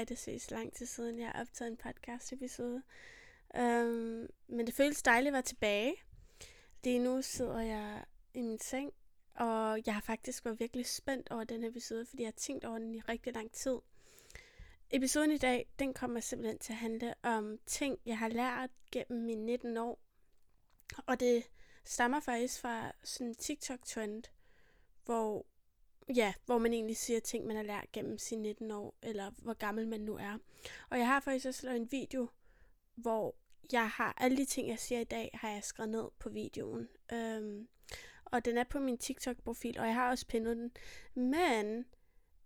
er 0.00 0.04
det 0.04 0.18
ses 0.18 0.50
lang 0.50 0.72
tid 0.72 0.86
siden, 0.86 1.18
jeg 1.18 1.28
har 1.28 1.40
optaget 1.40 1.70
en 1.70 1.76
podcast 1.76 2.32
episode. 2.32 2.82
Um, 3.54 3.60
øhm, 3.60 4.28
men 4.48 4.66
det 4.66 4.74
føles 4.74 5.02
dejligt 5.02 5.28
at 5.28 5.32
være 5.32 5.42
tilbage. 5.42 5.94
Lige 6.84 6.98
nu 6.98 7.22
sidder 7.22 7.60
jeg 7.60 8.04
i 8.34 8.40
min 8.40 8.58
seng, 8.58 8.92
og 9.34 9.80
jeg 9.86 9.94
har 9.94 10.00
faktisk 10.00 10.44
været 10.44 10.60
virkelig 10.60 10.86
spændt 10.86 11.30
over 11.30 11.44
den 11.44 11.62
her 11.62 11.68
episode, 11.70 12.06
fordi 12.06 12.22
jeg 12.22 12.26
har 12.26 12.32
tænkt 12.32 12.64
over 12.64 12.78
den 12.78 12.94
i 12.94 13.00
rigtig 13.00 13.34
lang 13.34 13.52
tid. 13.52 13.78
Episoden 14.90 15.30
i 15.30 15.38
dag, 15.38 15.68
den 15.78 15.94
kommer 15.94 16.20
simpelthen 16.20 16.58
til 16.58 16.72
at 16.72 16.76
handle 16.76 17.14
om 17.22 17.58
ting, 17.66 17.98
jeg 18.06 18.18
har 18.18 18.28
lært 18.28 18.70
gennem 18.92 19.24
mine 19.24 19.44
19 19.46 19.76
år. 19.76 19.98
Og 21.06 21.20
det 21.20 21.50
stammer 21.84 22.20
faktisk 22.20 22.60
fra 22.60 22.92
sådan 23.04 23.26
en 23.26 23.34
TikTok-trend, 23.34 24.22
hvor, 25.04 25.46
ja, 26.16 26.34
hvor 26.46 26.58
man 26.58 26.72
egentlig 26.72 26.96
siger 26.96 27.20
ting, 27.20 27.46
man 27.46 27.56
har 27.56 27.62
lært 27.62 27.92
gennem 27.92 28.18
sine 28.18 28.42
19 28.42 28.70
år, 28.70 28.98
eller 29.02 29.30
hvor 29.38 29.54
gammel 29.54 29.88
man 29.88 30.00
nu 30.00 30.16
er. 30.16 30.38
Og 30.90 30.98
jeg 30.98 31.06
har 31.06 31.20
faktisk 31.20 31.46
også 31.46 31.66
lavet 31.66 31.80
en 31.80 31.92
video, 31.92 32.28
hvor 32.94 33.36
jeg 33.72 33.90
har 33.90 34.14
alle 34.16 34.36
de 34.36 34.44
ting, 34.44 34.68
jeg 34.68 34.78
siger 34.78 35.00
i 35.00 35.04
dag, 35.04 35.30
har 35.34 35.50
jeg 35.50 35.64
skrevet 35.64 35.90
ned 35.90 36.04
på 36.18 36.28
videoen. 36.28 36.88
Øhm, 37.12 37.68
og 38.24 38.44
den 38.44 38.58
er 38.58 38.64
på 38.64 38.78
min 38.78 38.98
TikTok-profil, 38.98 39.78
og 39.78 39.86
jeg 39.86 39.94
har 39.94 40.10
også 40.10 40.26
pindet 40.26 40.56
den. 40.56 40.72
Men 41.14 41.84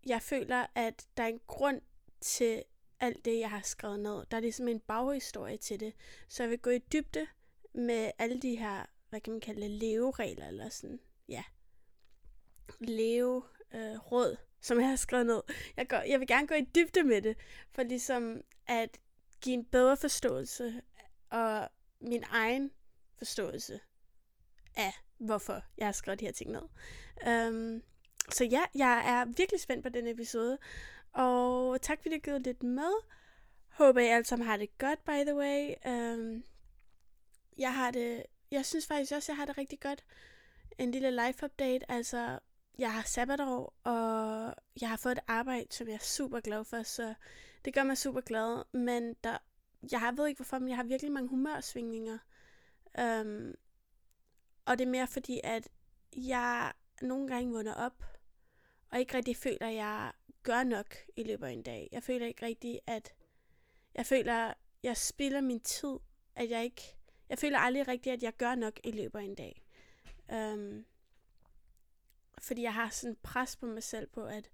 jeg 0.06 0.22
føler, 0.22 0.66
at 0.74 1.06
der 1.16 1.22
er 1.22 1.28
en 1.28 1.40
grund 1.46 1.80
til 2.20 2.62
alt 3.00 3.24
det, 3.24 3.38
jeg 3.38 3.50
har 3.50 3.60
skrevet 3.60 4.00
ned. 4.00 4.26
Der 4.30 4.36
er 4.36 4.40
ligesom 4.40 4.68
en 4.68 4.80
baghistorie 4.80 5.56
til 5.56 5.80
det. 5.80 5.94
Så 6.28 6.42
jeg 6.42 6.50
vil 6.50 6.58
gå 6.58 6.70
i 6.70 6.78
dybde 6.78 7.26
med 7.74 8.10
alle 8.18 8.40
de 8.40 8.56
her, 8.56 8.86
hvad 9.08 9.20
kan 9.20 9.32
man 9.32 9.40
kalde 9.40 9.60
det, 9.60 9.70
leveregler, 9.70 10.48
eller 10.48 10.68
sådan, 10.68 11.00
ja, 11.28 11.44
leve 12.80 13.42
øh, 13.74 13.98
råd, 14.12 14.36
som 14.60 14.80
jeg 14.80 14.88
har 14.88 14.96
skrevet 14.96 15.26
ned. 15.26 15.42
Jeg, 15.76 15.88
går, 15.88 15.96
jeg 15.96 16.20
vil 16.20 16.28
gerne 16.28 16.46
gå 16.46 16.54
i 16.54 16.68
dybde 16.74 17.02
med 17.02 17.22
det, 17.22 17.36
for 17.72 17.82
ligesom 17.82 18.40
at 18.66 18.98
give 19.40 19.54
en 19.54 19.64
bedre 19.64 19.96
forståelse 19.96 20.82
og 21.30 21.68
min 22.00 22.24
egen 22.30 22.70
forståelse 23.18 23.80
af, 24.76 24.92
hvorfor 25.18 25.62
jeg 25.78 25.86
har 25.86 25.92
skrevet 25.92 26.20
de 26.20 26.24
her 26.24 26.32
ting 26.32 26.50
ned. 26.50 26.62
Um, 27.48 27.82
så 28.30 28.44
ja, 28.44 28.62
jeg 28.74 29.04
er 29.06 29.24
virkelig 29.24 29.60
spændt 29.60 29.82
på 29.82 29.88
den 29.88 30.06
episode, 30.06 30.58
og 31.12 31.80
tak 31.82 32.02
fordi 32.02 32.14
du 32.14 32.20
givet 32.20 32.42
lidt 32.42 32.62
med. 32.62 32.92
Håber 33.68 34.00
I 34.00 34.06
alle 34.06 34.24
sammen 34.24 34.48
har 34.48 34.56
det 34.56 34.78
godt, 34.78 35.04
by 35.04 35.10
the 35.10 35.36
way. 35.36 35.74
Um, 35.86 36.44
jeg 37.58 37.74
har 37.74 37.90
det, 37.90 38.22
jeg 38.50 38.66
synes 38.66 38.86
faktisk 38.86 39.12
også, 39.12 39.32
jeg 39.32 39.36
har 39.36 39.44
det 39.44 39.58
rigtig 39.58 39.80
godt. 39.80 40.04
En 40.78 40.90
lille 40.90 41.10
life 41.10 41.44
update, 41.44 41.90
altså 41.90 42.38
jeg 42.78 42.92
har 42.92 43.02
sabbatår, 43.02 43.74
og 43.84 44.54
jeg 44.80 44.88
har 44.88 44.96
fået 44.96 45.12
et 45.12 45.24
arbejde, 45.26 45.66
som 45.70 45.88
jeg 45.88 45.94
er 45.94 45.98
super 45.98 46.40
glad 46.40 46.64
for, 46.64 46.82
så 46.82 47.14
det 47.64 47.74
gør 47.74 47.82
mig 47.82 47.98
super 47.98 48.20
glad. 48.20 48.64
Men 48.72 49.14
der, 49.24 49.38
jeg 49.92 50.00
har, 50.00 50.12
ved 50.12 50.26
ikke 50.26 50.38
hvorfor, 50.38 50.58
men 50.58 50.68
jeg 50.68 50.76
har 50.76 50.84
virkelig 50.84 51.12
mange 51.12 51.28
humørsvingninger. 51.28 52.18
Um, 52.98 53.54
og 54.64 54.78
det 54.78 54.86
er 54.86 54.90
mere 54.90 55.06
fordi, 55.06 55.40
at 55.44 55.68
jeg 56.16 56.72
nogle 57.02 57.28
gange 57.28 57.52
vågner 57.52 57.74
op, 57.74 58.04
og 58.90 58.98
ikke 58.98 59.16
rigtig 59.16 59.36
føler, 59.36 59.66
at 59.68 59.74
jeg 59.74 60.12
gør 60.42 60.62
nok 60.62 60.96
i 61.16 61.22
løbet 61.22 61.46
af 61.46 61.50
en 61.50 61.62
dag. 61.62 61.88
Jeg 61.92 62.02
føler 62.02 62.26
ikke 62.26 62.46
rigtig, 62.46 62.80
at 62.86 63.14
jeg 63.94 64.06
føler, 64.06 64.34
at 64.34 64.54
jeg 64.82 64.96
spilder 64.96 65.40
min 65.40 65.60
tid, 65.60 65.96
at 66.34 66.50
jeg 66.50 66.64
ikke, 66.64 66.96
jeg 67.28 67.38
føler 67.38 67.58
aldrig 67.58 67.88
rigtigt, 67.88 68.12
at 68.12 68.22
jeg 68.22 68.36
gør 68.36 68.54
nok 68.54 68.80
i 68.84 68.90
løbet 68.90 69.18
af 69.18 69.22
en 69.22 69.34
dag. 69.34 69.62
Um, 70.28 70.84
fordi 72.44 72.62
jeg 72.62 72.74
har 72.74 72.88
sådan 72.88 73.16
pres 73.22 73.56
på 73.56 73.66
mig 73.66 73.82
selv 73.82 74.06
på, 74.06 74.24
at 74.24 74.50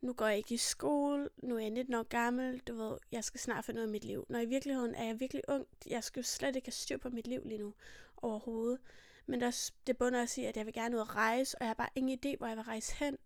nu 0.00 0.12
går 0.12 0.26
jeg 0.26 0.36
ikke 0.36 0.54
i 0.54 0.56
skole, 0.56 1.28
nu 1.42 1.56
er 1.56 1.60
jeg 1.60 1.70
19 1.70 1.94
år 1.94 2.02
gammel, 2.02 2.58
du 2.58 2.74
ved, 2.74 2.98
jeg 3.12 3.24
skal 3.24 3.40
snart 3.40 3.64
finde 3.64 3.76
noget 3.76 3.88
af 3.88 3.92
mit 3.92 4.04
liv. 4.04 4.26
Når 4.28 4.38
i 4.38 4.46
virkeligheden 4.46 4.94
er 4.94 5.04
jeg 5.04 5.20
virkelig 5.20 5.42
ung, 5.48 5.66
jeg 5.86 6.04
skal 6.04 6.20
jo 6.20 6.24
slet 6.24 6.56
ikke 6.56 6.66
have 6.66 6.72
styr 6.72 6.96
på 6.96 7.08
mit 7.08 7.26
liv 7.26 7.42
lige 7.44 7.58
nu 7.58 7.74
overhovedet. 8.16 8.78
Men 9.26 9.40
der, 9.40 9.70
det 9.86 9.98
bunder 9.98 10.22
også 10.22 10.40
i, 10.40 10.44
at 10.44 10.56
jeg 10.56 10.66
vil 10.66 10.74
gerne 10.74 10.96
ud 10.96 11.00
og 11.00 11.16
rejse, 11.16 11.58
og 11.58 11.64
jeg 11.64 11.68
har 11.68 11.74
bare 11.74 11.88
ingen 11.94 12.18
idé, 12.18 12.36
hvor 12.36 12.46
jeg 12.46 12.56
vil 12.56 12.64
rejse 12.64 12.94
hen, 12.94 13.18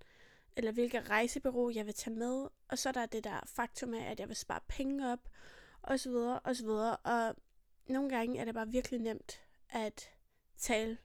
eller 0.57 0.73
hvilket 0.73 1.11
rejsebureau 1.11 1.71
jeg 1.71 1.87
vil 1.87 1.95
tage 1.95 2.17
med. 2.17 2.49
Og 2.69 2.79
så 2.79 2.89
er 2.89 2.93
der 2.93 3.07
det 3.07 3.25
der 3.25 3.41
faktum 3.47 3.95
af, 3.95 4.11
at 4.11 4.21
jeg 4.21 4.29
vil 4.29 4.37
spare 4.37 4.61
penge 4.69 5.13
op, 5.13 5.29
og 5.83 6.01
så 6.01 6.11
videre, 6.11 6.41
og 6.41 6.57
så 6.57 6.65
videre. 6.65 6.97
Og 6.97 7.37
nogle 7.87 8.09
gange 8.09 8.41
er 8.41 8.45
det 8.45 8.55
bare 8.55 8.69
virkelig 8.69 9.01
nemt 9.01 9.41
at 9.69 10.11
tale 10.59 10.99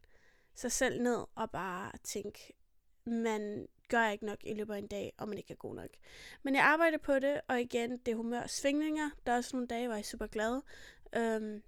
sig 0.56 0.72
selv 0.72 1.02
ned 1.02 1.25
og 1.35 1.52
bare 1.52 1.91
tænke, 2.03 2.53
man 3.05 3.67
gør 3.89 4.09
ikke 4.09 4.25
nok 4.25 4.38
i 4.43 4.53
løbet 4.53 4.73
af 4.73 4.77
en 4.77 4.88
dag, 4.88 5.13
og 5.17 5.29
man 5.29 5.38
ikke 5.38 5.53
er 5.53 5.57
god 5.57 5.75
nok. 5.75 5.89
Men 6.43 6.55
jeg 6.55 6.63
arbejder 6.63 6.97
på 6.97 7.19
det, 7.19 7.41
og 7.47 7.61
igen, 7.61 7.97
det 7.97 8.11
er 8.11 8.16
humør 8.16 8.47
svingninger. 8.47 9.09
Der 9.25 9.31
er 9.31 9.38
også 9.38 9.55
nogle 9.55 9.67
dage, 9.67 9.88
hvor 9.88 9.95
jeg 9.95 10.01
er 10.01 10.05
super 10.05 10.27
glad. 10.27 10.61
Øhm, 11.16 11.63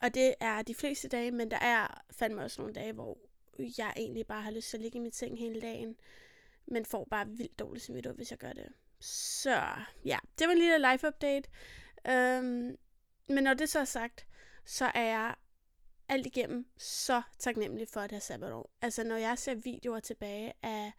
og 0.00 0.14
det 0.14 0.34
er 0.40 0.62
de 0.62 0.74
fleste 0.74 1.08
dage, 1.08 1.30
men 1.30 1.50
der 1.50 1.58
er 1.58 2.04
fandme 2.10 2.42
også 2.42 2.60
nogle 2.60 2.74
dage, 2.74 2.92
hvor 2.92 3.18
jeg 3.78 3.92
egentlig 3.96 4.26
bare 4.26 4.42
har 4.42 4.50
lyst 4.50 4.70
til 4.70 4.76
at 4.76 4.82
ligge 4.82 4.98
i 4.98 5.00
mit 5.00 5.16
seng 5.16 5.38
hele 5.38 5.60
dagen, 5.60 5.96
men 6.66 6.84
får 6.84 7.04
bare 7.10 7.28
vildt 7.28 7.58
dårligt 7.58 7.84
samvittighed, 7.84 8.16
hvis 8.16 8.30
jeg 8.30 8.38
gør 8.38 8.52
det. 8.52 8.68
Så 9.00 9.62
ja, 10.04 10.18
det 10.38 10.46
var 10.46 10.52
en 10.52 10.58
lille 10.58 10.90
life 10.92 11.06
update. 11.06 11.50
Øhm, 12.08 12.76
men 13.28 13.44
når 13.44 13.54
det 13.54 13.68
så 13.68 13.78
er 13.78 13.84
sagt, 13.84 14.26
så 14.64 14.84
er 14.94 15.04
jeg 15.04 15.34
alt 16.10 16.26
igennem 16.26 16.66
så 16.78 17.22
taknemmelig 17.38 17.88
for 17.88 18.00
det 18.00 18.12
her 18.12 18.18
sabbatår. 18.18 18.70
Altså 18.82 19.04
når 19.04 19.16
jeg 19.16 19.38
ser 19.38 19.54
videoer 19.54 20.00
tilbage 20.00 20.52
af 20.62 20.92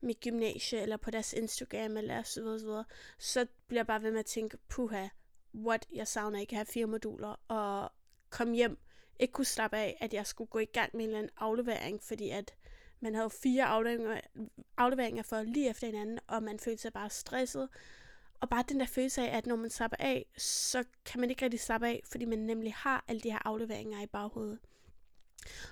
mit 0.00 0.20
gymnasie, 0.20 0.80
eller 0.80 0.96
på 0.96 1.10
deres 1.10 1.32
Instagram, 1.32 1.96
eller 1.96 2.22
så 2.22 2.42
videre, 2.42 2.58
så 2.60 2.66
videre, 2.66 2.84
så 3.18 3.46
bliver 3.66 3.78
jeg 3.78 3.86
bare 3.86 4.02
ved 4.02 4.10
med 4.10 4.20
at 4.20 4.26
tænke, 4.26 4.58
puha, 4.68 5.08
what, 5.54 5.86
jeg 5.92 6.08
savner 6.08 6.40
ikke 6.40 6.52
at 6.52 6.56
have 6.56 6.66
fire 6.66 6.86
moduler, 6.86 7.40
og 7.48 7.92
komme 8.30 8.54
hjem, 8.54 8.78
ikke 9.20 9.32
kunne 9.32 9.44
slappe 9.44 9.76
af, 9.76 9.96
at 10.00 10.14
jeg 10.14 10.26
skulle 10.26 10.48
gå 10.48 10.58
i 10.58 10.64
gang 10.64 10.90
med 10.96 11.04
en 11.04 11.08
eller 11.08 11.18
anden 11.18 11.32
aflevering, 11.36 12.02
fordi 12.02 12.30
at 12.30 12.54
man 13.00 13.14
havde 13.14 13.30
fire 13.30 13.64
afleveringer, 13.64 14.20
afleveringer 14.76 15.22
for 15.22 15.42
lige 15.42 15.70
efter 15.70 15.86
hinanden, 15.86 16.18
og 16.26 16.42
man 16.42 16.58
følte 16.58 16.82
sig 16.82 16.92
bare 16.92 17.10
stresset. 17.10 17.68
Og 18.40 18.48
bare 18.48 18.64
den 18.68 18.80
der 18.80 18.86
følelse 18.86 19.28
af, 19.28 19.36
at 19.36 19.46
når 19.46 19.56
man 19.56 19.70
slapper 19.70 19.96
af, 20.00 20.26
så 20.36 20.84
kan 21.04 21.20
man 21.20 21.30
ikke 21.30 21.44
rigtig 21.44 21.60
slappe 21.60 21.86
af, 21.86 22.02
fordi 22.04 22.24
man 22.24 22.38
nemlig 22.38 22.74
har 22.74 23.04
alle 23.08 23.20
de 23.20 23.30
her 23.30 23.38
afleveringer 23.44 24.02
i 24.02 24.06
baghovedet. 24.06 24.58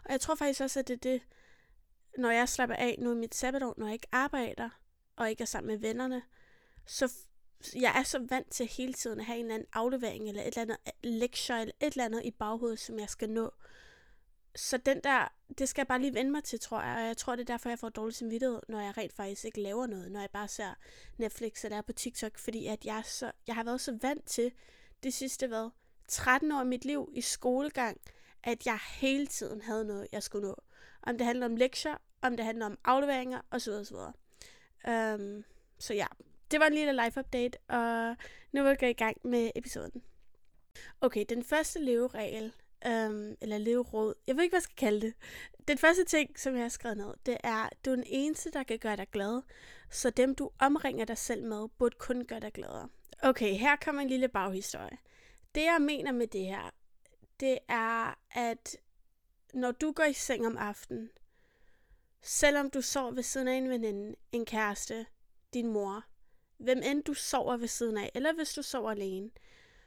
Og 0.04 0.12
jeg 0.12 0.20
tror 0.20 0.34
faktisk 0.34 0.60
også, 0.60 0.80
at 0.80 0.88
det 0.88 0.94
er 0.94 0.98
det, 0.98 1.22
når 2.18 2.30
jeg 2.30 2.48
slapper 2.48 2.76
af 2.76 2.96
nu 2.98 3.12
i 3.12 3.16
mit 3.16 3.34
sabbatår, 3.34 3.74
når 3.76 3.86
jeg 3.86 3.92
ikke 3.92 4.08
arbejder, 4.12 4.70
og 5.16 5.30
ikke 5.30 5.42
er 5.42 5.46
sammen 5.46 5.66
med 5.66 5.78
vennerne, 5.78 6.22
så 6.86 7.12
jeg 7.76 7.98
er 7.98 8.02
så 8.02 8.26
vant 8.28 8.50
til 8.50 8.66
hele 8.66 8.92
tiden 8.92 9.20
at 9.20 9.26
have 9.26 9.38
en 9.38 9.44
eller 9.44 9.54
anden 9.54 9.68
aflevering, 9.72 10.28
eller 10.28 10.42
et 10.42 10.46
eller 10.46 10.62
andet 10.62 10.76
lektie, 11.02 11.60
eller 11.60 11.74
et 11.80 11.92
eller 11.92 12.04
andet 12.04 12.24
i 12.24 12.30
baghovedet, 12.30 12.78
som 12.78 12.98
jeg 12.98 13.08
skal 13.08 13.30
nå. 13.30 13.50
Så 14.56 14.76
den 14.76 15.00
der, 15.04 15.32
det 15.58 15.68
skal 15.68 15.80
jeg 15.80 15.86
bare 15.86 16.00
lige 16.00 16.14
vende 16.14 16.30
mig 16.30 16.44
til, 16.44 16.60
tror 16.60 16.82
jeg. 16.82 16.96
Og 16.96 17.06
jeg 17.06 17.16
tror, 17.16 17.36
det 17.36 17.42
er 17.42 17.52
derfor, 17.52 17.68
jeg 17.68 17.78
får 17.78 17.88
dårlig 17.88 18.14
samvittighed, 18.14 18.60
når 18.68 18.80
jeg 18.80 18.98
rent 18.98 19.12
faktisk 19.12 19.44
ikke 19.44 19.60
laver 19.60 19.86
noget. 19.86 20.12
Når 20.12 20.20
jeg 20.20 20.30
bare 20.30 20.48
ser 20.48 20.74
Netflix 21.18 21.64
eller 21.64 21.78
er 21.78 21.82
på 21.82 21.92
TikTok. 21.92 22.38
Fordi 22.38 22.66
at 22.66 22.84
jeg, 22.84 23.02
så, 23.04 23.32
jeg 23.46 23.54
har 23.54 23.64
været 23.64 23.80
så 23.80 23.98
vant 24.02 24.26
til 24.26 24.52
det 25.02 25.14
sidste, 25.14 25.46
hvad, 25.46 25.70
13 26.08 26.52
år 26.52 26.58
af 26.58 26.66
mit 26.66 26.84
liv 26.84 27.10
i 27.12 27.20
skolegang, 27.20 28.00
at 28.42 28.66
jeg 28.66 28.78
hele 29.00 29.26
tiden 29.26 29.62
havde 29.62 29.84
noget, 29.84 30.08
jeg 30.12 30.22
skulle 30.22 30.48
nå. 30.48 30.62
Om 31.02 31.18
det 31.18 31.26
handler 31.26 31.46
om 31.46 31.56
lektier, 31.56 31.96
om 32.22 32.36
det 32.36 32.46
handler 32.46 32.66
om 32.66 32.78
afleveringer, 32.84 33.40
osv. 33.50 33.72
osv. 33.72 33.96
Um, 34.88 35.44
så 35.78 35.94
ja, 35.94 36.06
det 36.50 36.60
var 36.60 36.66
en 36.66 36.74
lille 36.74 37.04
life 37.04 37.20
update, 37.20 37.58
og 37.68 38.16
nu 38.52 38.62
vil 38.62 38.68
jeg 38.68 38.78
gå 38.78 38.86
i 38.86 38.92
gang 38.92 39.16
med 39.24 39.50
episoden. 39.54 40.02
Okay, 41.00 41.24
den 41.28 41.44
første 41.44 41.78
leveregel, 41.78 42.52
øhm, 42.86 43.36
eller 43.40 43.58
leveråd, 43.58 44.14
jeg 44.26 44.36
ved 44.36 44.42
ikke, 44.42 44.52
hvad 44.52 44.58
jeg 44.58 44.62
skal 44.62 44.76
kalde 44.76 45.00
det. 45.00 45.14
Den 45.68 45.78
første 45.78 46.04
ting, 46.04 46.38
som 46.38 46.54
jeg 46.54 46.62
har 46.62 46.68
skrevet 46.68 46.96
ned, 46.96 47.14
det 47.26 47.36
er, 47.44 47.68
du 47.84 47.90
er 47.90 47.94
den 47.96 48.04
eneste, 48.06 48.50
der 48.50 48.62
kan 48.62 48.78
gøre 48.78 48.96
dig 48.96 49.08
glad, 49.12 49.42
så 49.90 50.10
dem, 50.10 50.34
du 50.34 50.50
omringer 50.58 51.04
dig 51.04 51.18
selv 51.18 51.44
med, 51.44 51.68
burde 51.78 51.96
kun 51.98 52.24
gøre 52.24 52.40
dig 52.40 52.52
gladere. 52.52 52.88
Okay, 53.22 53.54
her 53.54 53.76
kommer 53.76 54.02
en 54.02 54.08
lille 54.08 54.28
baghistorie. 54.28 54.98
Det, 55.54 55.62
jeg 55.62 55.78
mener 55.80 56.12
med 56.12 56.26
det 56.26 56.46
her, 56.46 56.70
det 57.40 57.58
er, 57.68 58.18
at 58.30 58.76
når 59.54 59.72
du 59.72 59.92
går 59.92 60.04
i 60.04 60.12
seng 60.12 60.46
om 60.46 60.56
aftenen, 60.56 61.10
selvom 62.22 62.70
du 62.70 62.80
sover 62.80 63.10
ved 63.10 63.22
siden 63.22 63.48
af 63.48 63.54
en 63.54 63.68
veninde, 63.68 64.16
en 64.32 64.44
kæreste, 64.44 65.06
din 65.54 65.66
mor, 65.66 66.04
hvem 66.56 66.80
end 66.84 67.04
du 67.04 67.14
sover 67.14 67.56
ved 67.56 67.68
siden 67.68 67.96
af, 67.96 68.10
eller 68.14 68.32
hvis 68.32 68.54
du 68.54 68.62
sover 68.62 68.90
alene, 68.90 69.30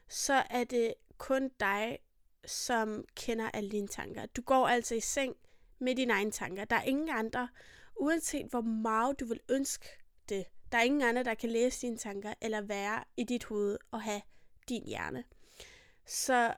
så 0.07 0.43
er 0.49 0.63
det 0.63 0.93
kun 1.17 1.51
dig, 1.59 1.99
som 2.47 3.05
kender 3.15 3.49
alle 3.53 3.69
dine 3.71 3.87
tanker. 3.87 4.25
Du 4.25 4.41
går 4.41 4.67
altså 4.67 4.95
i 4.95 4.99
seng 4.99 5.35
med 5.79 5.95
dine 5.95 6.13
egne 6.13 6.31
tanker. 6.31 6.65
Der 6.65 6.75
er 6.75 6.83
ingen 6.83 7.09
andre, 7.09 7.49
uanset 7.95 8.45
hvor 8.45 8.61
meget 8.61 9.19
du 9.19 9.25
vil 9.25 9.39
ønske 9.49 9.87
det. 10.29 10.45
Der 10.71 10.77
er 10.77 10.83
ingen 10.83 11.01
andre, 11.01 11.23
der 11.23 11.33
kan 11.33 11.49
læse 11.49 11.81
dine 11.81 11.97
tanker, 11.97 12.33
eller 12.41 12.61
være 12.61 13.03
i 13.17 13.23
dit 13.23 13.43
hoved 13.43 13.77
og 13.91 14.01
have 14.01 14.21
din 14.69 14.87
hjerne. 14.87 15.23
Så 16.05 16.53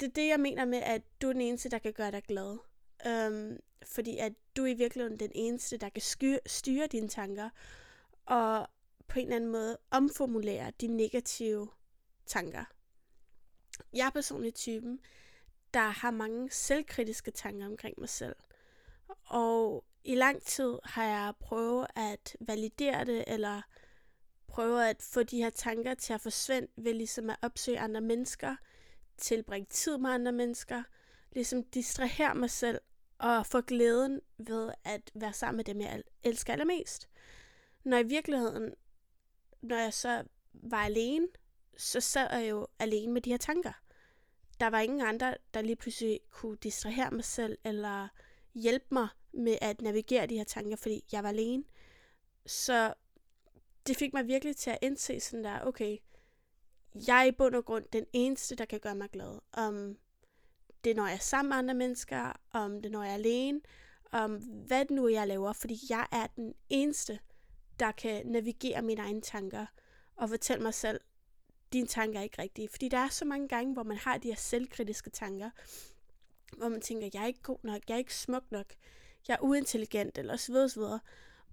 det 0.00 0.06
er 0.08 0.12
det, 0.12 0.28
jeg 0.28 0.40
mener 0.40 0.64
med, 0.64 0.78
at 0.78 1.02
du 1.22 1.28
er 1.28 1.32
den 1.32 1.40
eneste, 1.40 1.68
der 1.68 1.78
kan 1.78 1.92
gøre 1.92 2.10
dig 2.10 2.22
glad. 2.22 2.58
Um, 3.28 3.58
fordi 3.86 4.18
at 4.18 4.32
du 4.56 4.62
er 4.62 4.66
i 4.66 4.74
virkeligheden 4.74 5.18
den 5.18 5.32
eneste, 5.34 5.76
der 5.76 5.88
kan 5.88 6.02
styre 6.46 6.86
dine 6.86 7.08
tanker. 7.08 7.50
Og 8.26 8.68
på 9.08 9.18
en 9.18 9.24
eller 9.24 9.36
anden 9.36 9.50
måde 9.50 9.78
omformulere 9.90 10.72
de 10.80 10.86
negative 10.86 11.68
tanker. 12.26 12.64
Jeg 13.92 14.06
er 14.06 14.10
personligt 14.10 14.56
typen, 14.56 15.00
der 15.74 15.88
har 15.88 16.10
mange 16.10 16.50
selvkritiske 16.50 17.30
tanker 17.30 17.66
omkring 17.66 17.94
mig 17.98 18.08
selv. 18.08 18.36
Og 19.24 19.84
i 20.04 20.14
lang 20.14 20.42
tid 20.42 20.78
har 20.84 21.04
jeg 21.04 21.32
prøvet 21.40 21.86
at 21.96 22.36
validere 22.40 23.04
det, 23.04 23.24
eller 23.26 23.62
prøve 24.46 24.88
at 24.88 25.02
få 25.02 25.22
de 25.22 25.36
her 25.36 25.50
tanker 25.50 25.94
til 25.94 26.12
at 26.12 26.20
forsvinde 26.20 26.68
ved 26.76 26.94
ligesom 26.94 27.30
at 27.30 27.36
opsøge 27.42 27.80
andre 27.80 28.00
mennesker, 28.00 28.56
tilbringe 29.16 29.66
tid 29.70 29.98
med 29.98 30.10
andre 30.10 30.32
mennesker, 30.32 30.82
ligesom 31.32 31.64
distrahere 31.64 32.34
mig 32.34 32.50
selv 32.50 32.80
og 33.18 33.46
få 33.46 33.60
glæden 33.60 34.20
ved 34.38 34.72
at 34.84 35.10
være 35.14 35.32
sammen 35.32 35.56
med 35.56 35.64
dem, 35.64 35.80
jeg 35.80 36.02
elsker 36.22 36.52
allermest. 36.52 37.08
Når 37.84 37.98
i 37.98 38.02
virkeligheden, 38.02 38.74
når 39.62 39.76
jeg 39.76 39.94
så 39.94 40.22
var 40.52 40.84
alene, 40.84 41.28
så 41.76 42.00
sad 42.00 42.28
jeg 42.32 42.50
jo 42.50 42.66
alene 42.78 43.12
med 43.12 43.20
de 43.20 43.30
her 43.30 43.36
tanker. 43.36 43.72
Der 44.60 44.66
var 44.66 44.80
ingen 44.80 45.00
andre, 45.00 45.34
der 45.54 45.60
lige 45.60 45.76
pludselig 45.76 46.20
kunne 46.30 46.56
distrahere 46.56 47.10
mig 47.10 47.24
selv, 47.24 47.58
eller 47.64 48.08
hjælpe 48.54 48.86
mig 48.90 49.08
med 49.32 49.58
at 49.60 49.80
navigere 49.80 50.26
de 50.26 50.36
her 50.36 50.44
tanker, 50.44 50.76
fordi 50.76 51.04
jeg 51.12 51.22
var 51.22 51.28
alene. 51.28 51.64
Så 52.46 52.94
det 53.86 53.96
fik 53.96 54.12
mig 54.12 54.26
virkelig 54.26 54.56
til 54.56 54.70
at 54.70 54.78
indse 54.82 55.20
sådan 55.20 55.44
der, 55.44 55.60
okay, 55.60 55.98
jeg 57.06 57.20
er 57.20 57.24
i 57.24 57.32
bund 57.32 57.54
og 57.54 57.64
grund 57.64 57.84
den 57.92 58.06
eneste, 58.12 58.56
der 58.56 58.64
kan 58.64 58.80
gøre 58.80 58.94
mig 58.94 59.10
glad. 59.10 59.38
Om 59.52 59.98
det 60.84 60.96
når 60.96 61.06
jeg 61.06 61.14
er 61.14 61.18
sammen 61.18 61.48
med 61.48 61.56
andre 61.56 61.74
mennesker, 61.74 62.32
om 62.50 62.82
det 62.82 62.90
når 62.90 63.02
jeg 63.02 63.10
er 63.10 63.14
alene, 63.14 63.60
om 64.12 64.36
hvad 64.36 64.80
det 64.80 64.90
nu 64.90 65.08
jeg 65.08 65.28
laver, 65.28 65.52
fordi 65.52 65.78
jeg 65.90 66.06
er 66.12 66.26
den 66.26 66.54
eneste, 66.68 67.18
der 67.80 67.92
kan 67.92 68.26
navigere 68.26 68.82
mine 68.82 69.02
egne 69.02 69.20
tanker 69.20 69.66
og 70.16 70.28
fortælle 70.28 70.62
mig 70.62 70.74
selv, 70.74 71.00
dine 71.74 71.86
tanker 71.86 72.18
er 72.18 72.22
ikke 72.22 72.42
rigtige. 72.42 72.68
Fordi 72.68 72.88
der 72.88 72.98
er 72.98 73.08
så 73.08 73.24
mange 73.24 73.48
gange, 73.48 73.72
hvor 73.72 73.82
man 73.82 73.96
har 73.96 74.18
de 74.18 74.28
her 74.28 74.36
selvkritiske 74.36 75.10
tanker, 75.10 75.50
hvor 76.56 76.68
man 76.68 76.80
tænker, 76.80 77.10
jeg 77.14 77.22
er 77.22 77.26
ikke 77.26 77.42
god 77.42 77.58
nok, 77.62 77.82
jeg 77.88 77.94
er 77.94 77.98
ikke 77.98 78.14
smuk 78.14 78.44
nok, 78.50 78.74
jeg 79.28 79.34
er 79.34 79.42
uintelligent, 79.42 80.18
eller 80.18 80.36
så 80.36 80.52
videre, 80.52 80.68
så 80.68 80.80
videre, 80.80 81.00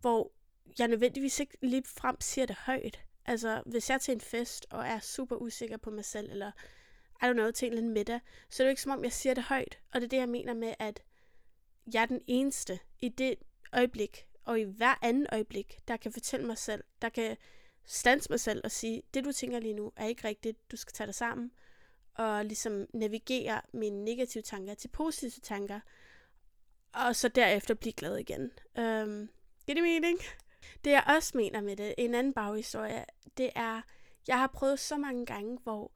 hvor 0.01 0.31
jeg 0.79 0.87
nødvendigvis 0.87 1.39
ikke 1.39 1.57
lige 1.61 1.83
frem 1.85 2.21
siger 2.21 2.45
det 2.45 2.55
højt. 2.55 3.03
Altså, 3.25 3.63
hvis 3.65 3.89
jeg 3.89 3.95
er 3.95 3.99
til 3.99 4.13
en 4.13 4.21
fest 4.21 4.65
og 4.69 4.87
er 4.87 4.99
super 4.99 5.35
usikker 5.35 5.77
på 5.77 5.89
mig 5.89 6.05
selv, 6.05 6.31
eller 6.31 6.51
I 7.21 7.25
don't 7.25 7.33
know, 7.33 7.51
til 7.51 7.77
en 7.77 7.89
middag, 7.89 8.19
så 8.49 8.63
er 8.63 8.65
det 8.65 8.69
jo 8.69 8.71
ikke 8.71 8.81
som 8.81 8.91
om, 8.91 9.03
jeg 9.03 9.13
siger 9.13 9.33
det 9.33 9.43
højt. 9.43 9.79
Og 9.93 10.01
det 10.01 10.03
er 10.03 10.09
det, 10.09 10.17
jeg 10.17 10.29
mener 10.29 10.53
med, 10.53 10.73
at 10.79 11.03
jeg 11.93 12.01
er 12.01 12.05
den 12.05 12.21
eneste 12.27 12.79
i 12.99 13.09
det 13.09 13.35
øjeblik, 13.73 14.27
og 14.43 14.59
i 14.59 14.63
hver 14.63 14.95
anden 15.01 15.27
øjeblik, 15.31 15.79
der 15.87 15.97
kan 15.97 16.11
fortælle 16.11 16.47
mig 16.47 16.57
selv, 16.57 16.83
der 17.01 17.09
kan 17.09 17.37
stanse 17.85 18.29
mig 18.29 18.39
selv 18.39 18.61
og 18.63 18.71
sige, 18.71 19.03
det 19.13 19.25
du 19.25 19.31
tænker 19.31 19.59
lige 19.59 19.73
nu 19.73 19.91
er 19.95 20.05
ikke 20.05 20.27
rigtigt, 20.27 20.71
du 20.71 20.77
skal 20.77 20.93
tage 20.93 21.07
dig 21.07 21.15
sammen, 21.15 21.51
og 22.13 22.45
ligesom 22.45 22.85
navigere 22.93 23.61
mine 23.73 24.03
negative 24.03 24.41
tanker 24.41 24.73
til 24.73 24.87
positive 24.87 25.41
tanker, 25.43 25.79
og 26.93 27.15
så 27.15 27.27
derefter 27.27 27.73
blive 27.73 27.93
glad 27.93 28.17
igen. 28.17 28.51
Øhm, 28.77 29.29
giver 29.65 29.75
det 29.75 29.83
mening? 29.83 30.19
Det 30.83 30.91
jeg 30.91 31.03
også 31.07 31.37
mener 31.37 31.61
med 31.61 31.75
det, 31.75 31.95
en 31.97 32.15
anden 32.15 32.33
baghistorie, 32.33 33.05
det 33.37 33.49
er, 33.55 33.81
jeg 34.27 34.39
har 34.39 34.47
prøvet 34.47 34.79
så 34.79 34.97
mange 34.97 35.25
gange, 35.25 35.59
hvor 35.63 35.91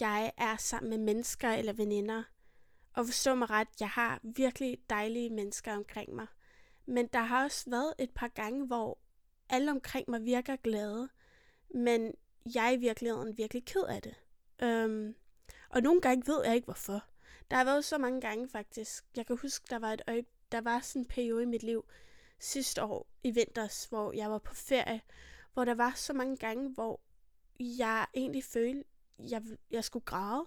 jeg 0.00 0.32
er 0.36 0.56
sammen 0.56 0.90
med 0.90 0.98
mennesker 0.98 1.50
eller 1.50 1.72
veninder, 1.72 2.22
og 2.92 3.06
forstå 3.06 3.34
mig 3.34 3.50
ret, 3.50 3.68
jeg 3.80 3.88
har 3.88 4.20
virkelig 4.22 4.78
dejlige 4.90 5.30
mennesker 5.30 5.76
omkring 5.76 6.14
mig. 6.14 6.26
Men 6.86 7.06
der 7.06 7.18
har 7.18 7.44
også 7.44 7.70
været 7.70 7.94
et 7.98 8.10
par 8.10 8.28
gange, 8.28 8.66
hvor 8.66 8.98
alle 9.48 9.70
omkring 9.70 10.10
mig 10.10 10.24
virker 10.24 10.56
glade, 10.56 11.08
men 11.74 12.14
jeg 12.54 12.66
er 12.66 12.70
i 12.70 12.76
virkeligheden 12.76 13.38
virkelig 13.38 13.64
ked 13.64 13.82
af 13.82 14.02
det. 14.02 14.14
Øhm, 14.62 15.14
og 15.68 15.82
nogle 15.82 16.00
gange 16.00 16.26
ved 16.26 16.44
jeg 16.44 16.54
ikke 16.54 16.64
hvorfor. 16.64 17.04
Der 17.50 17.56
har 17.56 17.64
været 17.64 17.84
så 17.84 17.98
mange 17.98 18.20
gange 18.20 18.48
faktisk. 18.48 19.04
Jeg 19.16 19.26
kan 19.26 19.38
huske, 19.42 19.66
der 19.70 19.78
var 19.78 19.92
et 19.92 20.02
øje, 20.08 20.24
der 20.52 20.60
var 20.60 20.80
sådan 20.80 21.02
en 21.02 21.06
periode 21.06 21.42
i 21.42 21.46
mit 21.46 21.62
liv 21.62 21.84
sidste 22.38 22.84
år 22.84 23.06
i 23.22 23.30
vinters, 23.30 23.84
hvor 23.84 24.12
jeg 24.12 24.30
var 24.30 24.38
på 24.38 24.54
ferie, 24.54 25.00
hvor 25.54 25.64
der 25.64 25.74
var 25.74 25.92
så 25.96 26.12
mange 26.12 26.36
gange, 26.36 26.70
hvor 26.70 27.00
jeg 27.60 28.06
egentlig 28.14 28.44
følte, 28.44 28.84
jeg, 29.18 29.42
jeg 29.70 29.84
skulle 29.84 30.04
græde. 30.04 30.44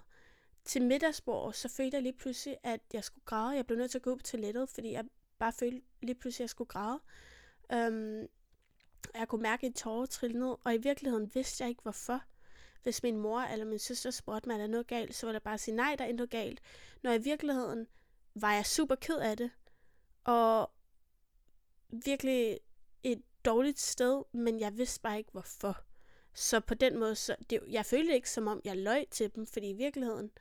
Til 0.66 0.82
middagsbord, 0.82 1.54
så 1.54 1.70
følte 1.70 1.96
jeg 1.96 2.04
lige 2.04 2.18
pludselig, 2.18 2.58
at 2.64 2.82
jeg 2.94 3.04
skulle 3.04 3.26
græde. 3.26 3.56
Jeg 3.56 3.68
blev 3.68 3.78
nødt 3.78 3.92
til 3.92 3.98
at 3.98 4.04
gå 4.04 4.16
på 4.16 4.24
toilettet, 4.24 4.70
fordi 4.70 4.92
jeg 4.92 5.06
bare 5.40 5.54
følte 5.54 5.82
lige 6.02 6.16
pludselig, 6.16 6.44
at 6.44 6.46
jeg 6.46 6.50
skulle 6.50 6.68
græde. 6.68 7.00
Øhm, 7.74 8.28
og 9.14 9.20
jeg 9.20 9.28
kunne 9.28 9.42
mærke 9.42 9.66
en 9.66 9.74
tårer 9.74 10.06
trille 10.06 10.40
ned, 10.40 10.56
og 10.64 10.76
i 10.76 10.78
virkeligheden 10.78 11.32
vidste 11.36 11.64
jeg 11.64 11.70
ikke 11.70 11.82
hvorfor. 11.82 12.22
Hvis 12.84 13.04
min 13.04 13.18
mor 13.18 13.42
eller 13.42 13.66
min 13.66 13.80
søster 13.80 14.12
spurgte 14.12 14.50
mig, 14.50 14.56
at 14.56 14.60
der 14.60 14.68
noget 14.68 14.88
galt, 14.88 15.16
så 15.16 15.26
var 15.26 15.34
jeg 15.34 15.42
bare 15.42 15.54
at 15.54 15.60
sige, 15.60 15.76
nej, 15.76 15.96
der 15.96 16.06
er 16.06 16.14
noget 16.14 16.30
galt. 16.30 16.62
Når 17.04 17.12
i 17.12 17.18
virkeligheden 17.18 17.88
var 18.36 18.54
jeg 18.54 18.66
super 18.66 18.96
ked 18.96 19.18
af 19.18 19.38
det, 19.38 19.52
og 20.24 20.72
virkelig 22.06 22.60
et 23.04 23.22
dårligt 23.46 23.80
sted, 23.80 24.24
men 24.32 24.60
jeg 24.60 24.78
vidste 24.78 25.02
bare 25.02 25.18
ikke 25.18 25.32
hvorfor. 25.32 25.78
Så 26.34 26.60
på 26.60 26.74
den 26.74 27.00
måde, 27.00 27.16
så 27.16 27.36
det, 27.50 27.60
jeg 27.70 27.86
følte 27.86 28.14
ikke 28.14 28.30
som 28.30 28.48
om, 28.48 28.62
jeg 28.64 28.78
løj 28.78 29.06
til 29.12 29.36
dem, 29.36 29.46
fordi 29.46 29.70
i 29.70 29.74
virkeligheden 29.74 30.32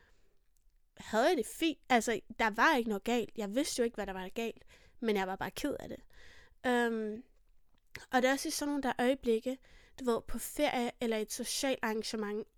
havde 0.96 1.28
jeg 1.28 1.36
det 1.36 1.46
fint. 1.46 1.78
Altså, 1.88 2.20
der 2.38 2.50
var 2.50 2.76
ikke 2.76 2.88
noget 2.88 3.04
galt. 3.04 3.30
Jeg 3.36 3.54
vidste 3.54 3.80
jo 3.80 3.84
ikke, 3.84 3.94
hvad 3.94 4.06
der 4.06 4.12
var 4.12 4.28
galt, 4.28 4.64
men 5.00 5.16
jeg 5.16 5.26
var 5.26 5.36
bare 5.36 5.50
ked 5.50 5.76
af 5.80 5.88
det. 5.88 6.00
Um, 6.68 7.22
og 8.10 8.22
det 8.22 8.28
er 8.28 8.32
også 8.32 8.48
i 8.48 8.50
sådan 8.50 8.68
nogle 8.68 8.82
der 8.82 8.92
øjeblikke, 8.98 9.58
du 10.00 10.04
ved, 10.04 10.20
på 10.28 10.38
ferie 10.38 10.90
eller 11.00 11.16
et 11.16 11.32
socialt 11.32 11.78
arrangement, 11.82 12.48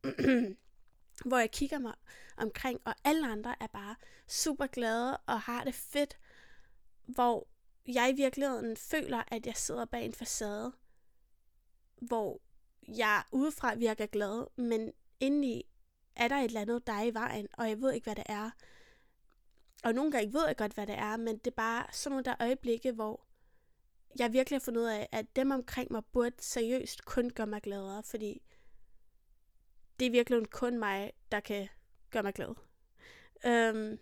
hvor 1.27 1.39
jeg 1.39 1.51
kigger 1.51 1.79
mig 1.79 1.95
omkring, 2.37 2.81
og 2.85 2.95
alle 3.05 3.27
andre 3.27 3.55
er 3.61 3.67
bare 3.67 3.97
super 4.27 4.67
glade 4.67 5.17
og 5.17 5.41
har 5.41 5.65
det 5.65 5.75
fedt, 5.75 6.19
hvor 7.07 7.49
jeg 7.89 8.11
i 8.11 8.17
virkeligheden 8.17 8.77
føler, 8.77 9.23
at 9.29 9.47
jeg 9.47 9.57
sidder 9.57 9.85
bag 9.85 10.05
en 10.05 10.15
facade, 10.15 10.73
hvor 12.01 12.41
jeg 12.89 13.23
udefra 13.33 13.75
virker 13.75 14.07
glad, 14.07 14.47
men 14.57 14.93
indeni 15.21 15.63
er 16.17 16.29
der 16.29 16.37
et 16.37 16.45
eller 16.45 16.61
andet, 16.61 16.87
der 16.87 16.93
er 16.93 17.03
i 17.03 17.15
vejen, 17.15 17.49
og 17.53 17.69
jeg 17.69 17.81
ved 17.81 17.93
ikke, 17.93 18.05
hvad 18.05 18.17
det 18.17 18.25
er. 18.27 18.51
Og 19.85 19.95
nogle 19.95 20.13
gange 20.13 20.33
ved 20.33 20.47
jeg 20.47 20.57
godt, 20.57 20.73
hvad 20.73 20.87
det 20.87 20.99
er, 20.99 21.17
men 21.17 21.39
det 21.39 21.47
er 21.47 21.55
bare 21.57 21.87
sådan 21.93 22.13
nogle 22.13 22.25
der 22.25 22.35
øjeblikke, 22.41 22.93
hvor 22.93 23.27
jeg 24.19 24.33
virkelig 24.33 24.57
har 24.57 24.65
fundet 24.65 24.81
ud 24.81 24.87
af, 24.87 25.09
at 25.13 25.37
dem 25.37 25.51
omkring 25.51 25.93
mig 25.93 26.03
burde 26.13 26.37
seriøst 26.39 27.05
kun 27.05 27.31
gøre 27.31 27.47
mig 27.47 27.63
gladere, 27.63 28.03
fordi 28.03 28.43
det 30.01 30.07
er 30.07 30.11
virkelig 30.11 30.51
kun 30.51 30.79
mig, 30.79 31.13
der 31.33 31.41
kan 31.41 31.69
gøre 32.11 32.23
mig 32.23 32.35
glad. 32.35 32.55
Øhm, 33.47 33.99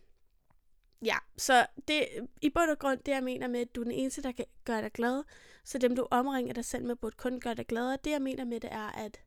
ja, 1.05 1.17
så 1.37 1.67
det, 1.89 2.09
i 2.43 2.51
bund 2.51 2.71
og 2.71 2.79
grund, 2.79 2.99
det 2.99 3.13
jeg 3.13 3.25
mener 3.25 3.49
med, 3.49 3.61
at 3.61 3.75
du 3.75 3.81
er 3.81 3.85
den 3.85 3.93
eneste, 3.93 4.23
der 4.23 4.33
kan 4.33 4.47
gøre 4.65 4.83
dig 4.83 4.93
glad, 4.93 5.25
så 5.65 5.79
dem 5.79 5.97
du 5.97 6.09
omringer 6.11 6.55
dig 6.55 6.65
selv 6.65 6.85
med, 6.85 6.97
burde 6.97 7.17
kun 7.17 7.41
gøre 7.41 7.55
dig 7.55 7.67
gladere. 7.67 7.99
Det 8.05 8.11
jeg 8.11 8.23
mener 8.23 8.45
med 8.45 8.61
det 8.61 8.73
er, 8.73 8.89
at 8.89 9.21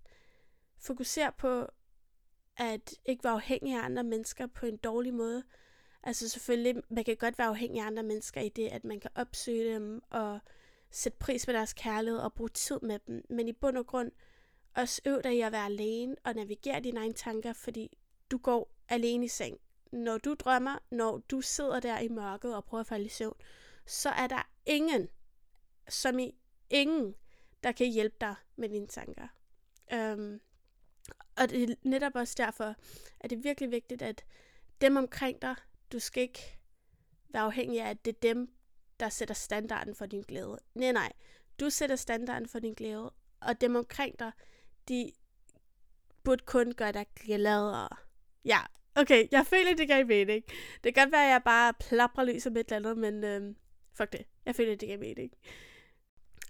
fokusere 0.80 1.32
på 1.32 1.68
at 2.58 2.94
ikke 3.06 3.24
være 3.24 3.34
afhængig 3.34 3.76
af 3.76 3.86
andre 3.86 4.04
mennesker 4.04 4.48
på 4.48 4.66
en 4.66 4.78
dårlig 4.78 5.14
måde. 5.14 5.44
Altså 6.04 6.30
selvfølgelig, 6.30 6.84
man 6.90 7.04
kan 7.04 7.18
godt 7.18 7.38
være 7.38 7.48
afhængig 7.48 7.82
af 7.82 7.86
andre 7.88 8.04
mennesker 8.04 8.42
i 8.42 8.50
det, 8.50 8.68
at 8.68 8.84
man 8.84 9.00
kan 9.00 9.12
opsøge 9.16 9.74
dem 9.74 10.02
og 10.10 10.40
sætte 10.92 11.18
pris 11.18 11.46
på 11.46 11.52
deres 11.52 11.74
kærlighed 11.74 12.20
og 12.20 12.34
bruge 12.34 12.50
tid 12.50 12.80
med 12.82 13.00
dem. 13.08 13.26
Men 13.30 13.48
i 13.48 13.54
bund 13.54 13.78
og 13.78 13.88
grund, 13.88 14.12
også 14.76 15.02
øv 15.06 15.24
dig 15.24 15.38
i 15.38 15.42
at 15.42 15.52
være 15.52 15.66
alene 15.66 16.16
og 16.24 16.34
navigere 16.34 16.80
dine 16.80 17.00
egne 17.00 17.14
tanker, 17.14 17.54
fordi 17.54 17.98
du 18.32 18.38
går 18.38 18.76
alene 18.90 19.26
i 19.26 19.28
seng. 19.28 19.60
Når 19.92 20.18
du 20.18 20.34
drømmer, 20.34 20.78
når 20.92 21.18
du 21.18 21.42
sidder 21.42 21.80
der 21.80 22.00
i 22.00 22.08
mørket 22.08 22.56
og 22.56 22.66
prøver 22.66 22.82
at 22.82 22.88
falde 22.88 23.06
i 23.06 23.10
søvn, 23.10 23.36
så 23.86 24.10
er 24.10 24.28
der 24.28 24.50
ingen, 24.66 25.10
som 25.90 26.20
i 26.20 26.36
ingen, 26.70 27.16
der 27.64 27.72
kan 27.72 27.88
hjælpe 27.88 28.16
dig 28.22 28.36
med 28.56 28.70
dine 28.70 28.88
tanker. 28.88 29.28
Um, 29.94 30.42
og 31.38 31.50
det 31.50 31.70
er 31.70 31.76
netop 31.84 32.16
også 32.16 32.36
derfor, 32.38 32.76
at 33.20 33.30
det 33.30 33.38
er 33.38 33.42
virkelig 33.42 33.72
vigtigt, 33.72 34.02
at 34.02 34.26
dem 34.82 34.96
omkring 34.96 35.42
dig, 35.42 35.56
du 35.92 36.00
skal 36.00 36.24
ikke 36.24 36.60
være 37.30 37.44
afhængig 37.44 37.82
af, 37.82 37.90
at 37.90 38.06
det 38.06 38.16
er 38.16 38.20
dem, 38.34 38.54
der 39.02 39.10
sætter 39.10 39.36
standarden 39.36 39.96
for 39.96 40.06
din 40.06 40.22
glæde. 40.22 40.60
Nej, 40.76 40.92
nej. 40.92 41.12
Du 41.60 41.70
sætter 41.70 41.96
standarden 41.96 42.50
for 42.50 42.60
din 42.60 42.74
glæde, 42.74 43.14
og 43.40 43.62
dem 43.62 43.76
omkring 43.76 44.20
dig, 44.20 44.32
de 44.88 45.12
burde 46.24 46.44
kun 46.46 46.72
gøre 46.72 46.92
dig 46.92 47.06
gladere. 47.16 47.90
Ja, 48.46 48.60
okay, 48.96 49.28
jeg 49.32 49.46
føler, 49.46 49.76
det 49.76 49.88
gav 49.88 50.06
mening. 50.06 50.44
Det 50.84 50.96
kan 50.96 51.04
godt 51.04 51.12
være, 51.12 51.26
at 51.26 51.32
jeg 51.32 51.44
bare 51.46 51.74
plapper 51.74 52.24
løs 52.24 52.46
om 52.46 52.58
et 52.58 52.72
eller 52.72 52.76
andet, 52.76 52.98
men 52.98 53.24
øhm, 53.24 53.56
fuck 53.94 54.12
det. 54.12 54.26
Jeg 54.46 54.56
føler, 54.56 54.76
det 54.76 54.90
gav 54.90 55.00
mening. 55.00 55.32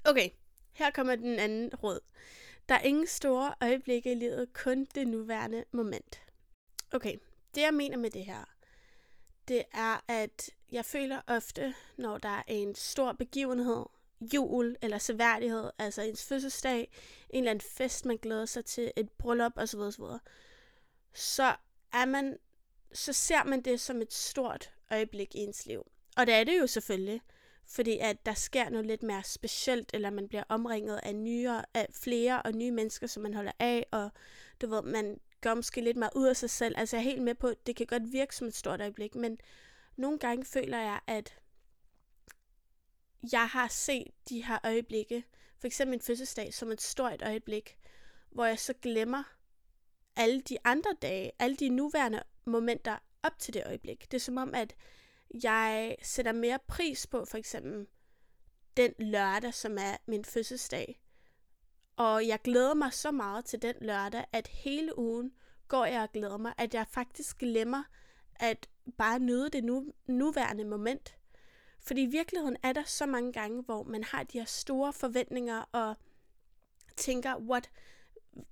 Okay, 0.03 0.29
her 0.73 0.91
kommer 0.91 1.15
den 1.15 1.39
anden 1.39 1.75
råd. 1.75 1.99
Der 2.69 2.75
er 2.75 2.81
ingen 2.81 3.07
store 3.07 3.53
øjeblikke 3.61 4.11
i 4.11 4.15
livet, 4.15 4.53
kun 4.53 4.85
det 4.95 5.07
nuværende 5.07 5.65
moment. 5.71 6.21
Okay, 6.91 7.17
det 7.55 7.61
jeg 7.61 7.73
mener 7.73 7.97
med 7.97 8.09
det 8.09 8.25
her, 8.25 8.45
det 9.47 9.63
er, 9.73 10.03
at 10.07 10.49
jeg 10.71 10.85
føler 10.85 11.21
ofte, 11.27 11.73
når 11.97 12.17
der 12.17 12.29
er 12.29 12.43
en 12.47 12.75
stor 12.75 13.11
begivenhed 13.11 13.85
jul 14.33 14.75
eller 14.81 14.97
seværdighed, 14.97 15.69
altså 15.77 16.01
ens 16.01 16.25
fødselsdag, 16.25 16.91
en 17.29 17.37
eller 17.37 17.51
anden 17.51 17.69
fest, 17.69 18.05
man 18.05 18.17
glæder 18.17 18.45
sig 18.45 18.65
til, 18.65 18.91
et 18.95 19.09
bryllup 19.11 19.53
osv., 19.55 19.79
osv., 19.79 20.03
så 21.13 21.55
er 21.93 22.05
man, 22.05 22.37
så 22.93 23.13
ser 23.13 23.43
man 23.43 23.61
det 23.61 23.79
som 23.79 24.01
et 24.01 24.13
stort 24.13 24.73
øjeblik 24.91 25.35
i 25.35 25.39
ens 25.39 25.65
liv. 25.65 25.91
Og 26.17 26.27
det 26.27 26.35
er 26.35 26.43
det 26.43 26.59
jo 26.59 26.67
selvfølgelig, 26.67 27.21
fordi 27.67 27.97
at 27.97 28.25
der 28.25 28.33
sker 28.33 28.69
noget 28.69 28.85
lidt 28.85 29.03
mere 29.03 29.23
specielt, 29.23 29.91
eller 29.93 30.09
man 30.09 30.27
bliver 30.27 30.43
omringet 30.49 30.99
af, 31.03 31.15
nye, 31.15 31.49
af 31.73 31.87
flere 31.93 32.41
og 32.41 32.51
nye 32.51 32.71
mennesker, 32.71 33.07
som 33.07 33.23
man 33.23 33.33
holder 33.33 33.51
af, 33.59 33.85
og 33.91 34.09
du 34.61 34.67
ved, 34.67 34.81
man 34.81 35.19
gør 35.41 35.53
måske 35.53 35.81
lidt 35.81 35.97
mere 35.97 36.09
ud 36.15 36.27
af 36.27 36.35
sig 36.35 36.49
selv. 36.49 36.75
Altså 36.77 36.95
jeg 36.95 37.01
er 37.03 37.09
helt 37.09 37.21
med 37.21 37.35
på, 37.35 37.47
at 37.47 37.67
det 37.67 37.75
kan 37.75 37.85
godt 37.85 38.11
virke 38.11 38.35
som 38.35 38.47
et 38.47 38.55
stort 38.55 38.81
øjeblik, 38.81 39.15
men 39.15 39.37
nogle 39.95 40.19
gange 40.19 40.45
føler 40.45 40.77
jeg, 40.77 40.99
at 41.07 41.39
jeg 43.31 43.47
har 43.47 43.67
set 43.67 44.07
de 44.29 44.45
her 44.45 44.59
øjeblikke, 44.63 45.23
for 45.59 45.67
eksempel 45.67 45.91
min 45.91 46.01
fødselsdag, 46.01 46.53
som 46.53 46.71
et 46.71 46.81
stort 46.81 47.21
øjeblik, 47.21 47.77
hvor 48.29 48.45
jeg 48.45 48.59
så 48.59 48.73
glemmer 48.73 49.23
alle 50.15 50.41
de 50.41 50.57
andre 50.63 50.95
dage, 51.01 51.31
alle 51.39 51.55
de 51.55 51.69
nuværende 51.69 52.23
momenter 52.45 52.97
op 53.23 53.39
til 53.39 53.53
det 53.53 53.63
øjeblik. 53.65 54.11
Det 54.11 54.17
er 54.17 54.21
som 54.21 54.37
om, 54.37 54.53
at 54.55 54.75
jeg 55.43 55.95
sætter 56.01 56.31
mere 56.31 56.59
pris 56.67 57.07
på 57.07 57.25
for 57.25 57.37
eksempel 57.37 57.87
den 58.77 58.93
lørdag, 58.99 59.53
som 59.53 59.77
er 59.77 59.97
min 60.05 60.25
fødselsdag. 60.25 61.01
Og 61.95 62.27
jeg 62.27 62.39
glæder 62.43 62.73
mig 62.73 62.93
så 62.93 63.11
meget 63.11 63.45
til 63.45 63.61
den 63.61 63.75
lørdag, 63.81 64.25
at 64.31 64.47
hele 64.47 64.97
ugen 64.97 65.33
går 65.67 65.85
jeg 65.85 66.01
og 66.01 66.11
glæder 66.11 66.37
mig, 66.37 66.53
at 66.57 66.73
jeg 66.73 66.87
faktisk 66.87 67.37
glemmer 67.37 67.83
at 68.41 68.69
bare 68.97 69.19
nyde 69.19 69.49
det 69.49 69.63
nu, 69.63 69.93
nuværende 70.05 70.63
moment. 70.63 71.17
Fordi 71.79 72.01
i 72.01 72.05
virkeligheden 72.05 72.57
er 72.63 72.73
der 72.73 72.83
så 72.83 73.05
mange 73.05 73.33
gange, 73.33 73.61
hvor 73.63 73.83
man 73.83 74.03
har 74.03 74.23
de 74.23 74.39
her 74.39 74.45
store 74.45 74.93
forventninger 74.93 75.63
og 75.71 75.95
tænker, 76.97 77.35
what? 77.37 77.69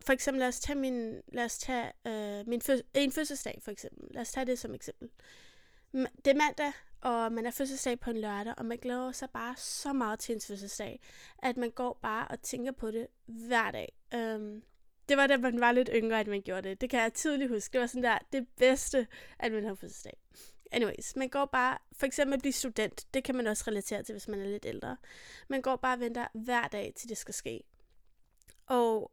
For 0.01 0.13
eksempel, 0.13 0.39
lad 0.39 0.47
os 0.47 0.59
tage, 0.59 0.79
min, 0.79 1.21
lad 1.27 1.45
os 1.45 1.57
tage 1.57 1.91
øh, 2.07 2.47
min 2.47 2.61
fød, 2.61 2.83
en 2.93 3.11
fødselsdag, 3.11 3.59
for 3.61 3.71
eksempel. 3.71 4.07
Lad 4.11 4.21
os 4.21 4.31
tage 4.31 4.45
det 4.45 4.59
som 4.59 4.73
eksempel. 4.73 5.09
Det 5.93 6.27
er 6.27 6.35
mandag, 6.35 6.71
og 7.01 7.31
man 7.31 7.45
er 7.45 7.51
fødselsdag 7.51 7.99
på 7.99 8.09
en 8.09 8.21
lørdag, 8.21 8.53
og 8.57 8.65
man 8.65 8.77
glæder 8.77 9.11
sig 9.11 9.29
bare 9.29 9.55
så 9.57 9.93
meget 9.93 10.19
til 10.19 10.35
ens 10.35 10.47
fødselsdag, 10.47 11.01
at 11.37 11.57
man 11.57 11.71
går 11.71 11.99
bare 12.01 12.27
og 12.27 12.41
tænker 12.41 12.71
på 12.71 12.91
det 12.91 13.07
hver 13.25 13.71
dag. 13.71 13.93
Um, 14.15 14.63
det 15.09 15.17
var 15.17 15.27
da 15.27 15.37
man 15.37 15.59
var 15.59 15.71
lidt 15.71 15.89
yngre, 15.93 16.19
at 16.19 16.27
man 16.27 16.41
gjorde 16.41 16.69
det. 16.69 16.81
Det 16.81 16.89
kan 16.89 17.01
jeg 17.01 17.13
tydeligt 17.13 17.49
huske. 17.49 17.73
Det 17.73 17.81
var 17.81 17.87
sådan 17.87 18.03
der, 18.03 18.17
det 18.31 18.47
bedste, 18.57 19.07
at 19.39 19.51
man 19.51 19.63
har 19.63 19.75
fødselsdag. 19.75 20.17
Anyways, 20.71 21.15
man 21.15 21.29
går 21.29 21.45
bare, 21.45 21.77
for 21.93 22.05
eksempel 22.05 22.33
at 22.33 22.39
blive 22.39 22.53
student, 22.53 23.07
det 23.13 23.23
kan 23.23 23.35
man 23.35 23.47
også 23.47 23.63
relatere 23.67 24.03
til, 24.03 24.13
hvis 24.13 24.27
man 24.27 24.39
er 24.39 24.45
lidt 24.45 24.65
ældre. 24.65 24.97
Man 25.47 25.61
går 25.61 25.75
bare 25.75 25.95
og 25.95 25.99
venter 25.99 26.27
hver 26.33 26.67
dag, 26.67 26.93
til 26.95 27.09
det 27.09 27.17
skal 27.17 27.33
ske. 27.33 27.63
Og 28.65 29.11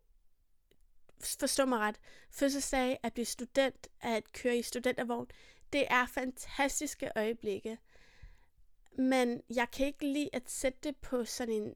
forstå 1.21 1.65
mig 1.65 1.79
ret, 1.79 1.97
fødselsdag, 2.31 2.99
at 3.03 3.13
blive 3.13 3.25
student, 3.25 3.89
at 4.01 4.33
køre 4.33 4.57
i 4.57 4.63
studentervogn, 4.63 5.27
det 5.73 5.87
er 5.91 6.07
fantastiske 6.07 7.11
øjeblikke. 7.17 7.79
Men 8.99 9.43
jeg 9.55 9.71
kan 9.71 9.87
ikke 9.87 10.07
lide 10.07 10.31
at 10.33 10.51
sætte 10.51 10.79
det 10.83 10.97
på 10.97 11.25
sådan 11.25 11.55
en 11.55 11.75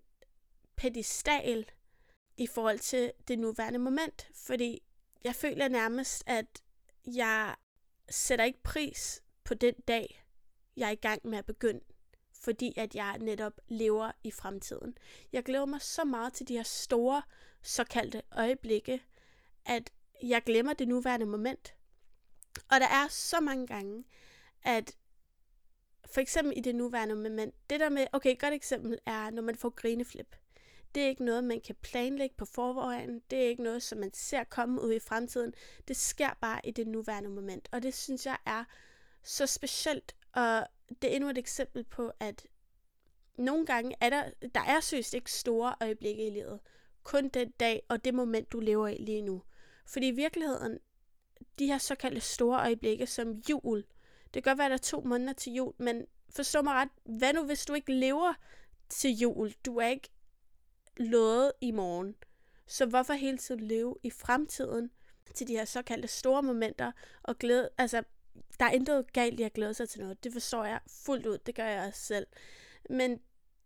pedestal 0.77 1.67
i 2.41 2.47
forhold 2.47 2.79
til 2.79 3.13
det 3.29 3.39
nuværende 3.39 3.79
moment, 3.79 4.29
fordi 4.35 4.83
jeg 5.25 5.35
føler 5.35 5.69
nærmest, 5.69 6.23
at 6.27 6.63
jeg 7.07 7.57
sætter 8.11 8.45
ikke 8.45 8.63
pris 8.63 9.23
på 9.45 9.55
den 9.55 9.75
dag, 9.89 10.25
jeg 10.77 10.87
er 10.87 10.93
i 10.93 10.95
gang 10.95 11.21
med 11.25 11.39
at 11.39 11.47
begynde, 11.47 11.81
fordi 12.33 12.75
at 12.77 12.95
jeg 12.95 13.19
netop 13.19 13.61
lever 13.69 14.13
i 14.25 14.31
fremtiden. 14.31 14.99
Jeg 15.33 15.45
glæder 15.45 15.67
mig 15.67 15.83
så 15.83 16.05
meget 16.05 16.33
til 16.33 16.49
de 16.49 16.57
her 16.57 16.63
store 16.63 17.23
såkaldte 17.63 18.23
øjeblikke, 18.33 19.03
at 19.67 19.91
jeg 20.23 20.43
glemmer 20.43 20.73
det 20.73 20.89
nuværende 20.89 21.27
moment. 21.27 21.75
Og 22.71 22.81
der 22.81 22.89
er 22.89 23.09
så 23.09 23.41
mange 23.41 23.67
gange, 23.67 24.05
at 24.63 24.97
for 26.07 26.21
eksempel 26.21 26.59
i 26.59 26.61
det 26.61 26.75
nuværende 26.75 27.15
moment, 27.15 27.55
det 27.71 27.81
der 27.81 27.89
med, 27.89 28.07
okay, 28.13 28.33
et 28.33 28.41
godt 28.41 28.55
eksempel 28.55 28.99
er, 29.07 29.31
når 29.31 29.43
man 29.43 29.57
får 29.57 29.71
grineflip. 29.71 30.37
Det 30.95 31.03
er 31.03 31.09
ikke 31.09 31.25
noget, 31.25 31.45
man 31.45 31.61
kan 31.61 31.75
planlægge 31.83 32.35
på 32.37 32.45
forvejen. 32.45 33.23
Det 33.31 33.39
er 33.39 33.49
ikke 33.49 33.63
noget, 33.63 33.83
som 33.83 33.99
man 33.99 34.15
ser 34.15 34.45
komme 34.45 34.83
ud 34.83 34.93
i 34.93 34.99
fremtiden. 34.99 35.55
Det 35.89 35.97
sker 35.97 36.31
bare 36.41 36.61
i 36.65 36.71
det 36.71 36.87
nuværende 36.87 37.31
moment. 37.31 37.69
Og 37.73 37.83
det 37.83 37.95
synes 37.95 38.27
jeg 38.27 38.39
er 38.47 38.65
så 39.23 39.47
specielt. 39.47 40.17
Og 40.33 40.67
det 41.03 41.11
er 41.11 41.15
endnu 41.15 41.31
et 41.31 41.39
eksempel 41.39 41.85
på, 41.85 42.13
at 42.21 42.47
nogle 43.39 43.67
gange 43.67 43.95
er 44.01 44.11
der, 44.11 44.49
der 44.55 44.61
er 44.61 44.81
søst 44.81 45.15
ikke 45.15 45.33
store 45.33 45.75
øjeblikke 45.81 46.27
i 46.27 46.31
livet. 46.31 46.61
Kun 47.03 47.29
den 47.29 47.51
dag 47.51 47.83
og 47.89 48.05
det 48.05 48.15
moment, 48.15 48.53
du 48.53 48.61
lever 48.61 48.89
i 48.89 48.97
lige 48.97 49.23
nu. 49.23 49.43
Fordi 49.87 50.09
i 50.09 50.11
virkeligheden, 50.11 50.79
de 51.59 51.67
her 51.67 51.79
såkaldte 51.79 52.21
store 52.21 52.61
øjeblikke 52.61 53.07
som 53.07 53.33
jul, 53.51 53.85
det 54.35 54.43
kan 54.43 54.51
godt 54.51 54.59
være, 54.59 54.67
at 54.67 54.71
der 54.71 54.77
er 54.77 54.79
to 54.79 55.01
måneder 55.01 55.33
til 55.33 55.53
jul, 55.53 55.73
men 55.79 56.07
forstå 56.31 56.63
mig 56.63 56.75
ret, 56.75 56.89
hvad 57.05 57.33
nu 57.33 57.45
hvis 57.45 57.65
du 57.65 57.75
ikke 57.75 57.93
lever 57.93 58.35
til 58.89 59.11
jul? 59.11 59.55
Du 59.67 59.77
er 59.77 59.87
ikke 59.87 60.09
lovet 61.01 61.53
i 61.61 61.71
morgen. 61.71 62.15
Så 62.67 62.87
hvorfor 62.87 63.13
hele 63.13 63.39
tiden 63.39 63.61
leve 63.61 63.97
i 64.03 64.11
fremtiden 64.11 64.91
til 65.35 65.49
de 65.49 65.53
her 65.53 65.65
såkaldte 65.65 66.09
store 66.09 66.43
momenter 66.43 66.93
og 67.23 67.39
glæde, 67.39 67.69
altså 67.79 68.03
der 68.59 68.65
er 68.65 68.71
intet 68.71 69.13
galt 69.13 69.41
i 69.41 69.43
at 69.43 69.53
glæde 69.53 69.75
sig 69.75 69.89
til 69.89 70.01
noget. 70.01 70.25
Det 70.25 70.33
forstår 70.33 70.65
jeg 70.65 70.81
fuldt 70.87 71.27
ud. 71.27 71.39
Det 71.39 71.55
gør 71.55 71.65
jeg 71.65 71.87
også 71.87 72.01
selv. 72.01 72.27
Men 72.91 73.21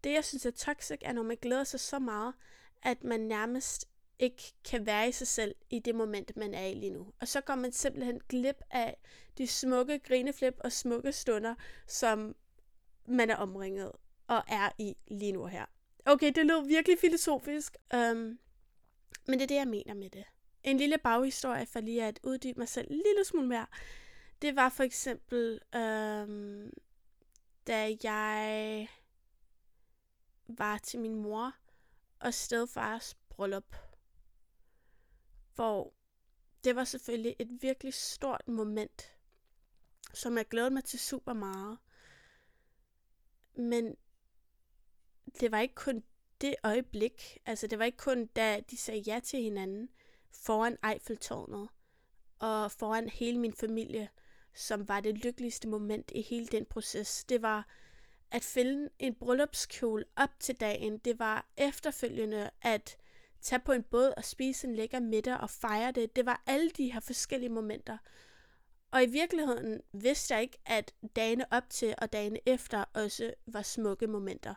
det, 0.05 0.13
jeg 0.13 0.25
synes 0.25 0.47
er 0.47 0.51
toxic, 0.51 0.99
er, 1.03 1.13
når 1.13 1.23
man 1.23 1.37
glæder 1.43 1.65
sig 1.65 1.81
så 1.81 1.99
meget, 1.99 2.35
at 2.83 3.05
man 3.05 3.21
nærmest 3.21 3.89
ikke 4.19 4.53
kan 4.65 4.87
være 4.87 5.09
i 5.09 5.13
sig 5.13 5.27
selv 5.27 5.55
i 5.71 5.79
det 5.79 5.95
moment, 5.95 6.37
man 6.37 6.55
er 6.55 6.67
i 6.67 6.75
lige 6.75 6.91
nu. 6.91 7.13
Og 7.21 7.29
så 7.29 7.41
går 7.41 7.55
man 7.55 7.73
simpelthen 7.73 8.21
glip 8.29 8.61
af 8.71 8.97
de 9.39 9.47
smukke 9.47 9.99
grineflip 9.99 10.55
og 10.61 10.73
smukke 10.73 11.13
stunder, 11.13 11.55
som 11.87 12.37
man 13.07 13.31
er 13.31 13.37
omringet 13.37 13.93
og 14.27 14.43
er 14.49 14.71
i 14.79 14.97
lige 15.09 15.33
nu 15.33 15.47
her. 15.47 15.65
Okay, 16.07 16.33
det 16.35 16.47
lød 16.47 16.67
virkelig 16.67 16.99
filosofisk, 16.99 17.77
um, 17.95 18.39
men 19.27 19.39
det 19.39 19.43
er 19.43 19.47
det, 19.47 19.55
jeg 19.55 19.69
mener 19.69 19.95
med 19.95 20.11
det. 20.11 20.25
En 20.63 20.77
lille 20.77 20.99
baghistorie 20.99 21.67
for 21.67 21.81
lige 21.81 22.05
at 22.05 22.21
uddybe 22.23 22.59
mig 22.59 22.69
selv 22.69 22.91
en 22.91 22.97
lille 22.97 23.25
smule 23.25 23.49
mere. 23.49 23.67
Det 24.43 24.57
var 24.57 24.69
for 24.69 24.83
eksempel, 24.83 25.61
um, 25.75 26.73
da 27.67 27.97
jeg 28.03 28.89
var 30.47 30.79
til 30.79 31.01
min 31.01 31.15
mor 31.15 31.55
og 32.21 32.35
stedfars 32.35 33.15
bryllup. 33.29 33.77
Hvor 35.55 35.95
det 36.65 36.77
var 36.77 36.85
selvfølgelig 36.85 37.37
et 37.39 37.63
virkelig 37.63 37.95
stort 37.95 38.49
moment, 38.49 39.13
som 40.15 40.37
jeg 40.37 40.49
glædede 40.49 40.75
mig 40.75 40.85
til 40.85 40.99
super 40.99 41.33
meget. 41.33 41.79
Men 43.57 43.97
det 45.41 45.53
var 45.53 45.61
ikke 45.61 45.75
kun 45.75 46.03
det 46.41 46.55
øjeblik, 46.65 47.39
altså 47.47 47.67
det 47.67 47.79
var 47.79 47.85
ikke 47.85 47.99
kun 47.99 48.27
da 48.27 48.61
de 48.71 48.77
sagde 48.77 49.01
ja 49.01 49.21
til 49.25 49.43
hinanden 49.43 49.89
foran 50.33 50.77
Eiffeltårnet 50.91 51.69
og 52.39 52.73
foran 52.73 53.09
hele 53.09 53.39
min 53.39 53.53
familie, 53.53 54.09
som 54.55 54.89
var 54.89 55.01
det 55.01 55.19
lykkeligste 55.19 55.69
moment 55.69 56.13
i 56.15 56.23
hele 56.23 56.47
den 56.47 56.65
proces. 56.65 57.25
Det 57.25 57.43
var 57.43 57.69
at 58.31 58.45
finde 58.45 58.89
en 58.99 59.15
bryllupskjole 59.15 60.05
op 60.17 60.31
til 60.41 60.61
dagen. 60.61 60.99
Det 60.99 61.19
var 61.19 61.47
efterfølgende 61.57 62.51
at 62.63 62.97
tage 63.41 63.61
på 63.61 63.73
en 63.73 63.83
båd 63.83 64.15
og 64.17 64.25
spise 64.25 64.69
en 64.69 64.75
lækker 64.75 65.01
middag 65.01 65.37
og 65.37 65.51
fejre 65.51 65.93
det. 65.93 66.17
Det 66.17 66.27
var 66.27 66.43
alle 66.47 66.71
de 66.71 66.93
her 66.93 67.01
forskellige 67.01 67.51
momenter. 67.51 67.99
Og 68.91 69.03
i 69.03 69.07
virkeligheden 69.07 69.81
vidste 69.93 70.35
jeg 70.35 70.43
ikke, 70.43 70.59
at 70.67 70.95
dagene 71.17 71.45
op 71.51 71.71
til 71.71 71.95
og 71.99 72.13
dagene 72.13 72.39
efter 72.47 72.85
også 72.95 73.35
var 73.47 73.63
smukke 73.63 74.07
momenter. 74.07 74.55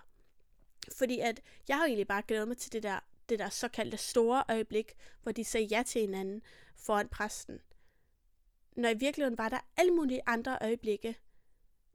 Fordi 0.92 1.20
at 1.20 1.42
jeg 1.68 1.78
har 1.78 1.86
egentlig 1.86 2.08
bare 2.08 2.22
glædet 2.28 2.48
mig 2.48 2.58
til 2.58 2.74
det 2.74 2.84
der, 2.84 3.00
det 3.30 3.40
der 3.40 3.50
såkaldte 3.50 3.98
store 3.98 4.44
øjeblik, 4.50 4.94
hvor 5.24 5.32
de 5.32 5.44
sagde 5.44 5.66
ja 5.66 5.84
til 5.86 6.02
hinanden 6.02 6.42
foran 6.76 7.08
præsten. 7.08 7.60
Når 8.76 8.90
i 8.90 8.98
virkeligheden 8.98 9.38
var 9.38 9.50
der 9.50 9.60
alle 9.78 9.92
mulige 9.92 10.22
andre 10.26 10.58
øjeblikke, 10.62 11.16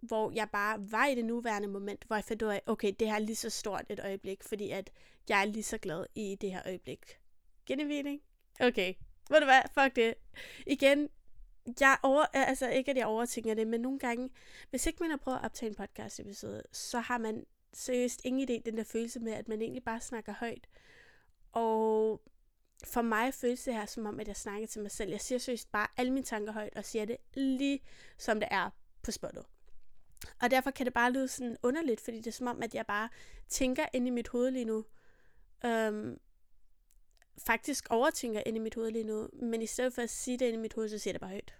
hvor 0.02 0.32
jeg 0.34 0.50
bare 0.50 0.92
var 0.92 1.06
i 1.06 1.14
det 1.14 1.24
nuværende 1.24 1.68
moment, 1.68 2.04
hvor 2.04 2.16
jeg 2.16 2.24
fandt 2.24 2.42
ud 2.42 2.48
af, 2.48 2.62
okay, 2.66 2.92
det 3.00 3.08
her 3.08 3.14
er 3.14 3.18
lige 3.18 3.36
så 3.36 3.50
stort 3.50 3.84
et 3.88 4.00
øjeblik, 4.00 4.44
fordi 4.44 4.70
at 4.70 4.90
jeg 5.28 5.40
er 5.40 5.44
lige 5.44 5.62
så 5.62 5.78
glad 5.78 6.06
i 6.14 6.36
det 6.40 6.52
her 6.52 6.62
øjeblik. 6.66 7.20
Giver? 7.66 8.18
Okay. 8.60 8.94
Ved 9.30 9.40
du 9.40 9.46
hvad? 9.46 9.62
Fuck 9.74 9.96
det. 9.96 10.14
Igen, 10.66 11.08
jeg 11.80 11.98
over, 12.02 12.24
altså 12.32 12.68
ikke 12.68 12.90
at 12.90 12.96
jeg 12.96 13.06
overtænker 13.06 13.54
det, 13.54 13.66
men 13.66 13.80
nogle 13.80 13.98
gange, 13.98 14.30
hvis 14.70 14.86
ikke 14.86 14.98
man 15.00 15.10
har 15.10 15.16
prøvet 15.16 15.38
at 15.38 15.44
optage 15.44 15.70
en 15.70 15.74
podcast 15.74 16.20
episode, 16.20 16.62
så 16.72 17.00
har 17.00 17.18
man 17.18 17.46
seriøst 17.72 18.20
ingen 18.24 18.50
idé, 18.50 18.62
den 18.64 18.76
der 18.76 18.84
følelse 18.84 19.20
med, 19.20 19.32
at 19.32 19.48
man 19.48 19.62
egentlig 19.62 19.84
bare 19.84 20.00
snakker 20.00 20.32
højt. 20.32 20.68
Og 21.52 22.22
for 22.84 23.02
mig 23.02 23.34
føles 23.34 23.62
det 23.62 23.74
her 23.74 23.86
som 23.86 24.06
om, 24.06 24.20
at 24.20 24.28
jeg 24.28 24.36
snakker 24.36 24.66
til 24.66 24.82
mig 24.82 24.90
selv. 24.90 25.10
Jeg 25.10 25.20
siger 25.20 25.38
seriøst 25.38 25.72
bare 25.72 25.86
alle 25.96 26.12
mine 26.12 26.24
tanker 26.24 26.52
højt, 26.52 26.76
og 26.76 26.84
siger 26.84 27.04
det 27.04 27.16
lige 27.34 27.80
som 28.18 28.40
det 28.40 28.48
er 28.50 28.70
på 29.02 29.10
spottet. 29.10 29.44
Og 30.42 30.50
derfor 30.50 30.70
kan 30.70 30.86
det 30.86 30.94
bare 30.94 31.12
lyde 31.12 31.28
sådan 31.28 31.56
underligt, 31.62 32.00
fordi 32.00 32.16
det 32.16 32.26
er 32.26 32.32
som 32.32 32.46
om, 32.46 32.62
at 32.62 32.74
jeg 32.74 32.86
bare 32.86 33.08
tænker 33.48 33.86
ind 33.92 34.06
i 34.06 34.10
mit 34.10 34.28
hoved 34.28 34.50
lige 34.50 34.64
nu. 34.64 34.84
Øhm, 35.64 36.20
faktisk 37.38 37.86
overtænker 37.90 38.42
ind 38.46 38.56
i 38.56 38.60
mit 38.60 38.74
hoved 38.74 38.90
lige 38.90 39.04
nu. 39.04 39.28
Men 39.32 39.62
i 39.62 39.66
stedet 39.66 39.92
for 39.92 40.02
at 40.02 40.10
sige 40.10 40.38
det 40.38 40.46
ind 40.46 40.54
i 40.54 40.60
mit 40.60 40.74
hoved, 40.74 40.88
så 40.88 40.98
siger 40.98 41.12
jeg 41.12 41.14
det 41.14 41.20
bare 41.20 41.30
højt. 41.30 41.54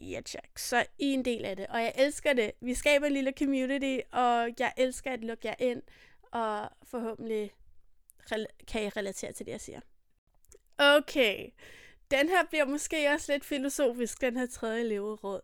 Ja, 0.00 0.20
tjek. 0.20 0.58
Så 0.58 0.86
I 0.98 1.10
er 1.10 1.14
en 1.14 1.24
del 1.24 1.44
af 1.44 1.56
det, 1.56 1.66
og 1.66 1.80
jeg 1.80 1.92
elsker 1.96 2.32
det. 2.32 2.52
Vi 2.60 2.74
skaber 2.74 3.06
en 3.06 3.12
lille 3.12 3.32
community, 3.38 3.98
og 4.12 4.50
jeg 4.58 4.72
elsker 4.76 5.12
at 5.12 5.24
lukke 5.24 5.48
jer 5.48 5.54
ind, 5.58 5.82
og 6.30 6.70
forhåbentlig 6.82 7.54
kan 8.66 8.82
I 8.82 8.88
relatere 8.88 9.32
til 9.32 9.46
det, 9.46 9.52
jeg 9.52 9.60
siger. 9.60 9.80
Okay, 10.78 11.50
den 12.10 12.28
her 12.28 12.44
bliver 12.44 12.64
måske 12.64 13.08
også 13.08 13.32
lidt 13.32 13.44
filosofisk, 13.44 14.20
den 14.20 14.36
her 14.36 14.46
tredje 14.46 14.84
leveråd. 14.84 15.40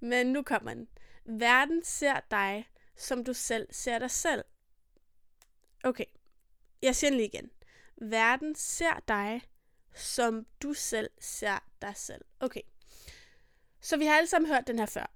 Men 0.00 0.26
nu 0.26 0.42
kommer 0.42 0.74
den. 0.74 0.88
Verden 1.24 1.84
ser 1.84 2.20
dig, 2.30 2.68
som 2.96 3.24
du 3.24 3.34
selv 3.34 3.68
ser 3.70 3.98
dig 3.98 4.10
selv. 4.10 4.44
Okay, 5.84 6.04
jeg 6.82 6.96
siger 6.96 7.10
den 7.10 7.16
lige 7.16 7.28
igen. 7.28 7.50
Verden 7.96 8.54
ser 8.54 9.00
dig, 9.08 9.42
som 9.94 10.46
du 10.62 10.74
selv 10.74 11.10
ser 11.20 11.58
dig 11.82 11.96
selv. 11.96 12.24
Okay. 12.40 12.60
Så 13.82 13.96
vi 13.96 14.06
har 14.06 14.16
alle 14.16 14.26
sammen 14.26 14.50
hørt 14.50 14.66
den 14.66 14.78
her 14.78 14.86
før. 14.86 15.14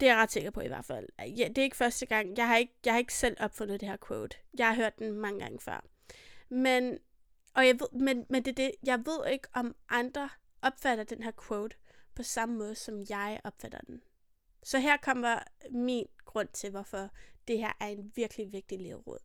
Det 0.00 0.08
er 0.08 0.12
jeg 0.12 0.22
ret 0.22 0.32
sikker 0.32 0.50
på 0.50 0.60
i 0.60 0.68
hvert 0.68 0.84
fald. 0.84 1.08
Ja, 1.18 1.48
det 1.48 1.58
er 1.58 1.62
ikke 1.62 1.76
første 1.76 2.06
gang. 2.06 2.36
Jeg 2.36 2.48
har 2.48 2.56
ikke, 2.56 2.74
jeg 2.84 2.92
har 2.94 2.98
ikke 2.98 3.14
selv 3.14 3.36
opfundet 3.40 3.80
det 3.80 3.88
her 3.88 3.96
quote. 4.06 4.36
Jeg 4.58 4.66
har 4.68 4.74
hørt 4.74 4.98
den 4.98 5.12
mange 5.12 5.40
gange 5.40 5.60
før. 5.60 5.84
Men, 6.48 6.98
og 7.54 7.66
jeg 7.66 7.80
ved, 7.80 8.00
men, 8.00 8.26
men 8.30 8.44
det, 8.44 8.56
det, 8.56 8.72
jeg 8.84 9.06
ved 9.06 9.26
ikke, 9.32 9.48
om 9.52 9.76
andre 9.88 10.28
opfatter 10.62 11.04
den 11.04 11.22
her 11.22 11.32
quote 11.48 11.76
på 12.14 12.22
samme 12.22 12.58
måde, 12.58 12.74
som 12.74 13.02
jeg 13.08 13.40
opfatter 13.44 13.78
den. 13.78 14.02
Så 14.62 14.78
her 14.78 14.96
kommer 14.96 15.38
min 15.70 16.06
grund 16.24 16.48
til, 16.48 16.70
hvorfor 16.70 17.08
det 17.48 17.58
her 17.58 17.72
er 17.80 17.86
en 17.86 18.12
virkelig 18.14 18.52
vigtig 18.52 18.80
leveråd. 18.80 19.18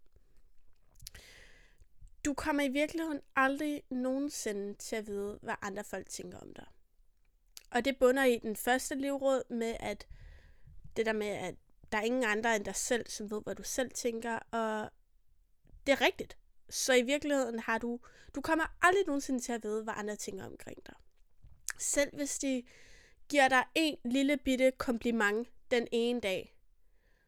Du 2.26 2.34
kommer 2.34 2.64
i 2.64 2.70
virkeligheden 2.70 3.22
aldrig 3.36 3.84
nogensinde 3.90 4.74
til 4.74 4.96
at 4.96 5.08
vide, 5.08 5.40
hvad 5.42 5.56
andre 5.62 5.84
folk 5.84 6.10
tænker 6.10 6.40
om 6.40 6.54
dig. 6.54 6.66
Og 7.74 7.86
det 7.86 7.98
bunder 7.98 8.24
i 8.24 8.38
den 8.38 8.56
første 8.56 8.96
livråd 8.96 9.44
med, 9.50 9.76
at 9.80 10.08
det 10.96 11.06
der 11.06 11.14
med, 11.14 11.28
at 11.28 11.56
der 11.92 11.98
er 11.98 12.02
ingen 12.02 12.24
andre 12.24 12.56
end 12.56 12.66
dig 12.66 12.76
selv, 12.76 13.08
som 13.10 13.32
ved, 13.32 13.42
hvad 13.44 13.56
du 13.56 13.64
selv 13.64 13.92
tænker, 13.92 14.40
og 14.52 14.90
det 15.86 15.92
er 15.92 16.02
rigtigt. 16.02 16.38
Så 16.70 16.94
i 16.94 17.02
virkeligheden 17.02 17.60
har 17.60 17.78
du, 17.78 18.00
du 18.36 18.42
kommer 18.42 18.78
aldrig 18.82 19.04
nogensinde 19.08 19.40
til 19.40 19.52
at 19.52 19.64
vide, 19.64 19.84
hvad 19.84 19.94
andre 19.98 20.16
tænker 20.16 20.46
omkring 20.46 20.86
dig. 20.86 20.96
Selv 21.80 22.16
hvis 22.16 22.40
de 22.40 22.64
giver 23.30 23.48
dig 23.48 23.64
en 23.76 23.98
lille 24.06 24.38
bitte 24.38 24.72
kompliment 24.72 25.48
den 25.72 25.88
ene 25.92 26.20
dag, 26.20 26.58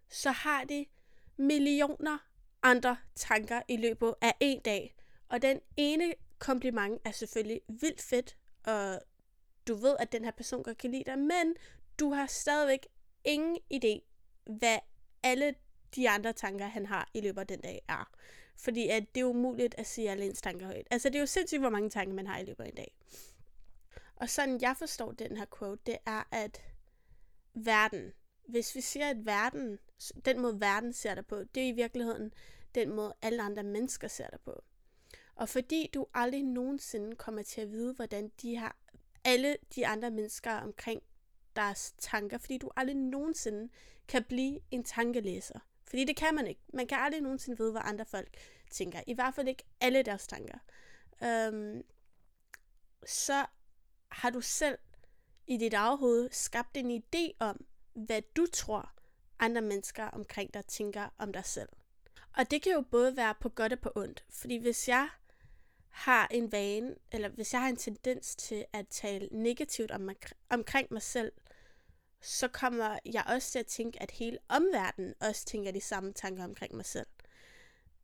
så 0.10 0.32
har 0.32 0.64
de 0.64 0.86
millioner 1.38 2.18
andre 2.64 2.98
tanker 3.16 3.62
i 3.68 3.78
løbet 3.78 4.16
af 4.22 4.34
en 4.40 4.62
dag. 4.62 4.96
Og 5.30 5.42
den 5.42 5.60
ene 5.78 6.14
kompliment 6.40 7.02
er 7.06 7.12
selvfølgelig 7.12 7.62
vildt 7.68 8.02
fedt, 8.02 8.38
og 8.64 9.02
du 9.68 9.76
ved, 9.76 9.96
at 10.00 10.12
den 10.12 10.24
her 10.24 10.32
person 10.32 10.64
godt 10.64 10.78
kan 10.78 10.92
lide 10.92 11.04
dig, 11.04 11.20
men 11.20 11.56
du 12.00 12.12
har 12.12 12.26
stadigvæk 12.26 12.88
ingen 13.24 13.58
idé, 13.74 14.00
hvad 14.58 14.80
alle 15.24 15.56
de 15.96 16.10
andre 16.10 16.34
tanker, 16.34 16.66
han 16.66 16.86
har 16.86 17.10
i 17.14 17.22
løbet 17.22 17.42
af 17.42 17.48
den 17.48 17.60
dag, 17.60 17.82
er. 17.88 18.12
Fordi 18.58 18.90
at 18.90 19.16
det 19.16 19.22
er 19.22 19.26
umuligt 19.26 19.76
at 19.78 19.88
sige 19.88 20.12
alle 20.12 20.26
ens 20.26 20.42
tanker 20.42 20.66
højt. 20.66 20.88
Altså, 20.92 21.10
det 21.10 21.16
er 21.16 21.20
jo 21.20 21.26
sindssygt, 21.26 21.62
hvor 21.62 21.70
mange 21.70 21.90
tanker 21.90 22.14
man 22.14 22.28
har 22.28 22.40
i 22.40 22.46
løbet 22.46 22.64
af 22.64 22.68
en 22.68 22.76
dag. 22.76 22.96
Og 24.16 24.30
sådan 24.30 24.62
jeg 24.62 24.76
forstår 24.78 25.12
den 25.12 25.38
her 25.38 25.46
quote, 25.58 25.82
det 25.86 25.98
er, 26.06 26.24
at 26.32 26.62
verden, 27.54 28.14
hvis 28.48 28.76
vi 28.76 28.82
siger, 28.82 29.10
at 29.10 29.26
verden, 29.26 29.80
den 30.26 30.40
måde 30.40 30.60
verden 30.60 30.94
ser 30.94 31.16
dig 31.16 31.26
på, 31.26 31.44
det 31.44 31.64
er 31.64 31.68
i 31.68 31.72
virkeligheden 31.72 32.34
den 32.76 32.90
måde 32.96 33.14
alle 33.22 33.44
andre 33.44 33.64
mennesker 33.64 34.08
ser 34.08 34.28
dig 34.28 34.40
på. 34.46 34.64
Og 35.36 35.50
fordi 35.50 35.90
du 35.94 36.08
aldrig 36.14 36.44
nogensinde 36.44 37.16
kommer 37.16 37.44
til 37.44 37.62
at 37.62 37.72
vide, 37.72 37.94
hvordan 37.94 38.32
de 38.42 38.56
har 38.56 38.78
alle 39.26 39.58
de 39.76 39.88
andre 39.88 40.12
mennesker 40.12 40.52
omkring 40.52 41.02
deres 41.56 41.94
tanker, 41.98 42.38
fordi 42.38 42.58
du 42.58 42.72
aldrig 42.76 42.96
nogensinde 42.96 43.70
kan 44.08 44.24
blive 44.24 44.60
en 44.72 44.84
tankelæser. 44.84 45.60
Fordi 45.88 46.04
det 46.04 46.16
kan 46.16 46.36
man 46.36 46.48
ikke. 46.48 46.62
Man 46.74 46.88
kan 46.88 46.98
aldrig 46.98 47.22
nogensinde 47.22 47.58
vide, 47.58 47.72
hvad 47.72 47.82
andre 47.86 48.06
folk 48.06 48.38
tænker. 48.72 49.02
I 49.08 49.14
hvert 49.14 49.36
fald 49.36 49.48
ikke 49.48 49.64
alle 49.82 50.04
deres 50.04 50.28
tanker. 50.28 50.58
Øhm, 51.24 51.84
så 53.06 53.46
har 54.10 54.30
du 54.30 54.42
selv 54.42 54.78
i 55.48 55.58
dit 55.58 55.74
eget 55.74 55.98
hoved 55.98 56.30
skabt 56.32 56.78
en 56.78 57.04
idé 57.04 57.32
om, 57.40 57.66
hvad 57.94 58.22
du 58.36 58.46
tror, 58.54 58.92
andre 59.40 59.62
mennesker 59.62 60.04
omkring 60.04 60.54
dig 60.54 60.66
tænker 60.66 61.10
om 61.18 61.34
dig 61.34 61.46
selv. 61.46 61.70
Og 62.34 62.52
det 62.52 62.62
kan 62.62 62.72
jo 62.72 62.82
både 62.82 63.18
være 63.18 63.36
på 63.40 63.50
godt 63.50 63.74
og 63.74 63.80
på 63.80 63.92
ondt. 63.96 64.26
Fordi 64.30 64.58
hvis 64.58 64.88
jeg 64.88 65.10
har 65.96 66.28
en 66.32 66.52
vane, 66.52 66.96
eller 67.12 67.30
hvis 67.30 67.54
jeg 67.54 67.62
har 67.62 67.70
en 67.70 67.76
tendens 67.76 68.36
til 68.36 68.66
at 68.74 68.88
tale 68.88 69.30
negativt 69.32 69.92
om, 69.92 70.10
omkring 70.50 70.88
mig 70.92 71.02
selv, 71.02 71.32
så 72.22 72.48
kommer 72.48 73.00
jeg 73.06 73.24
også 73.28 73.52
til 73.52 73.60
at 73.60 73.66
tænke, 73.66 74.02
at 74.02 74.12
hele 74.12 74.38
omverdenen 74.50 75.14
også 75.22 75.46
tænker 75.46 75.72
de 75.72 75.82
samme 75.82 76.14
tanker 76.14 76.44
omkring 76.44 76.76
mig 76.76 76.86
selv. 76.86 77.08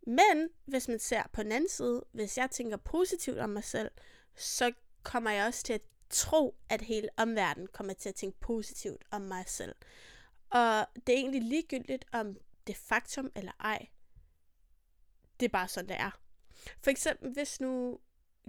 Men 0.07 0.49
hvis 0.65 0.87
man 0.87 0.99
ser 0.99 1.23
på 1.33 1.43
den 1.43 1.51
anden 1.51 1.69
side, 1.69 2.03
hvis 2.11 2.37
jeg 2.37 2.51
tænker 2.51 2.77
positivt 2.77 3.37
om 3.37 3.49
mig 3.49 3.63
selv, 3.63 3.91
så 4.35 4.71
kommer 5.03 5.31
jeg 5.31 5.47
også 5.47 5.63
til 5.63 5.73
at 5.73 5.81
tro, 6.09 6.55
at 6.69 6.81
hele 6.81 7.09
omverdenen 7.17 7.67
kommer 7.67 7.93
til 7.93 8.09
at 8.09 8.15
tænke 8.15 8.39
positivt 8.39 9.03
om 9.11 9.21
mig 9.21 9.43
selv. 9.47 9.75
Og 10.49 10.85
det 11.07 11.13
er 11.15 11.19
egentlig 11.19 11.41
ligegyldigt, 11.41 12.05
om 12.11 12.37
det 12.67 12.73
er 12.73 12.79
faktum 12.79 13.31
eller 13.35 13.51
ej. 13.59 13.87
Det 15.39 15.45
er 15.45 15.49
bare 15.49 15.67
sådan, 15.67 15.89
det 15.89 15.97
er. 15.99 16.21
For 16.81 16.91
eksempel, 16.91 17.31
hvis 17.31 17.61
nu 17.61 17.99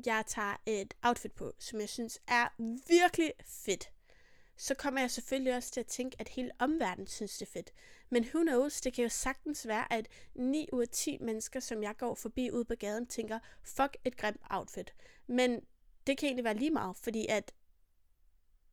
jeg 0.06 0.24
tager 0.26 0.56
et 0.66 0.94
outfit 1.02 1.32
på, 1.32 1.52
som 1.58 1.80
jeg 1.80 1.88
synes 1.88 2.20
er 2.28 2.48
virkelig 2.88 3.32
fedt, 3.44 3.90
så 4.56 4.74
kommer 4.74 5.00
jeg 5.00 5.10
selvfølgelig 5.10 5.56
også 5.56 5.70
til 5.70 5.80
at 5.80 5.86
tænke, 5.86 6.16
at 6.20 6.28
hele 6.28 6.50
omverdenen 6.58 7.06
synes, 7.06 7.38
det 7.38 7.46
er 7.46 7.52
fedt. 7.52 7.72
Men 8.10 8.24
who 8.24 8.42
knows, 8.42 8.80
det 8.80 8.94
kan 8.94 9.02
jo 9.02 9.08
sagtens 9.08 9.66
være, 9.66 9.92
at 9.92 10.08
9 10.34 10.68
ud 10.72 10.82
af 10.82 10.88
10 10.88 11.18
mennesker, 11.20 11.60
som 11.60 11.82
jeg 11.82 11.96
går 11.96 12.14
forbi 12.14 12.50
ude 12.50 12.64
på 12.64 12.74
gaden, 12.74 13.06
tænker, 13.06 13.38
fuck 13.62 13.96
et 14.04 14.16
grimt 14.16 14.40
outfit. 14.50 14.94
Men 15.26 15.60
det 16.06 16.18
kan 16.18 16.26
egentlig 16.26 16.44
være 16.44 16.56
lige 16.56 16.70
meget, 16.70 16.96
fordi 16.96 17.26
at 17.28 17.52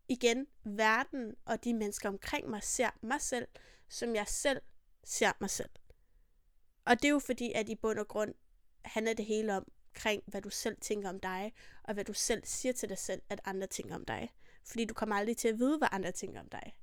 igen, 0.07 0.47
verden 0.63 1.35
og 1.45 1.63
de 1.63 1.73
mennesker 1.73 2.09
omkring 2.09 2.49
mig 2.49 2.63
ser 2.63 2.89
mig 3.01 3.21
selv, 3.21 3.47
som 3.89 4.15
jeg 4.15 4.27
selv 4.27 4.61
ser 5.03 5.31
mig 5.39 5.49
selv. 5.49 5.69
Og 6.85 6.95
det 6.95 7.05
er 7.05 7.09
jo 7.09 7.19
fordi, 7.19 7.51
at 7.51 7.69
i 7.69 7.75
bund 7.75 7.99
og 7.99 8.07
grund 8.07 8.33
handler 8.89 9.13
det 9.13 9.25
hele 9.25 9.57
om, 9.57 9.65
omkring, 9.99 10.23
hvad 10.25 10.41
du 10.41 10.49
selv 10.49 10.77
tænker 10.81 11.09
om 11.09 11.19
dig, 11.19 11.53
og 11.83 11.93
hvad 11.93 12.05
du 12.05 12.13
selv 12.13 12.41
siger 12.45 12.73
til 12.73 12.89
dig 12.89 12.97
selv, 12.97 13.21
at 13.29 13.41
andre 13.45 13.67
tænker 13.67 13.95
om 13.95 14.05
dig. 14.05 14.33
Fordi 14.65 14.85
du 14.85 14.93
kommer 14.93 15.15
aldrig 15.15 15.37
til 15.37 15.47
at 15.47 15.59
vide, 15.59 15.77
hvad 15.77 15.87
andre 15.91 16.11
tænker 16.11 16.39
om 16.39 16.49
dig. 16.49 16.75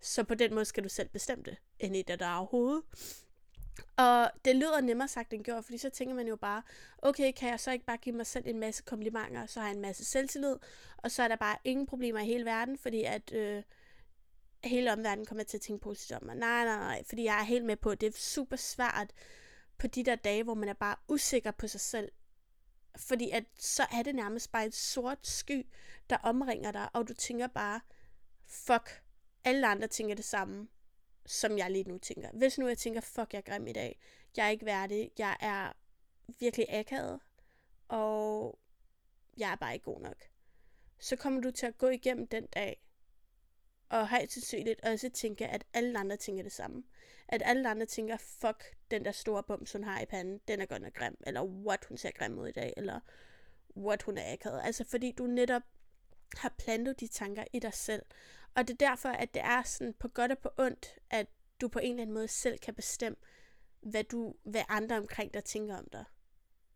Så 0.00 0.24
på 0.24 0.34
den 0.34 0.54
måde 0.54 0.64
skal 0.64 0.84
du 0.84 0.88
selv 0.88 1.08
bestemme 1.08 1.44
det, 1.44 1.56
end 1.78 1.96
i 1.96 2.02
det 2.02 2.20
der 2.20 2.34
overhovedet. 2.34 2.82
Og 3.96 4.30
det 4.44 4.56
lyder 4.56 4.80
nemmere 4.80 5.08
sagt 5.08 5.32
end 5.32 5.44
gjort, 5.44 5.64
fordi 5.64 5.78
så 5.78 5.90
tænker 5.90 6.14
man 6.14 6.26
jo 6.26 6.36
bare, 6.36 6.62
okay, 6.98 7.32
kan 7.32 7.48
jeg 7.48 7.60
så 7.60 7.72
ikke 7.72 7.84
bare 7.84 7.96
give 7.96 8.16
mig 8.16 8.26
selv 8.26 8.44
en 8.46 8.60
masse 8.60 8.82
komplimenter, 8.82 9.46
så 9.46 9.60
har 9.60 9.66
jeg 9.66 9.74
en 9.74 9.82
masse 9.82 10.04
selvtillid, 10.04 10.56
og 10.96 11.10
så 11.10 11.22
er 11.22 11.28
der 11.28 11.36
bare 11.36 11.56
ingen 11.64 11.86
problemer 11.86 12.20
i 12.20 12.26
hele 12.26 12.44
verden, 12.44 12.78
fordi 12.78 13.02
at 13.02 13.32
øh, 13.32 13.62
hele 14.64 14.92
omverdenen 14.92 15.26
kommer 15.26 15.44
til 15.44 15.56
at 15.56 15.60
tænke 15.60 15.82
positivt 15.82 16.20
om 16.20 16.26
mig. 16.26 16.36
Nej, 16.36 16.64
nej, 16.64 16.78
nej, 16.78 17.04
fordi 17.08 17.24
jeg 17.24 17.40
er 17.40 17.44
helt 17.44 17.64
med 17.64 17.76
på, 17.76 17.90
at 17.90 18.00
det 18.00 18.06
er 18.06 18.18
super 18.18 18.56
svært 18.56 19.12
på 19.78 19.86
de 19.86 20.04
der 20.04 20.14
dage, 20.14 20.42
hvor 20.42 20.54
man 20.54 20.68
er 20.68 20.74
bare 20.74 20.96
usikker 21.08 21.50
på 21.50 21.68
sig 21.68 21.80
selv. 21.80 22.12
Fordi 22.96 23.30
at 23.30 23.44
så 23.58 23.86
er 23.92 24.02
det 24.02 24.14
nærmest 24.14 24.52
bare 24.52 24.64
en 24.64 24.72
sort 24.72 25.26
sky, 25.26 25.66
der 26.10 26.16
omringer 26.16 26.72
dig, 26.72 26.88
og 26.92 27.08
du 27.08 27.14
tænker 27.14 27.46
bare, 27.46 27.80
fuck, 28.46 29.02
alle 29.44 29.66
andre 29.66 29.86
tænker 29.86 30.14
det 30.14 30.24
samme 30.24 30.68
som 31.26 31.58
jeg 31.58 31.70
lige 31.70 31.88
nu 31.88 31.98
tænker. 31.98 32.30
Hvis 32.32 32.58
nu 32.58 32.68
jeg 32.68 32.78
tænker, 32.78 33.00
fuck, 33.00 33.32
jeg 33.32 33.38
er 33.38 33.50
grim 33.50 33.66
i 33.66 33.72
dag, 33.72 33.98
jeg 34.36 34.46
er 34.46 34.50
ikke 34.50 34.66
værdig, 34.66 35.10
jeg 35.18 35.36
er 35.40 35.72
virkelig 36.40 36.66
akavet, 36.70 37.20
og 37.88 38.58
jeg 39.36 39.52
er 39.52 39.56
bare 39.56 39.74
ikke 39.74 39.84
god 39.84 40.00
nok, 40.00 40.24
så 40.98 41.16
kommer 41.16 41.40
du 41.40 41.50
til 41.50 41.66
at 41.66 41.78
gå 41.78 41.88
igennem 41.88 42.26
den 42.26 42.46
dag, 42.46 42.84
og 43.94 44.08
højst 44.08 44.32
sandsynligt 44.32 44.80
også 44.80 45.08
tænker, 45.08 45.46
at 45.46 45.64
alle 45.72 45.98
andre 45.98 46.16
tænker 46.16 46.42
det 46.42 46.52
samme. 46.52 46.84
At 47.28 47.42
alle 47.44 47.68
andre 47.68 47.86
tænker, 47.86 48.16
fuck, 48.16 48.76
den 48.90 49.04
der 49.04 49.12
store 49.12 49.42
bums, 49.42 49.72
hun 49.72 49.84
har 49.84 50.00
i 50.00 50.06
panden, 50.06 50.40
den 50.48 50.60
er 50.60 50.66
godt 50.66 50.82
nok 50.82 50.92
grim, 50.92 51.16
eller 51.26 51.42
what, 51.42 51.84
hun 51.84 51.98
ser 51.98 52.10
grim 52.10 52.38
ud 52.38 52.48
i 52.48 52.52
dag, 52.52 52.74
eller 52.76 53.00
what, 53.76 54.02
hun 54.02 54.18
er 54.18 54.32
akavet. 54.32 54.60
Altså 54.64 54.84
fordi 54.84 55.12
du 55.12 55.26
netop 55.26 55.62
har 56.36 56.54
plantet 56.58 57.00
de 57.00 57.06
tanker 57.06 57.44
i 57.52 57.58
dig 57.58 57.74
selv. 57.74 58.02
Og 58.54 58.68
det 58.68 58.82
er 58.82 58.88
derfor, 58.88 59.08
at 59.08 59.34
det 59.34 59.42
er 59.42 59.62
sådan 59.62 59.94
på 59.94 60.08
godt 60.08 60.32
og 60.32 60.38
på 60.38 60.50
ondt, 60.58 60.98
at 61.10 61.26
du 61.60 61.68
på 61.68 61.78
en 61.78 61.90
eller 61.90 62.02
anden 62.02 62.14
måde 62.14 62.28
selv 62.28 62.58
kan 62.58 62.74
bestemme, 62.74 63.16
hvad, 63.80 64.04
du, 64.04 64.34
hvad 64.42 64.62
andre 64.68 64.96
omkring 64.96 65.34
dig 65.34 65.44
tænker 65.44 65.76
om 65.76 65.88
dig. 65.92 66.04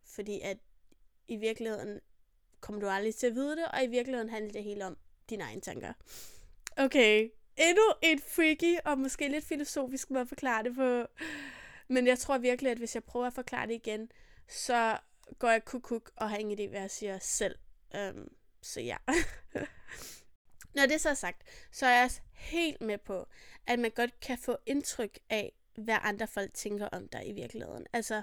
Fordi 0.03 0.39
at 0.41 0.57
i 1.27 1.35
virkeligheden 1.35 1.99
kommer 2.59 2.81
du 2.81 2.87
aldrig 2.87 3.15
til 3.15 3.27
at 3.27 3.35
vide 3.35 3.55
det, 3.55 3.67
og 3.67 3.83
i 3.83 3.87
virkeligheden 3.87 4.29
handler 4.29 4.51
det 4.51 4.63
hele 4.63 4.85
om 4.85 4.97
dine 5.29 5.43
egne 5.43 5.61
tanker. 5.61 5.93
Okay, 6.79 7.29
endnu 7.57 7.83
et 8.01 8.21
freaky 8.21 8.77
og 8.85 8.97
måske 8.97 9.27
lidt 9.27 9.45
filosofisk 9.45 10.09
måde 10.09 10.21
at 10.21 10.27
forklare 10.27 10.63
det 10.63 10.75
på. 10.75 11.05
Men 11.87 12.07
jeg 12.07 12.19
tror 12.19 12.37
virkelig, 12.37 12.71
at 12.71 12.77
hvis 12.77 12.95
jeg 12.95 13.03
prøver 13.03 13.27
at 13.27 13.33
forklare 13.33 13.67
det 13.67 13.73
igen, 13.73 14.11
så 14.47 14.97
går 15.39 15.49
jeg 15.49 15.65
kukuk 15.65 16.11
og 16.15 16.29
har 16.29 16.37
ingen 16.37 16.59
idé, 16.59 16.69
hvad 16.69 16.79
jeg 16.79 16.91
siger 16.91 17.19
selv. 17.19 17.55
Um, 17.93 18.27
så 18.61 18.81
ja. 18.81 18.97
Når 20.75 20.85
det 20.85 21.01
så 21.01 21.09
er 21.09 21.13
sagt, 21.13 21.41
så 21.71 21.85
er 21.85 21.95
jeg 21.95 22.05
også 22.05 22.21
helt 22.33 22.81
med 22.81 22.97
på, 22.97 23.27
at 23.67 23.79
man 23.79 23.91
godt 23.91 24.19
kan 24.19 24.37
få 24.37 24.57
indtryk 24.65 25.19
af, 25.29 25.53
hvad 25.75 25.97
andre 26.01 26.27
folk 26.27 26.53
tænker 26.53 26.87
om 26.87 27.07
dig 27.07 27.27
i 27.27 27.31
virkeligheden. 27.31 27.85
Altså, 27.93 28.21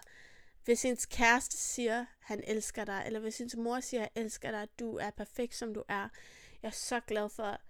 hvis 0.64 0.84
ens 0.84 1.06
kæreste 1.06 1.56
siger, 1.56 2.06
han 2.20 2.44
elsker 2.46 2.84
dig, 2.84 3.02
eller 3.06 3.20
hvis 3.20 3.40
ens 3.40 3.56
mor 3.56 3.80
siger, 3.80 4.00
jeg 4.00 4.10
elsker 4.14 4.50
dig, 4.50 4.68
du 4.78 4.96
er 4.96 5.10
perfekt, 5.10 5.54
som 5.54 5.74
du 5.74 5.82
er, 5.88 6.08
jeg 6.62 6.68
er 6.68 6.72
så 6.72 7.00
glad 7.00 7.28
for 7.28 7.60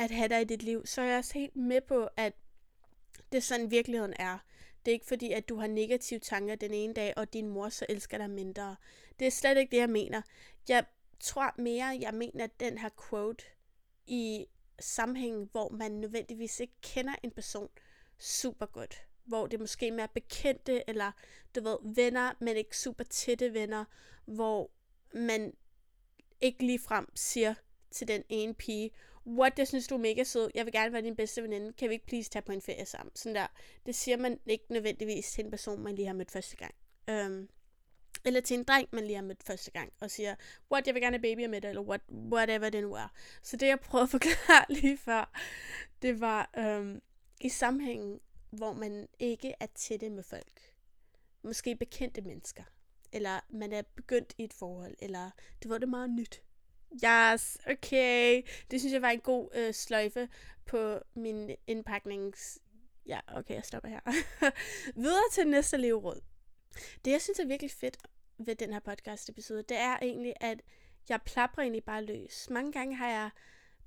at 0.00 0.10
have 0.10 0.28
dig 0.28 0.40
i 0.40 0.44
dit 0.44 0.62
liv, 0.62 0.86
så 0.86 1.00
er 1.00 1.06
jeg 1.06 1.18
også 1.18 1.34
helt 1.34 1.56
med 1.56 1.80
på, 1.80 2.08
at 2.16 2.32
det 3.32 3.38
er 3.38 3.42
sådan 3.42 3.70
virkeligheden 3.70 4.14
er. 4.18 4.38
Det 4.84 4.90
er 4.90 4.92
ikke 4.92 5.06
fordi, 5.06 5.32
at 5.32 5.48
du 5.48 5.56
har 5.56 5.66
negative 5.66 6.20
tanker 6.20 6.54
den 6.54 6.74
ene 6.74 6.94
dag, 6.94 7.14
og 7.16 7.32
din 7.32 7.48
mor 7.48 7.68
så 7.68 7.86
elsker 7.88 8.18
dig 8.18 8.30
mindre. 8.30 8.76
Det 9.18 9.26
er 9.26 9.30
slet 9.30 9.58
ikke 9.58 9.70
det, 9.70 9.76
jeg 9.76 9.90
mener. 9.90 10.22
Jeg 10.68 10.84
tror 11.20 11.54
mere, 11.58 11.98
jeg 12.00 12.14
mener 12.14 12.46
den 12.46 12.78
her 12.78 12.88
quote 13.08 13.44
i 14.06 14.46
sammenhæng, 14.80 15.48
hvor 15.52 15.68
man 15.68 15.90
nødvendigvis 15.90 16.60
ikke 16.60 16.74
kender 16.82 17.14
en 17.22 17.30
person 17.30 17.68
super 18.18 18.66
godt. 18.66 19.06
Hvor 19.24 19.46
det 19.46 19.60
måske 19.60 19.90
mere 19.90 20.08
bekendte, 20.08 20.90
eller 20.90 21.12
du 21.54 21.60
ved, 21.60 21.94
venner, 21.94 22.32
men 22.40 22.56
ikke 22.56 22.78
super 22.78 23.04
tætte 23.04 23.54
venner, 23.54 23.84
hvor 24.24 24.70
man 25.14 25.52
ikke 26.40 26.66
lige 26.66 26.78
frem 26.78 27.06
siger 27.14 27.54
til 27.90 28.08
den 28.08 28.24
ene 28.28 28.54
pige, 28.54 28.90
what, 29.26 29.56
det 29.56 29.68
synes 29.68 29.86
du 29.86 29.94
er 29.94 29.98
mega 29.98 30.24
sød, 30.24 30.50
jeg 30.54 30.64
vil 30.64 30.72
gerne 30.72 30.92
være 30.92 31.02
din 31.02 31.16
bedste 31.16 31.42
veninde, 31.42 31.72
kan 31.72 31.88
vi 31.88 31.94
ikke 31.94 32.06
please 32.06 32.30
tage 32.30 32.42
på 32.42 32.52
en 32.52 32.62
ferie 32.62 32.86
sammen? 32.86 33.16
Sådan 33.16 33.34
der. 33.34 33.46
Det 33.86 33.94
siger 33.94 34.16
man 34.16 34.40
ikke 34.46 34.64
nødvendigvis 34.68 35.32
til 35.32 35.44
en 35.44 35.50
person, 35.50 35.82
man 35.82 35.94
lige 35.94 36.06
har 36.06 36.14
mødt 36.14 36.30
første 36.30 36.56
gang. 36.56 36.74
Um, 37.10 37.48
eller 38.24 38.40
til 38.40 38.58
en 38.58 38.64
dreng, 38.64 38.88
man 38.92 39.04
lige 39.04 39.16
har 39.16 39.22
mødt 39.22 39.42
første 39.42 39.70
gang, 39.70 39.92
og 40.00 40.10
siger, 40.10 40.34
what, 40.72 40.86
jeg 40.86 40.94
vil 40.94 41.02
gerne 41.02 41.16
have 41.16 41.34
babyer 41.34 41.48
med 41.48 41.60
dig, 41.60 41.68
eller 41.68 41.82
what, 41.82 42.00
whatever 42.10 42.70
det 42.70 42.82
nu 42.82 42.94
er. 42.94 43.12
Så 43.42 43.56
det, 43.56 43.66
jeg 43.66 43.80
prøvede 43.80 44.02
at 44.02 44.10
forklare 44.10 44.64
lige 44.80 44.98
før, 44.98 45.40
det 46.02 46.20
var 46.20 46.50
um, 46.58 47.02
i 47.40 47.48
sammenhængen, 47.48 48.20
hvor 48.50 48.72
man 48.72 49.08
ikke 49.18 49.54
er 49.60 49.66
tætte 49.74 50.10
med 50.10 50.22
folk. 50.22 50.74
Måske 51.42 51.76
bekendte 51.76 52.20
mennesker. 52.20 52.62
Eller 53.12 53.40
man 53.48 53.72
er 53.72 53.82
begyndt 53.82 54.34
i 54.38 54.44
et 54.44 54.52
forhold, 54.52 54.96
eller 54.98 55.30
det 55.62 55.70
var 55.70 55.78
det 55.78 55.88
meget 55.88 56.10
nyt. 56.10 56.42
Yes, 56.94 57.58
okay. 57.66 58.42
Det 58.70 58.80
synes 58.80 58.92
jeg 58.92 59.02
var 59.02 59.10
en 59.10 59.20
god 59.20 59.48
øh, 59.54 59.74
sløjfe 59.74 60.28
på 60.66 60.98
min 61.14 61.50
indpaknings... 61.66 62.58
Ja, 63.06 63.20
okay, 63.26 63.54
jeg 63.54 63.64
stopper 63.64 63.88
her. 63.88 64.00
Videre 65.02 65.30
til 65.32 65.48
næste 65.48 65.76
leveråd. 65.76 66.20
Det, 67.04 67.10
jeg 67.10 67.22
synes 67.22 67.38
er 67.38 67.46
virkelig 67.46 67.70
fedt 67.70 67.98
ved 68.38 68.54
den 68.54 68.72
her 68.72 68.80
podcast-episode, 68.80 69.62
det 69.62 69.76
er 69.76 69.98
egentlig, 70.02 70.34
at 70.40 70.62
jeg 71.08 71.22
plapper 71.22 71.62
egentlig 71.62 71.84
bare 71.84 72.04
løs. 72.04 72.50
Mange 72.50 72.72
gange 72.72 72.96
har 72.96 73.08
jeg, 73.08 73.30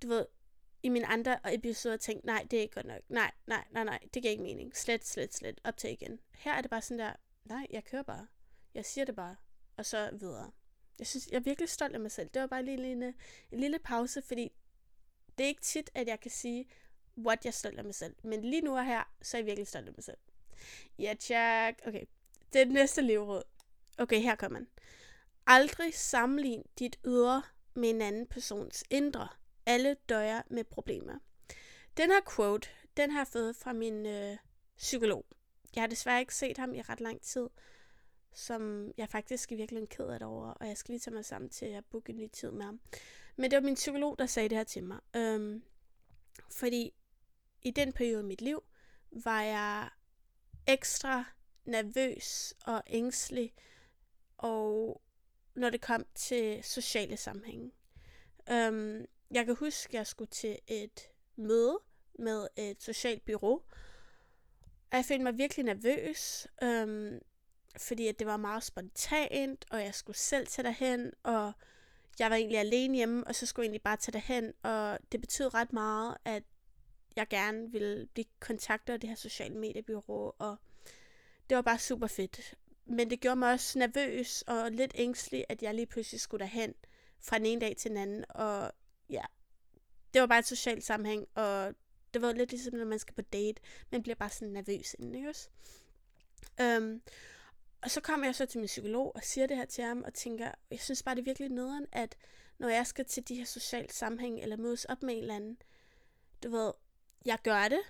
du 0.02 0.08
ved, 0.08 0.26
i 0.84 0.89
mine 0.89 1.08
andre 1.08 1.54
episoder 1.54 1.98
tænkt, 1.98 2.26
nej, 2.26 2.48
det 2.52 2.58
er 2.58 2.62
ikke 2.62 2.74
godt 2.74 2.86
nok. 2.86 3.02
Nej, 3.10 3.32
nej, 3.48 3.63
nej, 3.72 3.84
nej, 3.84 4.00
det 4.13 4.22
giver 4.22 4.32
ikke 4.32 4.44
mening. 4.44 4.78
Slet, 4.78 5.06
slet, 5.06 5.34
slet. 5.34 5.62
Op 5.63 5.78
til 5.78 5.92
igen. 5.92 6.20
Her 6.36 6.54
er 6.54 6.62
det 6.62 6.70
bare 6.70 6.82
sådan 6.82 7.00
der, 7.00 7.13
nej, 7.46 7.68
jeg 7.70 7.84
kører 7.84 8.04
bare. 8.04 8.28
Jeg 8.74 8.86
siger 8.86 9.06
det 9.06 9.16
bare. 9.16 9.36
Og 9.78 9.86
så 9.86 10.10
videre. 10.13 10.52
Jeg 10.99 11.08
synes, 11.08 11.27
jeg 11.27 11.36
er 11.36 11.41
virkelig 11.41 11.69
stolt 11.69 11.93
af 11.93 11.99
mig 11.99 12.12
selv. 12.12 12.29
Det 12.34 12.41
var 12.41 12.47
bare 12.47 12.65
lige 12.65 12.91
en, 12.91 13.03
en 13.03 13.13
lille 13.51 13.79
pause, 13.79 14.21
fordi 14.21 14.51
det 15.38 15.43
er 15.43 15.47
ikke 15.47 15.62
tit, 15.62 15.89
at 15.93 16.08
jeg 16.08 16.19
kan 16.19 16.32
sige, 16.32 16.67
what 17.17 17.45
jeg 17.45 17.49
er 17.49 17.53
stolt 17.53 17.77
af 17.77 17.84
mig 17.84 17.95
selv. 17.95 18.15
Men 18.23 18.41
lige 18.41 18.62
nu 18.62 18.77
og 18.77 18.86
her, 18.86 19.03
så 19.21 19.38
er 19.38 19.41
jeg 19.41 19.45
virkelig 19.45 19.67
stolt 19.67 19.88
af 19.88 19.93
mig 19.97 20.03
selv. 20.03 20.17
Ja, 20.99 21.13
tjek. 21.19 21.82
Okay, 21.88 22.06
det 22.53 22.62
er 22.62 22.65
det 22.65 22.73
næste 22.73 23.01
leveråd. 23.01 23.43
Okay, 23.97 24.21
her 24.21 24.36
kommer 24.36 24.60
man. 24.60 24.67
Aldrig 25.47 25.93
sammenlign 25.93 26.63
dit 26.79 26.99
ydre 27.06 27.43
med 27.73 27.89
en 27.89 28.01
anden 28.01 28.27
persons 28.27 28.84
indre. 28.89 29.27
Alle 29.65 29.95
døjer 30.10 30.41
med 30.49 30.63
problemer. 30.63 31.19
Den 31.97 32.12
her 32.12 32.21
quote, 32.36 32.69
den 32.97 33.12
har 33.12 33.19
jeg 33.19 33.27
fået 33.27 33.56
fra 33.56 33.73
min 33.73 34.06
øh, 34.06 34.38
psykolog. 34.77 35.25
Jeg 35.75 35.84
har 35.84 35.88
desværre 35.88 36.19
ikke 36.19 36.36
set 36.36 36.58
ham 36.58 36.73
i 36.73 36.82
ret 36.82 37.01
lang 37.01 37.21
tid, 37.21 37.49
som 38.34 38.91
jeg 38.98 39.10
faktisk 39.10 39.52
er 39.52 39.56
virkelig 39.56 39.89
ked 39.89 40.08
af 40.08 40.19
det 40.19 40.28
over, 40.28 40.48
og 40.48 40.67
jeg 40.67 40.78
skal 40.78 40.91
lige 40.91 41.00
tage 41.00 41.15
mig 41.15 41.26
sammen 41.26 41.50
til 41.50 41.65
at 41.65 41.86
booke 41.86 42.10
en 42.10 42.17
ny 42.17 42.28
tid 42.28 42.52
med 42.52 42.65
ham. 42.65 42.80
Men 43.36 43.52
det 43.52 43.58
var 43.58 43.63
min 43.63 43.76
psykolog, 43.76 44.19
der 44.19 44.26
sagde 44.26 44.50
det 44.50 44.58
her 44.58 44.63
til 44.63 44.84
mig. 44.84 45.00
Øhm, 45.15 45.63
fordi 46.52 46.93
i 47.62 47.72
den 47.72 47.93
periode 47.93 48.24
i 48.24 48.26
mit 48.26 48.41
liv, 48.41 48.63
var 49.12 49.41
jeg 49.41 49.89
ekstra 50.67 51.24
nervøs 51.65 52.54
og 52.65 52.84
ængstelig, 52.88 53.54
og 54.38 55.02
når 55.56 55.69
det 55.69 55.82
kom 55.82 56.06
til 56.15 56.63
sociale 56.63 57.17
sammenhænge. 57.17 57.72
Øhm, 58.52 59.06
jeg 59.32 59.46
kan 59.46 59.56
huske, 59.56 59.89
at 59.89 59.93
jeg 59.93 60.08
skulle 60.08 60.30
til 60.30 60.60
et 60.67 61.10
møde 61.36 61.80
med 62.19 62.48
et 62.56 62.84
socialt 62.84 63.26
bureau, 63.26 63.62
og 64.91 64.98
jeg 64.98 65.06
følte 65.06 65.24
mig 65.24 65.38
virkelig 65.38 65.65
nervøs. 65.65 66.48
Øhm, 66.63 67.19
fordi 67.78 68.08
at 68.08 68.20
det 68.20 68.28
var 68.28 68.38
meget 68.38 68.64
spontant, 68.64 69.66
og 69.72 69.82
jeg 69.82 69.96
skulle 69.96 70.18
selv 70.18 70.48
tage 70.48 70.64
derhen, 70.64 71.12
og 71.24 71.52
jeg 72.20 72.30
var 72.30 72.36
egentlig 72.36 72.60
alene 72.60 72.96
hjemme, 72.96 73.28
og 73.28 73.36
så 73.36 73.46
skulle 73.46 73.64
jeg 73.64 73.68
egentlig 73.68 73.82
bare 73.82 73.98
tage 73.98 74.14
derhen, 74.14 74.54
og 74.64 75.00
det 75.12 75.22
betød 75.22 75.54
ret 75.54 75.74
meget, 75.74 76.18
at 76.26 76.44
jeg 77.16 77.28
gerne 77.30 77.72
ville 77.72 78.08
blive 78.14 78.26
kontaktet 78.40 78.94
af 78.94 79.00
det 79.00 79.10
her 79.10 79.16
sociale 79.16 79.58
mediebyrå, 79.58 80.36
og 80.40 80.58
det 81.50 81.56
var 81.56 81.62
bare 81.62 81.80
super 81.80 82.08
fedt. 82.08 82.56
Men 82.86 83.10
det 83.10 83.20
gjorde 83.20 83.36
mig 83.36 83.52
også 83.52 83.80
nervøs 83.80 84.42
og 84.42 84.72
lidt 84.72 84.92
ængstelig, 84.96 85.46
at 85.50 85.64
jeg 85.64 85.76
lige 85.76 85.86
pludselig 85.86 86.22
skulle 86.22 86.40
derhen 86.42 86.74
fra 87.20 87.38
den 87.38 87.46
ene 87.46 87.62
dag 87.62 87.78
til 87.78 87.90
den 87.92 87.98
anden, 87.98 88.26
og 88.30 88.72
ja, 89.10 89.24
det 90.14 90.22
var 90.22 90.28
bare 90.28 90.40
et 90.40 90.48
socialt 90.48 90.84
sammenhæng, 90.84 91.28
og 91.36 91.76
det 92.14 92.22
var 92.22 92.32
lidt 92.32 92.52
ligesom, 92.52 92.74
når 92.74 92.86
man 92.86 93.00
skal 93.00 93.16
på 93.16 93.22
date, 93.22 93.62
man 93.92 94.04
bliver 94.04 94.16
bare 94.16 94.30
sådan 94.30 94.54
nervøs 94.54 94.96
inden, 95.00 95.16
ikke 95.16 95.30
også? 95.30 95.50
Um, 96.62 97.02
og 97.84 97.91
så 97.91 98.02
kommer 98.02 98.28
jeg 98.28 98.36
så 98.36 98.46
til 98.46 98.60
min 98.60 98.67
psykolog 98.67 99.15
og 99.15 99.24
siger 99.24 99.48
det 99.48 99.58
her 99.58 99.65
til 99.65 99.84
ham, 99.84 100.04
og 100.06 100.13
tænker, 100.13 100.52
jeg 100.72 100.80
synes 100.80 101.04
bare, 101.04 101.15
det 101.15 101.22
er 101.22 101.26
virkelig 101.26 101.50
nederen, 101.50 101.86
at 101.91 102.15
når 102.58 102.69
jeg 102.69 102.88
skal 102.88 103.06
til 103.06 103.28
de 103.28 103.36
her 103.36 103.46
sociale 103.46 103.89
sammenhæng, 103.89 104.39
eller 104.39 104.58
mødes 104.58 104.86
op 104.86 105.04
med 105.04 105.13
en 105.13 105.22
eller 105.22 105.36
anden, 105.36 105.58
du 106.43 106.50
ved, 106.50 106.72
jeg 107.26 107.38
gør 107.43 107.67
det, 107.67 107.82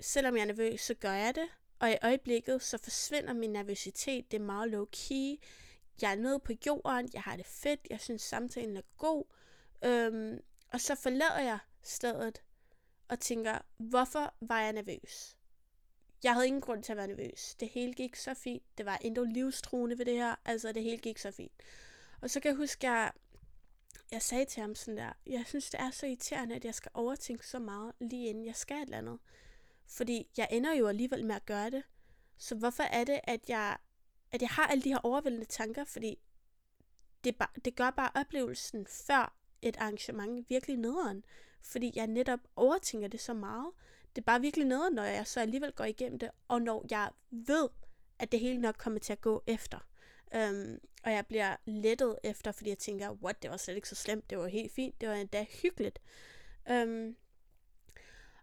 selvom 0.00 0.36
jeg 0.36 0.42
er 0.42 0.46
nervøs, 0.46 0.80
så 0.80 0.94
gør 0.94 1.12
jeg 1.12 1.34
det, 1.34 1.48
og 1.78 1.90
i 1.90 1.96
øjeblikket, 2.02 2.62
så 2.62 2.78
forsvinder 2.78 3.32
min 3.32 3.50
nervøsitet, 3.50 4.30
det 4.30 4.40
er 4.40 4.44
meget 4.44 4.74
low-key, 4.74 5.46
jeg 6.02 6.12
er 6.12 6.14
nede 6.14 6.38
på 6.38 6.52
jorden, 6.66 7.10
jeg 7.12 7.22
har 7.22 7.36
det 7.36 7.46
fedt, 7.46 7.80
jeg 7.90 8.00
synes 8.00 8.22
samtalen 8.22 8.76
er 8.76 8.82
god, 8.96 9.24
øhm, 9.84 10.40
og 10.72 10.80
så 10.80 10.94
forlader 10.94 11.38
jeg 11.38 11.58
stedet 11.82 12.42
og 13.08 13.20
tænker, 13.20 13.58
hvorfor 13.76 14.34
var 14.40 14.60
jeg 14.60 14.72
nervøs? 14.72 15.36
Jeg 16.26 16.34
havde 16.34 16.46
ingen 16.46 16.60
grund 16.60 16.82
til 16.82 16.92
at 16.92 16.96
være 16.96 17.06
nervøs. 17.06 17.54
Det 17.60 17.68
hele 17.68 17.94
gik 17.94 18.16
så 18.16 18.34
fint. 18.34 18.62
Det 18.78 18.86
var 18.86 18.96
endnu 18.96 19.24
livstruende 19.24 19.98
ved 19.98 20.04
det 20.04 20.14
her. 20.14 20.34
Altså, 20.44 20.72
det 20.72 20.82
hele 20.82 20.98
gik 20.98 21.18
så 21.18 21.30
fint. 21.30 21.52
Og 22.20 22.30
så 22.30 22.40
kan 22.40 22.48
jeg 22.48 22.56
huske, 22.56 22.86
at 22.86 22.92
jeg, 22.92 23.12
jeg 24.10 24.22
sagde 24.22 24.44
til 24.44 24.60
ham 24.60 24.74
sådan 24.74 24.96
der, 24.96 25.12
jeg 25.26 25.44
synes, 25.46 25.70
det 25.70 25.80
er 25.80 25.90
så 25.90 26.06
irriterende, 26.06 26.54
at 26.54 26.64
jeg 26.64 26.74
skal 26.74 26.90
overtænke 26.94 27.46
så 27.46 27.58
meget, 27.58 27.92
lige 28.00 28.28
inden 28.28 28.46
jeg 28.46 28.56
skal 28.56 28.76
et 28.76 28.82
eller 28.82 28.98
andet. 28.98 29.18
Fordi 29.86 30.28
jeg 30.36 30.48
ender 30.50 30.74
jo 30.74 30.88
alligevel 30.88 31.24
med 31.24 31.34
at 31.34 31.46
gøre 31.46 31.70
det. 31.70 31.82
Så 32.38 32.54
hvorfor 32.54 32.82
er 32.82 33.04
det, 33.04 33.20
at 33.24 33.40
jeg, 33.48 33.76
at 34.32 34.42
jeg 34.42 34.50
har 34.50 34.66
alle 34.66 34.84
de 34.84 34.88
her 34.88 35.00
overvældende 35.02 35.46
tanker? 35.46 35.84
Fordi 35.84 36.18
det, 37.24 37.36
bare, 37.36 37.60
det 37.64 37.76
gør 37.76 37.90
bare 37.90 38.10
oplevelsen 38.14 38.86
før 38.86 39.36
et 39.62 39.76
arrangement 39.76 40.50
virkelig 40.50 40.76
nederen. 40.76 41.24
Fordi 41.62 41.92
jeg 41.94 42.06
netop 42.06 42.40
overtænker 42.56 43.08
det 43.08 43.20
så 43.20 43.34
meget 43.34 43.72
det 44.16 44.22
er 44.22 44.24
bare 44.24 44.40
virkelig 44.40 44.66
noget, 44.66 44.92
når 44.92 45.02
jeg 45.02 45.26
så 45.26 45.40
alligevel 45.40 45.72
går 45.72 45.84
igennem 45.84 46.18
det, 46.18 46.30
og 46.48 46.62
når 46.62 46.86
jeg 46.90 47.10
ved, 47.30 47.68
at 48.18 48.32
det 48.32 48.40
hele 48.40 48.60
nok 48.60 48.74
kommer 48.78 49.00
til 49.00 49.12
at 49.12 49.20
gå 49.20 49.42
efter. 49.46 49.78
Um, 50.34 50.78
og 51.04 51.12
jeg 51.12 51.26
bliver 51.26 51.56
lettet 51.66 52.18
efter, 52.24 52.52
fordi 52.52 52.70
jeg 52.70 52.78
tænker, 52.78 53.10
what, 53.10 53.42
det 53.42 53.50
var 53.50 53.56
slet 53.56 53.76
ikke 53.76 53.88
så 53.88 53.94
slemt, 53.94 54.30
det 54.30 54.38
var 54.38 54.46
helt 54.46 54.72
fint, 54.72 55.00
det 55.00 55.08
var 55.08 55.14
endda 55.14 55.46
hyggeligt. 55.62 55.98
Um, 56.70 57.16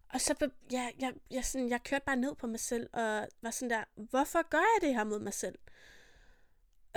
og 0.10 0.22
så, 0.22 0.50
ja, 0.72 0.90
jeg, 1.00 1.14
jeg, 1.32 1.46
sådan, 1.46 1.70
jeg 1.70 1.84
kørte 1.84 2.06
bare 2.06 2.16
ned 2.16 2.36
på 2.36 2.48
mig 2.48 2.60
selv, 2.60 2.90
og 2.94 3.28
var 3.42 3.52
sådan 3.52 3.70
der, 3.70 3.84
hvorfor 3.96 4.50
gør 4.50 4.58
jeg 4.58 4.88
det 4.88 4.96
her 4.96 5.04
mod 5.04 5.20
mig 5.20 5.34
selv? 5.34 5.60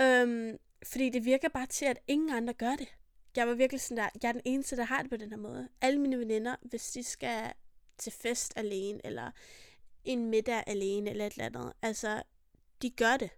Um, 0.01 0.57
fordi 0.83 1.09
det 1.09 1.25
virker 1.25 1.49
bare 1.49 1.65
til, 1.65 1.85
at 1.85 1.99
ingen 2.07 2.29
andre 2.29 2.53
gør 2.53 2.75
det. 2.75 2.87
Jeg 3.35 3.47
var 3.47 3.53
virkelig 3.53 3.81
sådan 3.81 3.97
der, 3.97 4.09
jeg 4.21 4.29
er 4.29 4.33
den 4.33 4.41
eneste, 4.45 4.77
der 4.77 4.83
har 4.83 5.01
det 5.01 5.09
på 5.09 5.17
den 5.17 5.29
her 5.29 5.37
måde. 5.37 5.67
Alle 5.81 5.99
mine 5.99 6.19
veninder, 6.19 6.55
hvis 6.61 6.91
de 6.91 7.03
skal 7.03 7.53
til 7.97 8.11
fest 8.11 8.53
alene, 8.55 9.05
eller 9.05 9.31
en 10.05 10.29
middag 10.29 10.63
alene, 10.67 11.09
eller 11.09 11.25
et 11.27 11.33
eller 11.33 11.45
andet. 11.45 11.73
Altså, 11.81 12.23
de 12.81 12.89
gør 12.89 13.17
det. 13.17 13.29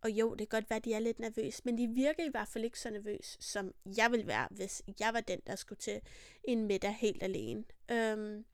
Og 0.00 0.10
jo, 0.10 0.30
det 0.30 0.38
kan 0.38 0.60
godt 0.60 0.70
være, 0.70 0.76
at 0.76 0.84
de 0.84 0.94
er 0.94 0.98
lidt 0.98 1.18
nervøse, 1.18 1.62
men 1.64 1.78
de 1.78 1.86
virker 1.86 2.24
i 2.24 2.28
hvert 2.30 2.48
fald 2.48 2.64
ikke 2.64 2.80
så 2.80 2.90
nervøse, 2.90 3.36
som 3.40 3.74
jeg 3.96 4.10
ville 4.10 4.26
være, 4.26 4.48
hvis 4.50 4.82
jeg 5.00 5.14
var 5.14 5.20
den, 5.20 5.40
der 5.46 5.56
skulle 5.56 5.78
til 5.78 6.00
en 6.44 6.66
middag 6.66 6.94
helt 6.94 7.22
alene. 7.22 7.64
Øhm, 7.90 8.44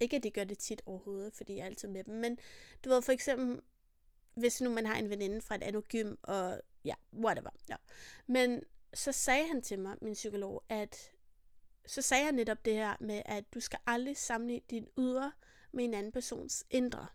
Ikke 0.00 0.16
at 0.16 0.22
de 0.22 0.30
gør 0.30 0.44
det 0.44 0.58
tit 0.58 0.82
overhovedet, 0.86 1.34
fordi 1.34 1.54
jeg 1.56 1.62
er 1.62 1.66
altid 1.66 1.88
med 1.88 2.04
dem, 2.04 2.14
men 2.14 2.38
du 2.84 2.88
ved 2.88 3.02
for 3.02 3.12
eksempel, 3.12 3.60
hvis 4.34 4.60
nu 4.60 4.70
man 4.70 4.86
har 4.86 4.96
en 4.96 5.10
veninde 5.10 5.40
fra 5.40 5.54
et 5.54 5.62
andet 5.62 5.88
gym, 5.88 6.16
og 6.22 6.60
ja, 6.84 6.94
whatever. 7.14 7.50
Ja. 7.68 7.76
Men 8.26 8.62
så 8.94 9.12
sagde 9.12 9.46
han 9.46 9.62
til 9.62 9.78
mig, 9.78 9.96
min 10.02 10.14
psykolog, 10.14 10.64
at 10.68 11.10
så 11.86 12.02
sagde 12.02 12.24
jeg 12.24 12.32
netop 12.32 12.64
det 12.64 12.74
her 12.74 12.96
med, 13.00 13.22
at 13.24 13.54
du 13.54 13.60
skal 13.60 13.78
aldrig 13.86 14.16
sammenligne 14.16 14.62
din 14.70 14.88
ydre 14.98 15.32
med 15.72 15.84
en 15.84 15.94
anden 15.94 16.12
persons 16.12 16.64
indre. 16.70 17.06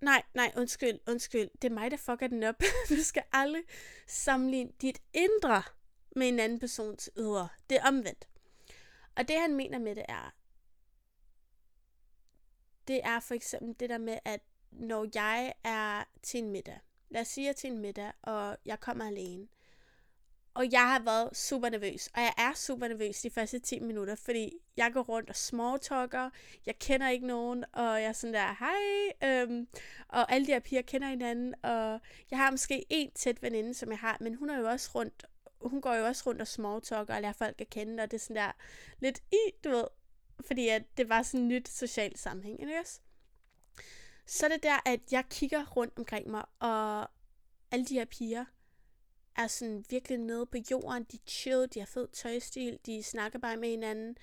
Nej, 0.00 0.22
nej, 0.34 0.52
undskyld, 0.56 1.00
undskyld. 1.06 1.50
Det 1.62 1.70
er 1.70 1.74
mig, 1.74 1.90
der 1.90 1.96
fucker 1.96 2.26
den 2.26 2.42
op. 2.42 2.62
du 2.88 3.02
skal 3.02 3.22
aldrig 3.32 3.62
sammenligne 4.06 4.72
dit 4.80 5.02
indre 5.12 5.62
med 6.16 6.28
en 6.28 6.38
anden 6.38 6.58
persons 6.58 7.10
ydre. 7.16 7.48
Det 7.70 7.76
er 7.76 7.88
omvendt. 7.88 8.28
Og 9.16 9.28
det 9.28 9.40
han 9.40 9.54
mener 9.54 9.78
med 9.78 9.94
det 9.94 10.04
er, 10.08 10.34
det 12.88 13.00
er 13.04 13.20
for 13.20 13.34
eksempel 13.34 13.76
det 13.80 13.90
der 13.90 13.98
med, 13.98 14.18
at 14.24 14.40
når 14.70 15.06
jeg 15.14 15.54
er 15.64 16.04
til 16.22 16.38
en 16.38 16.50
middag, 16.50 16.80
lad 17.08 17.20
os 17.20 17.28
sige, 17.28 17.44
jeg 17.44 17.50
er 17.50 17.54
til 17.54 17.70
en 17.70 17.78
middag, 17.78 18.12
og 18.22 18.56
jeg 18.64 18.80
kommer 18.80 19.06
alene, 19.06 19.48
og 20.56 20.72
jeg 20.72 20.88
har 20.88 20.98
været 20.98 21.36
super 21.36 21.68
nervøs, 21.68 22.06
og 22.14 22.20
jeg 22.20 22.32
er 22.38 22.52
super 22.54 22.88
nervøs 22.88 23.20
de 23.20 23.30
første 23.30 23.58
10 23.58 23.80
minutter, 23.80 24.14
fordi 24.14 24.52
jeg 24.76 24.92
går 24.92 25.02
rundt 25.02 25.30
og 25.30 25.36
smalltalker, 25.36 26.30
jeg 26.66 26.78
kender 26.78 27.08
ikke 27.08 27.26
nogen, 27.26 27.64
og 27.72 27.84
jeg 27.84 28.04
er 28.04 28.12
sådan 28.12 28.34
der, 28.34 28.56
hej, 28.58 29.42
øhm, 29.42 29.68
og 30.08 30.32
alle 30.32 30.46
de 30.46 30.52
her 30.52 30.60
piger 30.60 30.82
kender 30.82 31.08
hinanden, 31.08 31.54
og 31.62 32.00
jeg 32.30 32.38
har 32.38 32.50
måske 32.50 32.84
en 32.90 33.10
tæt 33.10 33.42
veninde, 33.42 33.74
som 33.74 33.90
jeg 33.90 33.98
har, 33.98 34.16
men 34.20 34.34
hun 34.34 34.50
er 34.50 34.58
jo 34.58 34.68
også 34.68 34.90
rundt, 34.94 35.24
hun 35.60 35.80
går 35.80 35.94
jo 35.94 36.06
også 36.06 36.22
rundt 36.26 36.40
og 36.40 36.46
smalltalker 36.46 37.14
og 37.14 37.22
lærer 37.22 37.32
folk 37.32 37.60
at 37.60 37.70
kende, 37.70 38.02
og 38.02 38.10
det 38.10 38.16
er 38.16 38.20
sådan 38.20 38.36
der 38.36 38.52
lidt 38.98 39.22
i, 39.32 39.52
du 39.64 39.70
ved, 39.70 39.86
fordi 40.46 40.68
at 40.68 40.82
det 40.96 41.08
var 41.08 41.22
sådan 41.22 41.40
en 41.40 41.48
nyt 41.48 41.68
socialt 41.68 42.18
sammenhæng, 42.18 42.60
ikke 42.60 42.80
også? 42.80 43.00
Så 44.26 44.46
er 44.46 44.50
det 44.50 44.62
der, 44.62 44.78
at 44.86 45.00
jeg 45.10 45.24
kigger 45.30 45.66
rundt 45.66 45.98
omkring 45.98 46.30
mig, 46.30 46.44
og 46.58 47.08
alle 47.70 47.84
de 47.86 47.94
her 47.94 48.04
piger, 48.04 48.44
er 49.36 49.46
sådan 49.46 49.84
virkelig 49.90 50.18
nede 50.18 50.46
på 50.46 50.58
jorden. 50.70 51.04
De 51.04 51.18
chill, 51.26 51.68
de 51.74 51.78
har 51.78 51.86
fed 51.86 52.08
tøjstil, 52.08 52.78
de 52.86 53.02
snakker 53.02 53.38
bare 53.38 53.56
med 53.56 53.68
hinanden. 53.68 54.16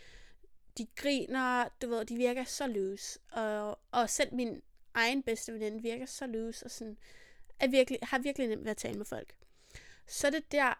De 0.78 0.88
griner, 0.95 1.67
du 1.82 1.88
ved, 1.88 2.06
de 2.06 2.15
virker 2.15 2.43
så 2.43 2.67
løs. 2.67 3.17
Og, 3.32 3.80
og 3.91 4.10
selv 4.10 4.34
min 4.34 4.62
egen 4.93 5.23
bedste 5.23 5.54
veninde 5.54 5.82
virker 5.82 6.06
så 6.06 6.28
løs 6.28 6.62
og 6.62 6.71
sådan, 6.71 6.97
er 7.60 7.67
virkelig, 7.67 7.99
har 8.04 8.19
virkelig 8.19 8.47
nemt 8.47 8.63
ved 8.63 8.71
at 8.71 8.78
tale 8.78 8.97
med 8.97 9.06
folk. 9.06 9.36
Så 10.08 10.28
er 10.28 10.32
det, 10.32 10.52
der, 10.52 10.73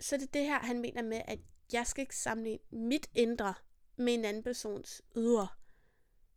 så 0.00 0.14
er 0.14 0.18
det 0.18 0.34
det 0.34 0.42
her, 0.42 0.58
han 0.58 0.80
mener 0.80 1.02
med, 1.02 1.20
at 1.24 1.38
jeg 1.72 1.86
skal 1.86 2.02
ikke 2.02 2.16
sammenligne 2.16 2.58
mit 2.70 3.10
indre 3.14 3.54
med 3.96 4.14
en 4.14 4.24
anden 4.24 4.42
persons 4.42 5.02
ydre. 5.16 5.48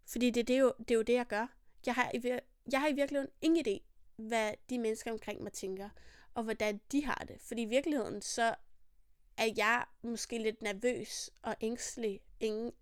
Fordi 0.05 0.29
det, 0.29 0.47
det, 0.47 0.55
er, 0.55 0.59
jo, 0.59 0.73
det 0.79 0.91
er 0.91 0.95
jo 0.95 1.01
det, 1.01 1.13
jeg 1.13 1.27
gør. 1.27 1.47
Jeg 1.85 1.95
har, 1.95 2.11
jeg 2.71 2.81
har 2.81 2.87
i 2.87 2.93
virkeligheden 2.93 3.31
ingen 3.41 3.65
idé, 3.67 3.79
hvad 4.15 4.53
de 4.69 4.79
mennesker 4.79 5.11
omkring 5.11 5.43
mig 5.43 5.53
tænker 5.53 5.89
og 6.37 6.43
hvordan 6.43 6.81
de 6.91 7.05
har 7.05 7.25
det. 7.27 7.41
Fordi 7.41 7.61
i 7.61 7.65
virkeligheden, 7.65 8.21
så 8.21 8.55
er 9.37 9.53
jeg 9.57 9.85
måske 10.01 10.37
lidt 10.37 10.61
nervøs 10.61 11.29
og 11.41 11.55
ængstelig, 11.61 12.21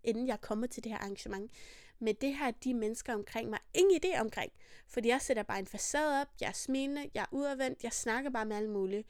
inden 0.03 0.27
jeg 0.27 0.41
kommer 0.41 0.67
til 0.67 0.83
det 0.83 0.91
her 0.91 0.99
arrangement. 0.99 1.51
Men 1.99 2.15
det 2.15 2.33
har 2.33 2.51
de 2.51 2.73
mennesker 2.73 3.13
omkring 3.13 3.49
mig 3.49 3.59
ingen 3.73 4.01
idé 4.03 4.19
omkring. 4.19 4.51
Fordi 4.87 5.07
jeg 5.07 5.21
sætter 5.21 5.43
bare 5.43 5.59
en 5.59 5.67
facade 5.67 6.21
op, 6.21 6.27
jeg 6.41 6.47
er 6.47 6.53
smilende, 6.53 7.11
jeg 7.13 7.21
er 7.21 7.25
udadvendt, 7.31 7.83
jeg 7.83 7.93
snakker 7.93 8.29
bare 8.29 8.45
med 8.45 8.55
alle 8.55 8.69
mulige. 8.69 9.05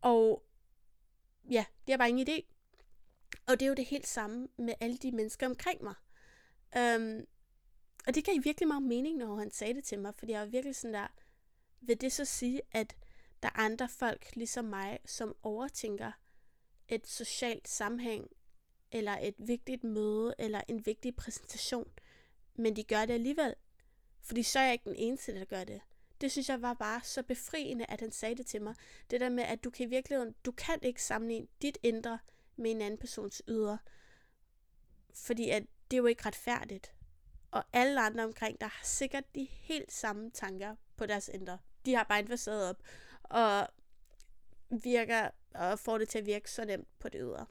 Og 0.00 0.42
ja, 1.50 1.64
det 1.86 1.92
har 1.92 1.98
bare 1.98 2.08
ingen 2.08 2.28
idé. 2.28 2.42
Og 3.46 3.60
det 3.60 3.62
er 3.62 3.68
jo 3.68 3.74
det 3.74 3.86
helt 3.86 4.06
samme 4.06 4.48
med 4.56 4.74
alle 4.80 4.96
de 4.96 5.12
mennesker 5.12 5.46
omkring 5.46 5.82
mig. 5.82 5.94
Um, 6.76 7.26
og 8.06 8.14
det 8.14 8.24
gav 8.24 8.34
virkelig 8.44 8.68
meget 8.68 8.82
mening, 8.82 9.16
når 9.18 9.36
han 9.36 9.50
sagde 9.50 9.74
det 9.74 9.84
til 9.84 9.98
mig, 9.98 10.14
fordi 10.14 10.32
jeg 10.32 10.40
var 10.40 10.46
virkelig 10.46 10.76
sådan 10.76 10.94
der, 10.94 11.06
vil 11.80 12.00
det 12.00 12.12
så 12.12 12.24
sige, 12.24 12.60
at 12.72 12.96
der 13.44 13.50
er 13.50 13.60
andre 13.64 13.88
folk, 13.88 14.36
ligesom 14.36 14.64
mig, 14.64 14.98
som 15.04 15.36
overtænker 15.42 16.12
et 16.88 17.06
socialt 17.06 17.68
sammenhæng, 17.68 18.30
eller 18.92 19.18
et 19.22 19.34
vigtigt 19.38 19.84
møde, 19.84 20.34
eller 20.38 20.60
en 20.68 20.86
vigtig 20.86 21.16
præsentation. 21.16 21.92
Men 22.54 22.76
de 22.76 22.84
gør 22.84 23.04
det 23.04 23.14
alligevel. 23.14 23.54
Fordi 24.22 24.42
så 24.42 24.58
er 24.58 24.62
jeg 24.62 24.72
ikke 24.72 24.84
den 24.84 24.96
eneste, 24.96 25.34
der 25.34 25.44
gør 25.44 25.64
det. 25.64 25.80
Det 26.20 26.32
synes 26.32 26.48
jeg 26.48 26.62
var 26.62 26.74
bare 26.74 27.00
så 27.02 27.22
befriende, 27.22 27.86
at 27.88 28.00
han 28.00 28.10
sagde 28.10 28.34
det 28.34 28.46
til 28.46 28.62
mig. 28.62 28.74
Det 29.10 29.20
der 29.20 29.28
med, 29.28 29.44
at 29.44 29.64
du 29.64 29.70
kan 29.70 29.86
i 29.86 29.90
virkeligheden, 29.90 30.34
du 30.44 30.52
kan 30.52 30.78
ikke 30.82 31.02
sammenligne 31.02 31.46
dit 31.62 31.78
indre 31.82 32.18
med 32.56 32.70
en 32.70 32.80
anden 32.80 32.98
persons 32.98 33.42
ydre. 33.48 33.78
Fordi 35.14 35.50
at 35.50 35.62
det 35.90 35.96
er 35.96 36.00
jo 36.00 36.06
ikke 36.06 36.26
retfærdigt. 36.26 36.94
Og 37.50 37.64
alle 37.72 38.00
andre 38.00 38.24
omkring 38.24 38.60
der 38.60 38.66
har 38.66 38.84
sikkert 38.84 39.34
de 39.34 39.44
helt 39.44 39.92
samme 39.92 40.30
tanker 40.30 40.76
på 40.96 41.06
deres 41.06 41.28
indre. 41.34 41.58
De 41.86 41.94
har 41.94 42.04
bare 42.04 42.18
en 42.18 42.28
facade 42.28 42.70
op 42.70 42.82
og 43.34 43.68
virker 44.70 45.30
og 45.54 45.78
får 45.78 45.98
det 45.98 46.08
til 46.08 46.18
at 46.18 46.26
virke 46.26 46.50
så 46.50 46.64
nemt 46.64 46.88
på 46.98 47.08
det 47.08 47.20
ydre. 47.24 47.46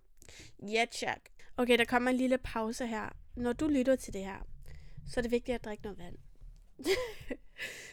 Ja, 0.67 0.85
tjek. 0.91 1.29
Okay, 1.57 1.77
der 1.77 1.85
kommer 1.85 2.11
en 2.11 2.17
lille 2.17 2.37
pause 2.37 2.87
her. 2.87 3.09
Når 3.35 3.53
du 3.53 3.67
lytter 3.67 3.95
til 3.95 4.13
det 4.13 4.25
her, 4.25 4.47
så 5.07 5.19
er 5.19 5.21
det 5.21 5.31
vigtigt 5.31 5.55
at 5.55 5.65
drikke 5.65 5.83
noget 5.83 5.97
vand. 5.99 6.17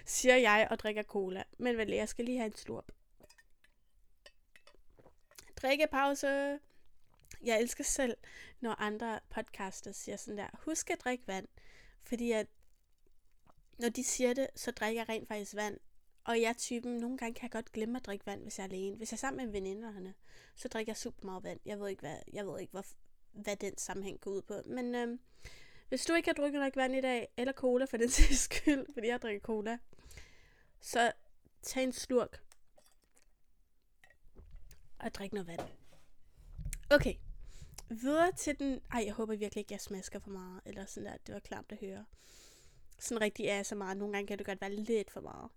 Siger 0.06 0.36
jeg 0.36 0.68
og 0.70 0.78
drikker 0.78 1.02
cola. 1.02 1.42
Men 1.58 1.76
vel, 1.76 1.88
jeg 1.88 2.08
skal 2.08 2.24
lige 2.24 2.38
have 2.38 2.46
en 2.46 2.56
slurp. 2.56 2.92
Drikkepause. 5.62 6.58
Jeg 7.42 7.60
elsker 7.60 7.84
selv, 7.84 8.16
når 8.60 8.74
andre 8.80 9.20
podcaster 9.30 9.92
siger 9.92 10.16
sådan 10.16 10.38
der, 10.38 10.48
husk 10.64 10.90
at 10.90 11.00
drikke 11.04 11.26
vand. 11.26 11.48
Fordi 12.02 12.32
at 12.32 12.46
når 13.78 13.88
de 13.88 14.04
siger 14.04 14.34
det, 14.34 14.46
så 14.56 14.70
drikker 14.70 15.00
jeg 15.00 15.08
rent 15.08 15.28
faktisk 15.28 15.54
vand. 15.54 15.78
Og 16.24 16.40
jeg 16.40 16.48
er 16.48 16.52
typen, 16.52 16.96
nogle 16.96 17.18
gange 17.18 17.34
kan 17.34 17.42
jeg 17.42 17.50
godt 17.50 17.72
glemme 17.72 17.98
at 17.98 18.06
drikke 18.06 18.26
vand, 18.26 18.42
hvis 18.42 18.58
jeg 18.58 18.64
er 18.64 18.68
alene. 18.68 18.96
Hvis 18.96 19.12
jeg 19.12 19.16
er 19.16 19.18
sammen 19.18 19.46
med 19.46 19.52
veninderne, 19.52 20.14
så 20.54 20.68
drikker 20.68 20.90
jeg 20.90 20.96
super 20.96 21.24
meget 21.24 21.44
vand. 21.44 21.60
Jeg 21.66 21.80
ved 21.80 21.88
ikke, 21.88 22.00
hvad, 22.00 22.16
jeg 22.32 22.46
ved 22.46 22.60
ikke, 22.60 22.70
hvad, 22.70 22.82
hvad 23.32 23.56
den 23.56 23.78
sammenhæng 23.78 24.20
går 24.20 24.30
ud 24.30 24.42
på. 24.42 24.54
Men 24.66 24.94
øhm, 24.94 25.20
hvis 25.88 26.04
du 26.04 26.14
ikke 26.14 26.28
har 26.28 26.34
drukket 26.34 26.60
nok 26.60 26.76
vand 26.76 26.96
i 26.96 27.00
dag, 27.00 27.28
eller 27.36 27.52
cola 27.52 27.84
for 27.84 27.96
den 27.96 28.10
sags 28.18 28.38
skyld, 28.38 28.86
fordi 28.92 29.06
jeg 29.06 29.22
drikker 29.22 29.40
cola, 29.40 29.78
så 30.80 31.12
tag 31.62 31.84
en 31.84 31.92
slurk 31.92 32.42
og 34.98 35.14
drik 35.14 35.32
noget 35.32 35.46
vand. 35.46 35.60
Okay, 36.90 37.14
videre 37.88 38.32
til 38.32 38.58
den... 38.58 38.80
Ej, 38.92 39.02
jeg 39.06 39.14
håber 39.14 39.36
virkelig 39.36 39.60
ikke, 39.60 39.72
jeg 39.72 39.80
smasker 39.80 40.18
for 40.18 40.30
meget, 40.30 40.60
eller 40.64 40.84
sådan 40.84 41.06
der. 41.06 41.16
Det 41.26 41.34
var 41.34 41.40
klamt 41.40 41.72
at 41.72 41.78
høre. 41.78 42.04
Sådan 42.98 43.20
rigtig 43.20 43.46
er 43.46 43.62
så 43.62 43.74
meget. 43.74 43.96
Nogle 43.96 44.14
gange 44.14 44.26
kan 44.26 44.38
det 44.38 44.46
godt 44.46 44.60
være 44.60 44.74
lidt 44.74 45.10
for 45.10 45.20
meget. 45.20 45.50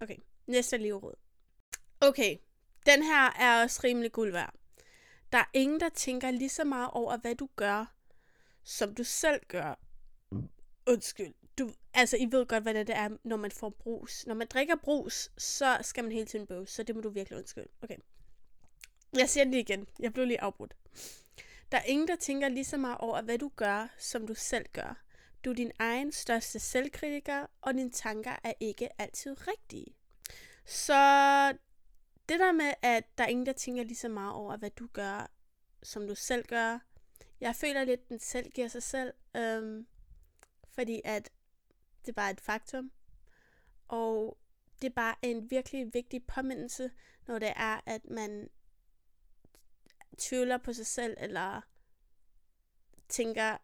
Okay, 0.00 0.16
næste 0.46 0.78
livråd. 0.78 1.14
Okay, 2.00 2.36
den 2.86 3.02
her 3.02 3.30
er 3.30 3.62
også 3.62 3.80
rimelig 3.84 4.12
guld 4.12 4.32
værd. 4.32 4.54
Der 5.32 5.38
er 5.38 5.50
ingen, 5.52 5.80
der 5.80 5.88
tænker 5.88 6.30
lige 6.30 6.48
så 6.48 6.64
meget 6.64 6.90
over, 6.92 7.16
hvad 7.16 7.34
du 7.34 7.48
gør, 7.56 7.94
som 8.62 8.94
du 8.94 9.04
selv 9.04 9.40
gør. 9.48 9.78
Undskyld. 10.86 11.34
Du, 11.58 11.70
altså, 11.94 12.16
I 12.16 12.28
ved 12.30 12.46
godt, 12.46 12.62
hvad 12.62 12.74
det 12.74 12.96
er, 12.96 13.16
når 13.24 13.36
man 13.36 13.50
får 13.50 13.70
brus. 13.70 14.26
Når 14.26 14.34
man 14.34 14.46
drikker 14.46 14.76
brus, 14.76 15.30
så 15.38 15.78
skal 15.82 16.04
man 16.04 16.12
hele 16.12 16.26
tiden 16.26 16.46
bøve, 16.46 16.66
så 16.66 16.82
det 16.82 16.94
må 16.94 17.00
du 17.00 17.08
virkelig 17.08 17.38
undskylde. 17.38 17.68
Okay. 17.82 17.96
Jeg 19.12 19.28
siger 19.28 19.44
det 19.44 19.50
lige 19.50 19.60
igen. 19.60 19.88
Jeg 20.00 20.12
blev 20.12 20.26
lige 20.26 20.40
afbrudt. 20.40 20.76
Der 21.72 21.78
er 21.78 21.82
ingen, 21.82 22.08
der 22.08 22.16
tænker 22.16 22.48
lige 22.48 22.64
så 22.64 22.76
meget 22.76 22.98
over, 22.98 23.22
hvad 23.22 23.38
du 23.38 23.50
gør, 23.56 23.88
som 23.98 24.26
du 24.26 24.34
selv 24.34 24.66
gør. 24.72 25.05
Du 25.46 25.50
er 25.50 25.54
din 25.54 25.72
egen 25.78 26.12
største 26.12 26.58
selvkritiker, 26.58 27.46
og 27.60 27.74
dine 27.74 27.90
tanker 27.90 28.36
er 28.44 28.52
ikke 28.60 29.00
altid 29.00 29.36
rigtige. 29.48 29.96
Så 30.64 30.92
det 32.28 32.40
der 32.40 32.52
med, 32.52 32.72
at 32.82 33.18
der 33.18 33.24
er 33.24 33.28
ingen, 33.28 33.46
der 33.46 33.52
tænker 33.52 33.82
lige 33.82 33.96
så 33.96 34.08
meget 34.08 34.32
over, 34.32 34.56
hvad 34.56 34.70
du 34.70 34.86
gør, 34.92 35.30
som 35.82 36.08
du 36.08 36.14
selv 36.14 36.46
gør. 36.46 36.78
Jeg 37.40 37.56
føler 37.56 37.84
lidt, 37.84 38.00
at 38.00 38.08
den 38.08 38.18
selv 38.18 38.50
giver 38.50 38.68
sig 38.68 38.82
selv, 38.82 39.14
øhm, 39.36 39.86
fordi 40.68 41.00
at 41.04 41.30
det 42.00 42.08
er 42.08 42.12
bare 42.12 42.30
et 42.30 42.40
faktum. 42.40 42.92
Og 43.88 44.38
det 44.82 44.88
er 44.88 44.94
bare 44.94 45.14
en 45.22 45.50
virkelig 45.50 45.94
vigtig 45.94 46.26
påmindelse, 46.26 46.90
når 47.26 47.38
det 47.38 47.52
er, 47.56 47.80
at 47.86 48.04
man 48.04 48.50
tvivler 50.18 50.58
på 50.58 50.72
sig 50.72 50.86
selv, 50.86 51.16
eller 51.20 51.60
tænker, 53.08 53.56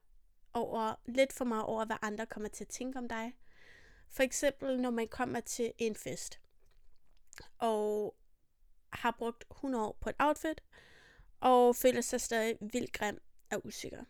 over, 0.54 0.94
lidt 1.06 1.32
for 1.32 1.44
meget 1.44 1.64
over, 1.64 1.84
hvad 1.84 1.96
andre 2.02 2.26
kommer 2.26 2.48
til 2.48 2.64
at 2.64 2.68
tænke 2.68 2.98
om 2.98 3.08
dig. 3.08 3.36
For 4.08 4.22
eksempel, 4.22 4.80
når 4.80 4.90
man 4.90 5.08
kommer 5.08 5.40
til 5.40 5.72
en 5.78 5.96
fest, 5.96 6.40
og 7.58 8.14
har 8.92 9.10
brugt 9.18 9.44
100 9.50 9.84
år 9.84 9.96
på 10.00 10.08
et 10.08 10.16
outfit, 10.18 10.62
og 11.40 11.76
føler 11.76 12.00
sig 12.00 12.20
stadig 12.20 12.58
vildt 12.60 12.92
grim 12.92 13.20
og 13.52 13.66
usikker. 13.66 14.04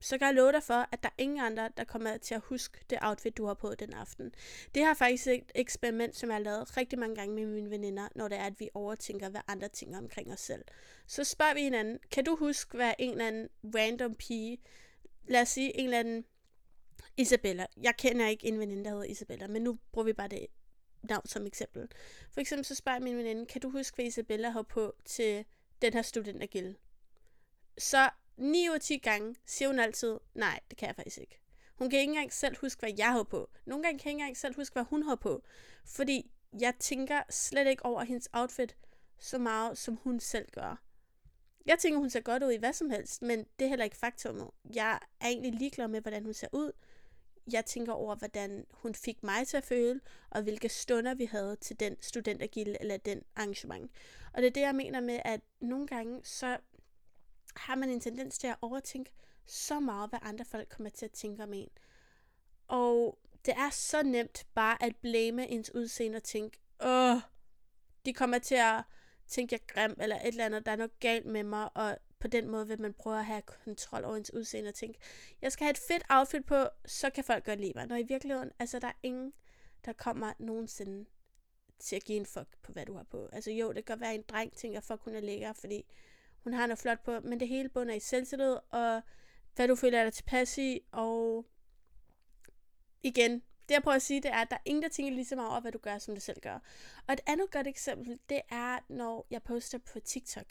så 0.00 0.18
kan 0.18 0.26
jeg 0.26 0.34
love 0.34 0.52
dig 0.52 0.62
for, 0.62 0.88
at 0.92 1.02
der 1.02 1.08
er 1.08 1.22
ingen 1.22 1.40
andre, 1.40 1.70
der 1.76 1.84
kommer 1.84 2.16
til 2.16 2.34
at 2.34 2.40
huske 2.40 2.78
det 2.90 2.98
outfit, 3.02 3.36
du 3.36 3.46
har 3.46 3.54
på 3.54 3.74
den 3.74 3.92
aften. 3.92 4.34
Det 4.74 4.84
har 4.84 4.94
faktisk 4.94 5.26
et 5.26 5.52
eksperiment, 5.54 6.16
som 6.16 6.28
jeg 6.28 6.36
har 6.36 6.42
lavet 6.42 6.76
rigtig 6.76 6.98
mange 6.98 7.16
gange 7.16 7.34
med 7.34 7.46
mine 7.46 7.70
veninder, 7.70 8.08
når 8.14 8.28
det 8.28 8.38
er, 8.38 8.44
at 8.44 8.60
vi 8.60 8.68
overtænker, 8.74 9.28
hvad 9.28 9.40
andre 9.48 9.68
tænker 9.68 9.98
omkring 9.98 10.32
os 10.32 10.40
selv. 10.40 10.64
Så 11.06 11.24
spørger 11.24 11.54
vi 11.54 11.60
hinanden, 11.60 11.98
kan 12.10 12.24
du 12.24 12.36
huske, 12.36 12.76
hvad 12.76 12.92
en 12.98 13.10
eller 13.10 13.26
anden 13.26 13.48
random 13.64 14.14
pige, 14.14 14.58
lad 15.26 15.42
os 15.42 15.48
sige 15.48 15.76
en 15.76 15.84
eller 15.84 15.98
anden 15.98 16.24
Isabella. 17.16 17.66
Jeg 17.82 17.96
kender 17.98 18.28
ikke 18.28 18.46
en 18.46 18.58
veninde, 18.58 18.84
der 18.84 18.90
hedder 18.90 19.04
Isabella, 19.04 19.46
men 19.46 19.62
nu 19.62 19.78
bruger 19.92 20.04
vi 20.04 20.12
bare 20.12 20.28
det 20.28 20.46
navn 21.02 21.26
som 21.26 21.46
eksempel. 21.46 21.88
For 22.30 22.40
eksempel 22.40 22.64
så 22.64 22.74
spørger 22.74 23.00
min 23.00 23.16
veninde, 23.16 23.46
kan 23.46 23.60
du 23.60 23.70
huske, 23.70 23.94
hvad 23.94 24.04
Isabella 24.04 24.50
har 24.50 24.62
på 24.62 24.94
til 25.04 25.44
den 25.82 25.92
her 25.92 26.02
studentergilde? 26.02 26.74
Så 27.78 28.10
9 28.36 28.68
ud 28.68 28.74
af 28.74 28.80
10 28.80 28.98
gange 28.98 29.34
siger 29.46 29.68
hun 29.68 29.78
altid, 29.78 30.18
nej, 30.34 30.60
det 30.70 30.78
kan 30.78 30.86
jeg 30.86 30.96
faktisk 30.96 31.18
ikke. 31.18 31.40
Hun 31.74 31.90
kan 31.90 31.98
ikke 31.98 32.10
engang 32.10 32.32
selv 32.32 32.56
huske, 32.60 32.80
hvad 32.80 32.92
jeg 32.98 33.12
har 33.12 33.22
på. 33.22 33.50
Nogle 33.66 33.84
gange 33.84 33.98
kan 33.98 34.06
jeg 34.06 34.12
ikke 34.12 34.20
engang 34.20 34.36
selv 34.36 34.56
huske, 34.56 34.72
hvad 34.72 34.84
hun 34.84 35.02
har 35.02 35.14
på. 35.14 35.42
Fordi 35.84 36.30
jeg 36.60 36.74
tænker 36.78 37.22
slet 37.30 37.66
ikke 37.66 37.84
over 37.84 38.04
hendes 38.04 38.28
outfit 38.32 38.76
så 39.18 39.38
meget, 39.38 39.78
som 39.78 39.96
hun 39.96 40.20
selv 40.20 40.48
gør. 40.52 40.83
Jeg 41.66 41.78
tænker, 41.78 41.98
hun 41.98 42.10
ser 42.10 42.20
godt 42.20 42.42
ud 42.42 42.52
i 42.52 42.56
hvad 42.56 42.72
som 42.72 42.90
helst, 42.90 43.22
men 43.22 43.46
det 43.58 43.64
er 43.64 43.68
heller 43.68 43.84
ikke 43.84 43.96
faktum. 43.96 44.52
Jeg 44.74 44.98
er 45.20 45.26
egentlig 45.26 45.52
ligeglad 45.52 45.88
med, 45.88 46.00
hvordan 46.00 46.24
hun 46.24 46.34
ser 46.34 46.48
ud. 46.52 46.72
Jeg 47.52 47.64
tænker 47.64 47.92
over, 47.92 48.16
hvordan 48.16 48.66
hun 48.70 48.94
fik 48.94 49.22
mig 49.22 49.46
til 49.46 49.56
at 49.56 49.64
føle, 49.64 50.00
og 50.30 50.42
hvilke 50.42 50.68
stunder 50.68 51.14
vi 51.14 51.24
havde 51.24 51.56
til 51.56 51.80
den 51.80 51.96
studentergilde 52.00 52.76
eller 52.80 52.96
den 52.96 53.22
arrangement. 53.36 53.90
Og 54.32 54.42
det 54.42 54.46
er 54.46 54.52
det, 54.52 54.60
jeg 54.60 54.74
mener 54.74 55.00
med, 55.00 55.20
at 55.24 55.40
nogle 55.60 55.86
gange, 55.86 56.24
så 56.24 56.58
har 57.56 57.74
man 57.74 57.90
en 57.90 58.00
tendens 58.00 58.38
til 58.38 58.46
at 58.46 58.56
overtænke 58.62 59.12
så 59.46 59.80
meget, 59.80 60.10
hvad 60.10 60.18
andre 60.22 60.44
folk 60.44 60.68
kommer 60.68 60.90
til 60.90 61.04
at 61.04 61.12
tænke 61.12 61.42
om 61.42 61.52
en. 61.52 61.70
Og 62.68 63.18
det 63.46 63.54
er 63.56 63.70
så 63.70 64.02
nemt 64.02 64.46
bare 64.54 64.82
at 64.82 64.96
blame 64.96 65.48
ens 65.48 65.74
udseende 65.74 66.16
og 66.16 66.22
tænke, 66.22 66.58
åh, 66.80 67.16
de 68.06 68.12
kommer 68.12 68.38
til 68.38 68.54
at 68.54 68.82
tænkte 69.26 69.54
jeg 69.54 69.60
grim, 69.66 69.96
eller 70.00 70.16
et 70.16 70.26
eller 70.28 70.46
andet, 70.46 70.66
der 70.66 70.72
er 70.72 70.76
noget 70.76 71.00
galt 71.00 71.26
med 71.26 71.42
mig, 71.42 71.76
og 71.76 71.98
på 72.18 72.28
den 72.28 72.48
måde 72.48 72.68
vil 72.68 72.80
man 72.80 72.94
prøve 72.94 73.18
at 73.18 73.24
have 73.24 73.42
kontrol 73.42 74.04
over 74.04 74.16
ens 74.16 74.34
udseende 74.34 74.68
og 74.68 74.74
tænke, 74.74 74.98
jeg 75.42 75.52
skal 75.52 75.64
have 75.64 75.70
et 75.70 75.78
fedt 75.78 76.02
outfit 76.08 76.46
på, 76.46 76.64
så 76.84 77.10
kan 77.10 77.24
folk 77.24 77.44
godt 77.44 77.60
lide 77.60 77.72
mig. 77.74 77.86
Når 77.86 77.96
i 77.96 78.02
virkeligheden, 78.02 78.50
altså 78.58 78.78
der 78.78 78.88
er 78.88 78.98
ingen, 79.02 79.32
der 79.84 79.92
kommer 79.92 80.32
nogensinde 80.38 81.06
til 81.78 81.96
at 81.96 82.04
give 82.04 82.18
en 82.18 82.26
fuck 82.26 82.48
på, 82.62 82.72
hvad 82.72 82.86
du 82.86 82.94
har 82.94 83.02
på. 83.02 83.28
Altså 83.32 83.50
jo, 83.50 83.72
det 83.72 83.84
kan 83.84 84.00
være, 84.00 84.10
at 84.10 84.14
en 84.14 84.24
dreng 84.28 84.56
tænker, 84.56 84.80
fuck, 84.80 85.00
hun 85.00 85.14
er 85.14 85.20
lækker, 85.20 85.52
fordi 85.52 85.84
hun 86.38 86.52
har 86.52 86.66
noget 86.66 86.78
flot 86.78 87.04
på, 87.04 87.20
men 87.20 87.40
det 87.40 87.48
hele 87.48 87.68
bunder 87.68 87.94
i 87.94 88.00
selvtillid, 88.00 88.56
og 88.70 89.02
hvad 89.54 89.68
du 89.68 89.74
føler 89.74 90.04
dig 90.04 90.12
tilpas 90.12 90.58
i, 90.58 90.80
og 90.92 91.46
igen, 93.02 93.42
det 93.68 93.74
jeg 93.74 93.82
prøver 93.82 93.96
at 93.96 94.02
sige, 94.02 94.22
det 94.22 94.30
er, 94.30 94.36
at 94.38 94.50
der 94.50 94.56
er 94.56 94.60
ingen, 94.64 94.82
der 94.82 94.88
tænker 94.88 95.12
lige 95.12 95.24
så 95.24 95.36
meget 95.36 95.50
over, 95.50 95.60
hvad 95.60 95.72
du 95.72 95.78
gør, 95.78 95.98
som 95.98 96.14
du 96.14 96.20
selv 96.20 96.40
gør. 96.40 96.58
Og 97.06 97.12
et 97.12 97.20
andet 97.26 97.50
godt 97.50 97.66
eksempel, 97.66 98.18
det 98.28 98.40
er, 98.50 98.78
når 98.88 99.26
jeg 99.30 99.42
poster 99.42 99.78
på 99.78 100.00
TikTok. 100.00 100.46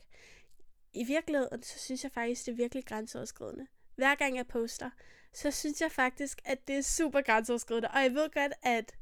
I 0.93 1.03
virkeligheden, 1.03 1.63
så 1.63 1.79
synes 1.79 2.03
jeg 2.03 2.11
faktisk, 2.11 2.45
det 2.45 2.51
er 2.51 2.55
virkelig 2.55 2.85
grænseoverskridende. 2.85 3.67
Hver 3.95 4.15
gang 4.15 4.35
jeg 4.37 4.47
poster, 4.47 4.89
så 5.33 5.51
synes 5.51 5.81
jeg 5.81 5.91
faktisk, 5.91 6.41
at 6.45 6.67
det 6.67 6.77
er 6.77 6.81
super 6.81 7.21
grænseoverskridende. 7.21 7.87
Og 7.87 8.01
jeg 8.01 8.13
ved 8.13 8.29
godt, 8.29 8.53
at 8.61 8.95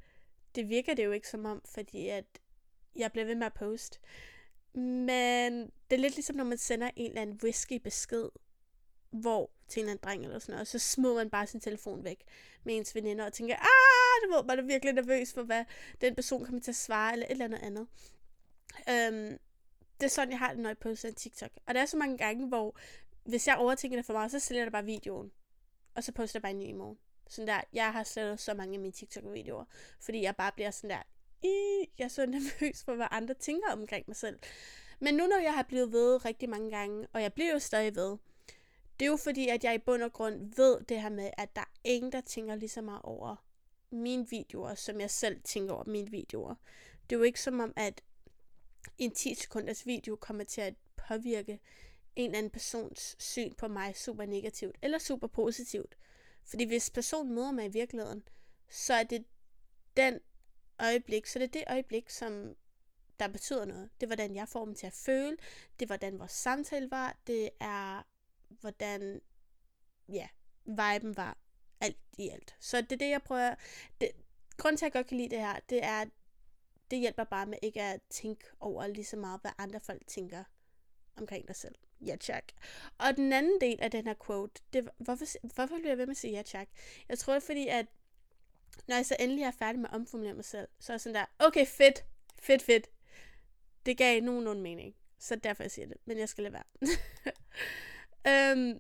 det 0.56 0.70
virker 0.70 0.94
det 0.94 1.06
jo 1.06 1.12
ikke 1.12 1.28
som 1.28 1.46
om, 1.46 1.62
fordi 1.66 2.08
at 2.08 2.26
jeg 2.96 3.12
bliver 3.12 3.26
ved 3.26 3.36
med 3.36 3.46
at 3.46 3.54
poste. 3.54 4.00
Men 4.74 5.64
det 5.64 5.96
er 5.96 5.98
lidt 5.98 6.16
ligesom, 6.16 6.36
når 6.36 6.44
man 6.44 6.58
sender 6.58 6.92
en 6.96 7.10
eller 7.10 7.22
anden 7.22 7.40
risky 7.44 7.74
besked, 7.74 8.30
hvor 9.12 9.52
til 9.68 9.80
en 9.80 9.84
eller 9.84 9.92
anden 9.92 10.04
dreng 10.04 10.24
eller 10.24 10.40
sådan 10.40 10.54
noget, 10.54 10.62
og 10.62 10.68
så 10.68 10.80
smider 10.80 11.16
man 11.16 11.30
bare 11.30 11.48
sin 11.48 11.60
telefon 11.60 12.04
væk 12.04 12.24
med 12.64 12.78
ens 12.78 12.96
veninder 12.96 13.26
og 13.26 13.34
tænker, 13.34 13.56
ah, 13.56 14.01
det 14.22 14.46
man 14.48 14.60
er 14.60 14.64
virkelig 14.64 14.94
nervøs 14.94 15.34
for, 15.34 15.44
hvad 15.44 15.66
den 16.02 16.16
person 16.16 16.46
kommer 16.46 16.62
til 16.62 16.72
at 16.72 16.76
svare, 16.76 17.14
eller 17.14 17.26
et 17.26 17.32
eller 17.32 17.46
andet 17.46 17.60
andet. 17.60 17.88
Øhm, 18.90 19.40
det 20.00 20.06
er 20.06 20.10
sådan, 20.10 20.32
jeg 20.32 20.40
har 20.40 20.50
det, 20.54 20.60
når 20.60 20.70
jeg 20.70 20.78
poster 20.78 21.10
en 21.10 21.16
TikTok. 21.16 21.52
Og 21.66 21.74
der 21.74 21.82
er 21.82 21.86
så 21.86 21.98
mange 21.98 22.18
gange, 22.18 22.48
hvor 22.48 22.76
hvis 23.24 23.48
jeg 23.48 23.58
overtænker 23.58 23.98
det 23.98 24.06
for 24.06 24.14
meget, 24.14 24.32
så 24.32 24.40
sælger 24.40 24.64
jeg 24.64 24.72
bare 24.72 24.86
videoen. 24.86 25.32
Og 25.96 26.04
så 26.04 26.12
poster 26.12 26.38
jeg 26.38 26.42
bare 26.42 26.52
en 26.52 26.60
ny 26.60 26.68
i 26.68 26.72
morgen. 26.72 26.98
Sådan 27.30 27.48
der, 27.48 27.62
jeg 27.74 27.94
har 27.94 28.04
slettet 28.04 28.40
så 28.40 28.54
mange 28.54 28.74
af 28.74 28.80
mine 28.80 28.94
TikTok-videoer, 28.94 29.66
fordi 30.00 30.22
jeg 30.22 30.36
bare 30.36 30.52
bliver 30.52 30.72
sådan 30.72 30.90
der, 30.90 31.04
jeg 31.98 32.06
er 32.06 32.08
så 32.08 32.26
nervøs 32.36 32.84
for, 32.84 32.96
hvad 32.96 33.08
andre 33.12 33.34
tænker 33.34 33.72
omkring 33.72 34.04
mig 34.08 34.16
selv. 34.16 34.40
Men 35.00 35.14
nu 35.14 35.28
når 35.28 35.40
jeg 35.40 35.54
har 35.54 35.64
blevet 35.64 35.92
ved 35.92 36.26
rigtig 36.26 36.50
mange 36.50 36.72
gange, 36.72 37.08
og 37.14 37.22
jeg 37.22 37.34
bliver 37.34 37.52
jo 37.52 37.60
stadig 37.60 37.96
ved, 37.96 38.18
det 39.00 39.06
er 39.06 39.10
jo 39.10 39.18
fordi, 39.18 39.48
at 39.48 39.64
jeg 39.64 39.76
i 39.76 39.78
bund 39.78 40.04
og 40.04 40.14
grund 40.14 40.56
ved 40.56 40.82
det 40.90 41.02
her 41.02 41.10
med, 41.10 41.30
at 41.38 41.56
der 41.56 41.62
er 41.62 41.72
ingen, 41.84 42.12
der 42.12 42.22
tænker 42.22 42.56
lige 42.56 42.70
så 42.70 42.82
meget 42.82 43.02
over 43.04 43.36
mine 43.92 44.30
videoer, 44.30 44.76
som 44.76 45.00
jeg 45.00 45.12
selv 45.12 45.42
tænker 45.44 45.74
over 45.74 45.84
mine 45.84 46.12
videoer. 46.12 46.56
Det 47.10 47.16
er 47.16 47.20
jo 47.20 47.24
ikke 47.24 47.42
som 47.42 47.60
om, 47.60 47.74
at 47.76 48.02
en 48.98 49.12
10 49.12 49.36
sekunders 49.36 49.86
video 49.86 50.16
kommer 50.16 50.44
til 50.44 50.62
at 50.62 50.76
påvirke 51.08 51.60
en 52.16 52.26
eller 52.26 52.38
anden 52.38 52.52
persons 52.52 53.16
syn 53.20 53.54
på 53.54 53.68
mig 53.68 53.96
super 53.96 54.26
negativt 54.26 54.78
eller 54.82 54.98
super 54.98 55.28
positivt. 55.28 55.98
Fordi 56.44 56.64
hvis 56.64 56.90
personen 56.90 57.36
møder 57.36 57.52
mig 57.52 57.66
i 57.66 57.72
virkeligheden, 57.72 58.24
så 58.70 58.94
er 58.94 59.04
det 59.04 59.26
den 59.98 60.20
øjeblik, 60.80 61.26
så 61.26 61.40
det 61.40 61.46
er 61.46 61.52
det 61.52 61.64
øjeblik, 61.68 62.10
som 62.10 62.56
der 63.20 63.28
betyder 63.28 63.66
noget. 63.66 63.90
Det 64.00 64.04
er, 64.04 64.08
hvordan 64.08 64.36
jeg 64.36 64.48
får 64.48 64.66
dem 64.66 64.76
til 64.76 64.88
at 64.88 64.94
føle. 64.94 65.38
Det 65.80 65.86
er, 65.86 65.88
hvordan 65.88 66.20
vores 66.20 66.32
samtale 66.32 66.92
var. 66.92 67.18
Det 67.28 67.50
er, 67.60 68.04
hvordan, 68.50 69.22
ja, 70.10 70.28
viben 70.66 71.18
var. 71.18 71.38
Alt 71.82 71.98
i 72.18 72.30
alt. 72.30 72.56
Så 72.60 72.82
det 72.82 72.92
er 72.92 72.98
det, 72.98 73.10
jeg 73.10 73.22
prøver... 73.22 73.56
Det, 74.02 74.12
grunden 74.58 74.78
til, 74.78 74.86
at 74.86 74.88
jeg 74.88 75.00
godt 75.00 75.08
kan 75.08 75.18
lide 75.18 75.30
det 75.30 75.40
her, 75.40 75.60
det 75.70 75.84
er, 75.84 76.06
det 76.92 77.00
hjælper 77.00 77.24
bare 77.24 77.46
med 77.46 77.58
ikke 77.62 77.82
at 77.82 78.02
tænke 78.10 78.46
over 78.60 78.88
lige 78.88 79.06
så 79.06 79.18
meget, 79.18 79.42
hvad 79.42 79.52
andre 79.58 79.80
folk 79.80 80.08
tænker 80.08 80.44
omkring 81.18 81.48
dig 81.48 81.56
selv. 81.56 81.76
Ja, 82.06 82.16
tak. 82.16 82.44
Og 82.98 83.18
den 83.18 83.34
anden 83.34 83.62
del 83.62 83.82
af 83.82 83.92
den 83.92 84.08
her 84.08 84.16
quote, 84.26 84.62
det, 84.74 84.90
hvorfor, 84.98 85.26
hvorfor 85.56 85.76
bliver 85.76 85.90
jeg 85.90 85.98
ved 85.98 86.06
med 86.06 86.12
at 86.12 86.18
sige 86.18 86.34
ja, 86.34 86.42
tak? 86.42 86.70
Jeg 87.10 87.20
tror, 87.20 87.34
det 87.34 87.42
er 87.42 87.46
fordi, 87.46 87.68
at 87.68 87.86
når 88.88 88.96
jeg 88.96 89.06
så 89.06 89.16
endelig 89.20 89.44
er 89.44 89.52
færdig 89.52 89.80
med 89.80 89.90
at 89.90 89.96
omformulere 89.96 90.34
mig 90.34 90.46
selv, 90.46 90.68
så 90.80 90.92
er 90.92 90.96
jeg 90.96 91.02
sådan 91.02 91.16
der, 91.16 91.26
okay, 91.40 91.66
fedt, 91.66 92.06
fedt, 92.40 92.62
fedt. 92.62 92.90
Det 93.86 93.98
gav 93.98 94.22
nogen 94.22 94.44
nogen 94.44 94.62
mening. 94.62 94.96
Så 95.20 95.36
derfor 95.36 95.64
jeg 95.64 95.72
siger 95.72 95.88
det, 95.88 95.98
men 96.06 96.18
jeg 96.18 96.30
skal 96.30 96.44
lade 96.44 96.54
være. 96.54 96.92
øhm, 98.52 98.80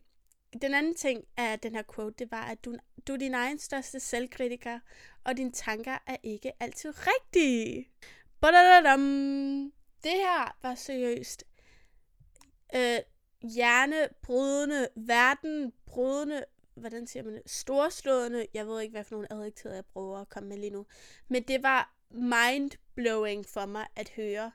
den 0.61 0.73
anden 0.73 0.95
ting 0.95 1.23
af 1.37 1.59
den 1.59 1.75
her 1.75 1.83
quote, 1.95 2.15
det 2.19 2.31
var, 2.31 2.43
at 2.43 2.65
du, 2.65 2.75
du 3.07 3.13
er 3.13 3.17
din 3.17 3.33
egen 3.33 3.59
største 3.59 3.99
selvkritiker, 3.99 4.79
og 5.23 5.37
dine 5.37 5.51
tanker 5.51 5.97
er 6.07 6.17
ikke 6.23 6.51
altid 6.59 6.93
rigtige. 6.97 7.89
Badadadam. 8.41 9.73
Det 10.03 10.11
her 10.11 10.57
var 10.61 10.75
seriøst 10.75 11.43
øh, 12.75 12.99
hjernebrydende, 13.41 14.87
verdenbrydende, 14.95 16.45
hvordan 16.75 17.07
siger 17.07 17.23
man 17.23 17.33
det, 17.33 17.41
storslående, 17.45 18.47
jeg 18.53 18.67
ved 18.67 18.81
ikke, 18.81 18.91
hvad 18.91 19.03
for 19.03 19.15
nogle 19.15 19.33
adjektiver 19.33 19.73
jeg 19.73 19.85
prøver 19.85 20.19
at 20.19 20.29
komme 20.29 20.49
med 20.49 20.57
lige 20.57 20.69
nu, 20.69 20.85
men 21.27 21.43
det 21.43 21.63
var 21.63 21.95
mind-blowing 22.09 23.45
for 23.45 23.65
mig 23.65 23.87
at 23.95 24.09
høre 24.09 24.51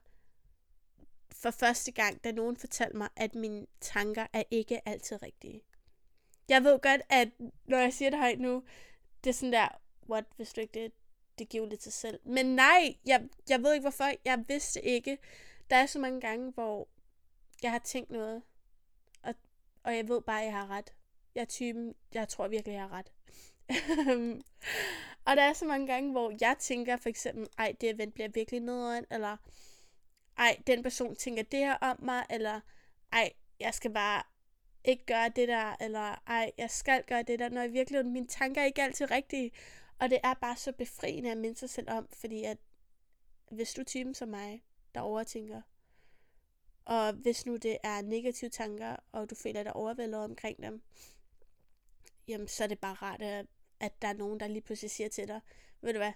for 1.32 1.50
første 1.50 1.92
gang, 1.92 2.24
da 2.24 2.32
nogen 2.32 2.56
fortalte 2.56 2.96
mig, 2.96 3.08
at 3.16 3.34
mine 3.34 3.66
tanker 3.80 4.26
er 4.32 4.42
ikke 4.50 4.88
altid 4.88 5.22
rigtige. 5.22 5.62
Jeg 6.48 6.64
ved 6.64 6.78
godt, 6.78 7.00
at 7.08 7.28
når 7.64 7.78
jeg 7.78 7.92
siger 7.92 8.10
det 8.10 8.18
højt 8.18 8.40
nu, 8.40 8.62
det 9.24 9.30
er 9.30 9.34
sådan 9.34 9.52
der, 9.52 9.68
what, 10.10 10.24
hvis 10.36 10.52
du 10.52 10.60
ikke 10.60 10.80
det, 10.80 10.92
det 11.38 11.48
giver 11.48 11.66
lidt 11.66 11.80
til 11.80 11.92
selv. 11.92 12.20
Men 12.24 12.46
nej, 12.46 12.96
jeg, 13.06 13.28
jeg 13.48 13.62
ved 13.62 13.72
ikke 13.72 13.82
hvorfor, 13.82 14.12
jeg 14.24 14.44
vidste 14.48 14.82
ikke. 14.82 15.18
Der 15.70 15.76
er 15.76 15.86
så 15.86 15.98
mange 15.98 16.20
gange, 16.20 16.52
hvor 16.52 16.88
jeg 17.62 17.70
har 17.70 17.78
tænkt 17.78 18.10
noget, 18.10 18.42
og, 19.22 19.34
og 19.82 19.96
jeg 19.96 20.08
ved 20.08 20.20
bare, 20.20 20.40
at 20.40 20.46
jeg 20.46 20.52
har 20.52 20.70
ret. 20.70 20.92
Jeg 21.34 21.40
er 21.40 21.46
typen, 21.46 21.94
jeg 22.14 22.28
tror 22.28 22.48
virkelig, 22.48 22.72
jeg 22.72 22.82
har 22.82 22.92
ret. 22.92 23.12
og 25.26 25.36
der 25.36 25.42
er 25.42 25.52
så 25.52 25.64
mange 25.64 25.86
gange, 25.86 26.10
hvor 26.10 26.32
jeg 26.40 26.56
tænker 26.58 26.96
for 26.96 27.08
eksempel, 27.08 27.48
ej, 27.58 27.76
det 27.80 27.90
event 27.90 28.14
bliver 28.14 28.28
virkelig 28.28 28.60
nederen, 28.60 29.04
eller 29.10 29.36
ej, 30.38 30.60
den 30.66 30.82
person 30.82 31.16
tænker 31.16 31.42
det 31.42 31.58
her 31.58 31.74
om 31.74 31.96
mig, 32.02 32.26
eller 32.30 32.60
ej, 33.12 33.32
jeg 33.60 33.74
skal 33.74 33.92
bare 33.92 34.22
ikke 34.86 35.06
gøre 35.06 35.28
det 35.28 35.48
der, 35.48 35.76
eller 35.80 36.22
ej, 36.26 36.52
jeg 36.58 36.70
skal 36.70 37.04
gøre 37.04 37.22
det 37.22 37.38
der, 37.38 37.48
når 37.48 37.62
i 37.62 37.70
virkeligheden 37.70 38.12
mine 38.12 38.26
tanker 38.26 38.60
er 38.60 38.66
ikke 38.66 38.82
altid 38.82 39.10
rigtige. 39.10 39.52
Og 39.98 40.10
det 40.10 40.18
er 40.24 40.34
bare 40.34 40.56
så 40.56 40.72
befriende 40.72 41.30
at 41.30 41.38
minde 41.38 41.56
sig 41.58 41.70
selv 41.70 41.90
om, 41.90 42.08
fordi 42.12 42.44
at 42.44 42.58
hvis 43.50 43.74
du 43.74 43.80
er 43.80 43.84
typen 43.84 44.14
som 44.14 44.28
mig, 44.28 44.64
der 44.94 45.00
overtænker, 45.00 45.62
og 46.84 47.12
hvis 47.12 47.46
nu 47.46 47.56
det 47.56 47.78
er 47.82 48.02
negative 48.02 48.50
tanker, 48.50 48.96
og 49.12 49.30
du 49.30 49.34
føler 49.34 49.62
dig 49.62 49.76
overvældet 49.76 50.20
omkring 50.20 50.62
dem, 50.62 50.82
jamen 52.28 52.48
så 52.48 52.64
er 52.64 52.68
det 52.68 52.78
bare 52.78 52.94
rart, 52.94 53.22
at, 53.22 53.46
at 53.80 54.02
der 54.02 54.08
er 54.08 54.12
nogen, 54.12 54.40
der 54.40 54.46
lige 54.46 54.62
pludselig 54.62 54.90
siger 54.90 55.08
til 55.08 55.28
dig, 55.28 55.40
ved 55.80 55.92
du 55.92 55.98
hvad, 55.98 56.12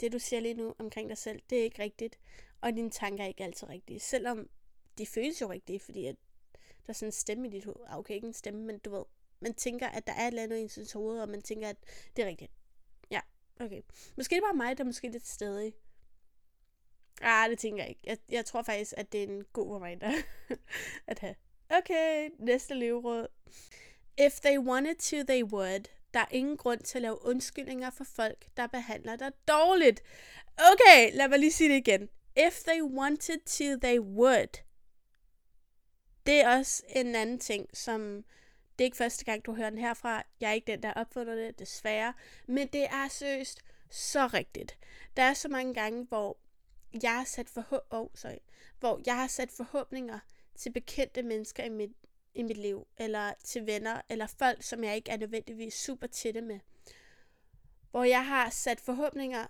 det 0.00 0.12
du 0.12 0.18
siger 0.18 0.40
lige 0.40 0.54
nu 0.54 0.74
omkring 0.78 1.08
dig 1.08 1.18
selv, 1.18 1.42
det 1.50 1.58
er 1.58 1.64
ikke 1.64 1.82
rigtigt, 1.82 2.18
og 2.60 2.72
dine 2.72 2.90
tanker 2.90 3.24
er 3.24 3.28
ikke 3.28 3.44
altid 3.44 3.68
rigtige, 3.68 4.00
selvom 4.00 4.50
de 4.98 5.06
føles 5.06 5.40
jo 5.40 5.50
rigtige, 5.50 5.80
fordi 5.80 6.06
at 6.06 6.16
der 6.90 6.94
er 6.94 6.98
sådan 6.98 7.08
en 7.08 7.12
stemme 7.12 7.46
i 7.46 7.50
dit 7.50 7.64
hoved, 7.64 7.84
ah, 7.86 7.98
okay, 7.98 8.14
ikke 8.14 8.26
en 8.26 8.32
stemme, 8.32 8.62
men 8.62 8.78
du 8.78 8.90
ved, 8.90 9.04
man 9.40 9.54
tænker, 9.54 9.88
at 9.88 10.06
der 10.06 10.12
er 10.12 10.22
et 10.22 10.26
eller 10.26 10.42
andet 10.42 10.58
i 10.58 10.80
ens 10.80 10.92
hoved, 10.92 11.20
og 11.20 11.28
man 11.28 11.42
tænker, 11.42 11.68
at 11.68 11.76
det 12.16 12.22
er 12.22 12.28
rigtigt. 12.28 12.52
Ja, 13.10 13.20
okay. 13.60 13.82
Måske 14.16 14.34
det 14.34 14.42
bare 14.42 14.56
mig, 14.56 14.78
der 14.78 14.84
er 14.84 14.86
måske 14.86 15.08
lidt 15.08 15.26
stedig. 15.26 15.74
Ah, 17.20 17.50
det 17.50 17.58
tænker 17.58 17.82
jeg 17.82 17.88
ikke. 17.88 18.00
Jeg, 18.04 18.18
jeg 18.28 18.44
tror 18.44 18.62
faktisk, 18.62 18.94
at 18.96 19.12
det 19.12 19.22
er 19.22 19.26
en 19.26 19.44
god 19.52 19.76
reminder 19.76 20.12
at 21.06 21.18
have. 21.18 21.34
Okay, 21.68 22.30
næste 22.38 22.74
leveråd. 22.74 23.26
If 24.18 24.40
they 24.40 24.58
wanted 24.58 24.94
to, 24.94 25.32
they 25.32 25.44
would. 25.44 25.84
Der 26.14 26.20
er 26.20 26.28
ingen 26.30 26.56
grund 26.56 26.80
til 26.80 26.98
at 26.98 27.02
lave 27.02 27.24
undskyldninger 27.24 27.90
for 27.90 28.04
folk, 28.04 28.46
der 28.56 28.66
behandler 28.66 29.16
dig 29.16 29.32
dårligt. 29.48 30.02
Okay, 30.72 31.16
lad 31.16 31.28
mig 31.28 31.38
lige 31.38 31.52
sige 31.52 31.70
det 31.70 31.88
igen. 31.88 32.08
If 32.36 32.62
they 32.62 32.82
wanted 32.82 33.40
to, 33.46 33.80
they 33.86 33.98
would. 34.00 34.69
Det 36.26 36.40
er 36.40 36.58
også 36.58 36.82
en 36.88 37.14
anden 37.14 37.38
ting, 37.38 37.76
som 37.76 38.24
det 38.78 38.84
er 38.84 38.86
ikke 38.86 38.96
første 38.96 39.24
gang, 39.24 39.46
du 39.46 39.54
hører 39.54 39.70
den 39.70 39.78
herfra. 39.78 40.22
Jeg 40.40 40.50
er 40.50 40.54
ikke 40.54 40.72
den, 40.72 40.82
der 40.82 40.92
opfundet 40.92 41.36
det, 41.36 41.58
desværre. 41.58 42.14
Men 42.46 42.68
det 42.68 42.84
er 42.84 43.08
seriøst 43.08 43.62
så 43.90 44.26
rigtigt. 44.26 44.78
Der 45.16 45.22
er 45.22 45.34
så 45.34 45.48
mange 45.48 45.74
gange, 45.74 46.04
hvor 46.04 46.36
jeg 47.02 47.16
har 47.16 47.24
sat 47.24 47.50
forhåb- 47.50 47.86
oh, 47.90 48.08
sorry, 48.14 48.38
hvor 48.78 49.00
jeg 49.06 49.16
har 49.16 49.26
sat 49.26 49.50
forhåbninger 49.50 50.18
til 50.54 50.72
bekendte 50.72 51.22
mennesker 51.22 51.64
i 51.64 51.68
mit, 51.68 51.90
i 52.34 52.42
mit 52.42 52.56
liv, 52.56 52.86
eller 52.96 53.32
til 53.44 53.66
venner, 53.66 54.00
eller 54.08 54.26
folk, 54.26 54.62
som 54.62 54.84
jeg 54.84 54.96
ikke 54.96 55.10
er 55.10 55.16
nødvendigvis 55.16 55.74
super 55.74 56.06
tætte 56.06 56.40
med. 56.40 56.60
Hvor 57.90 58.04
jeg 58.04 58.26
har 58.26 58.50
sat 58.50 58.80
forhåbninger, 58.80 59.46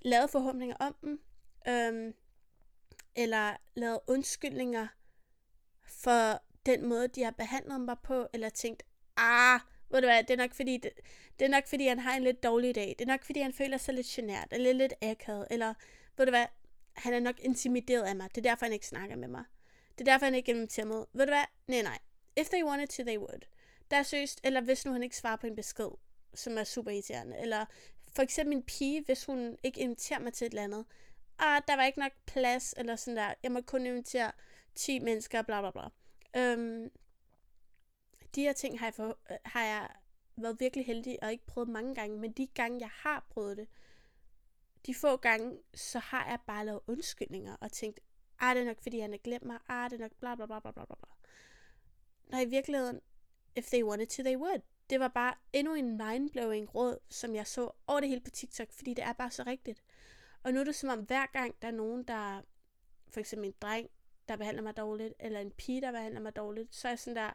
lavet 0.00 0.30
forhåbninger 0.30 0.76
om 0.76 0.96
dem, 1.02 1.20
øhm, 1.68 2.14
eller 3.16 3.56
lavet 3.74 4.00
undskyldninger 4.06 4.88
for 5.88 6.42
den 6.66 6.88
måde, 6.88 7.08
de 7.08 7.22
har 7.22 7.30
behandlet 7.30 7.80
mig 7.80 7.96
på, 8.02 8.26
eller 8.32 8.48
tænkt, 8.48 8.82
ah, 9.16 9.60
ved 9.90 10.00
du 10.00 10.06
hvad, 10.06 10.24
det 10.24 10.30
er 10.30 10.36
nok 10.36 10.54
fordi, 10.54 10.76
det, 10.76 10.90
det 11.38 11.44
er 11.44 11.48
nok 11.48 11.66
fordi, 11.66 11.86
han 11.86 11.98
har 11.98 12.16
en 12.16 12.22
lidt 12.22 12.42
dårlig 12.42 12.74
dag. 12.74 12.94
Det 12.98 13.00
er 13.00 13.12
nok 13.12 13.24
fordi, 13.24 13.40
han 13.40 13.52
føler 13.52 13.76
sig 13.76 13.94
lidt 13.94 14.06
genert, 14.06 14.48
eller 14.50 14.72
lidt 14.72 14.92
akavet, 15.02 15.46
eller 15.50 15.74
ved 16.16 16.26
du 16.26 16.30
hvad, 16.30 16.46
han 16.96 17.14
er 17.14 17.20
nok 17.20 17.40
intimideret 17.40 18.02
af 18.02 18.16
mig. 18.16 18.28
Det 18.34 18.46
er 18.46 18.50
derfor, 18.50 18.64
han 18.66 18.72
ikke 18.72 18.86
snakker 18.86 19.16
med 19.16 19.28
mig. 19.28 19.44
Det 19.98 20.08
er 20.08 20.12
derfor, 20.12 20.26
han 20.26 20.34
ikke 20.34 20.52
inviterer 20.52 20.86
mig. 20.86 20.96
Ved 21.12 21.26
du 21.26 21.32
hvad? 21.32 21.44
Nej, 21.66 21.82
nej. 21.82 21.98
If 22.36 22.48
they 22.48 22.64
wanted 22.64 22.88
to, 22.88 23.02
they 23.02 23.18
would. 23.18 23.42
Der 23.90 23.96
er 23.96 24.02
søst, 24.02 24.40
eller 24.44 24.60
hvis 24.60 24.84
nu 24.84 24.92
han 24.92 25.02
ikke 25.02 25.16
svarer 25.16 25.36
på 25.36 25.46
en 25.46 25.56
besked, 25.56 25.88
som 26.34 26.58
er 26.58 26.64
super 26.64 26.90
irriterende. 26.90 27.38
Eller 27.38 27.64
for 28.14 28.22
eksempel 28.22 28.56
en 28.56 28.62
pige, 28.62 29.02
hvis 29.04 29.24
hun 29.24 29.56
ikke 29.62 29.80
inviterer 29.80 30.20
mig 30.20 30.32
til 30.32 30.46
et 30.46 30.50
eller 30.50 30.64
andet. 30.64 30.84
Ah, 31.38 31.62
der 31.68 31.76
var 31.76 31.84
ikke 31.84 31.98
nok 31.98 32.12
plads, 32.26 32.74
eller 32.76 32.96
sådan 32.96 33.16
der. 33.16 33.34
Jeg 33.42 33.52
må 33.52 33.60
kun 33.60 33.86
invitere 33.86 34.32
10 34.76 34.98
mennesker, 34.98 35.42
bla 35.42 35.60
bla 35.60 35.70
bla. 35.70 35.88
Øhm, 36.36 36.90
de 38.34 38.42
her 38.42 38.52
ting 38.52 38.78
har 38.78 38.86
jeg, 38.86 38.94
for, 38.94 39.18
øh, 39.30 39.36
har 39.44 39.64
jeg 39.64 39.88
været 40.36 40.60
virkelig 40.60 40.86
heldig 40.86 41.22
og 41.22 41.32
ikke 41.32 41.46
prøvet 41.46 41.68
mange 41.68 41.94
gange, 41.94 42.18
men 42.18 42.32
de 42.32 42.46
gange, 42.46 42.80
jeg 42.80 42.90
har 42.92 43.26
prøvet 43.30 43.56
det, 43.56 43.68
de 44.86 44.94
få 44.94 45.16
gange, 45.16 45.58
så 45.74 45.98
har 45.98 46.28
jeg 46.28 46.38
bare 46.46 46.66
lavet 46.66 46.80
undskyldninger 46.86 47.56
og 47.60 47.72
tænkt, 47.72 48.00
ah, 48.38 48.54
det 48.54 48.62
er 48.62 48.66
nok, 48.66 48.82
fordi 48.82 48.98
han 48.98 49.10
har 49.10 49.18
glemt 49.18 49.44
mig, 49.44 49.58
ah, 49.68 49.90
det 49.90 49.96
er 49.96 50.04
nok 50.04 50.12
bla 50.20 50.34
bla 50.34 50.46
bla 50.46 50.60
bla 50.60 50.70
bla 50.72 50.84
bla. 50.84 50.96
Når 52.26 52.38
i 52.38 52.44
virkeligheden, 52.44 53.00
if 53.56 53.66
they 53.66 53.82
wanted 53.82 54.06
to, 54.06 54.22
they 54.22 54.36
would. 54.36 54.60
Det 54.90 55.00
var 55.00 55.08
bare 55.08 55.34
endnu 55.52 55.74
en 55.74 55.96
mindblowing 55.96 56.74
råd, 56.74 56.98
som 57.10 57.34
jeg 57.34 57.46
så 57.46 57.70
over 57.86 58.00
det 58.00 58.08
hele 58.08 58.20
på 58.20 58.30
TikTok, 58.30 58.72
fordi 58.72 58.94
det 58.94 59.04
er 59.04 59.12
bare 59.12 59.30
så 59.30 59.42
rigtigt. 59.42 59.82
Og 60.42 60.52
nu 60.52 60.60
er 60.60 60.64
det 60.64 60.74
som 60.74 60.88
om, 60.88 60.98
hver 60.98 61.26
gang 61.26 61.62
der 61.62 61.68
er 61.68 61.72
nogen, 61.72 62.02
der, 62.02 62.42
for 63.08 63.20
eksempel 63.20 63.48
en 63.48 63.54
dreng, 63.60 63.90
der 64.28 64.36
behandler 64.36 64.62
mig 64.62 64.76
dårligt, 64.76 65.14
eller 65.18 65.40
en 65.40 65.50
pige, 65.50 65.80
der 65.80 65.92
behandler 65.92 66.20
mig 66.20 66.36
dårligt, 66.36 66.74
så 66.74 66.88
er 66.88 66.92
jeg 66.92 66.98
sådan 66.98 67.16
der, 67.16 67.32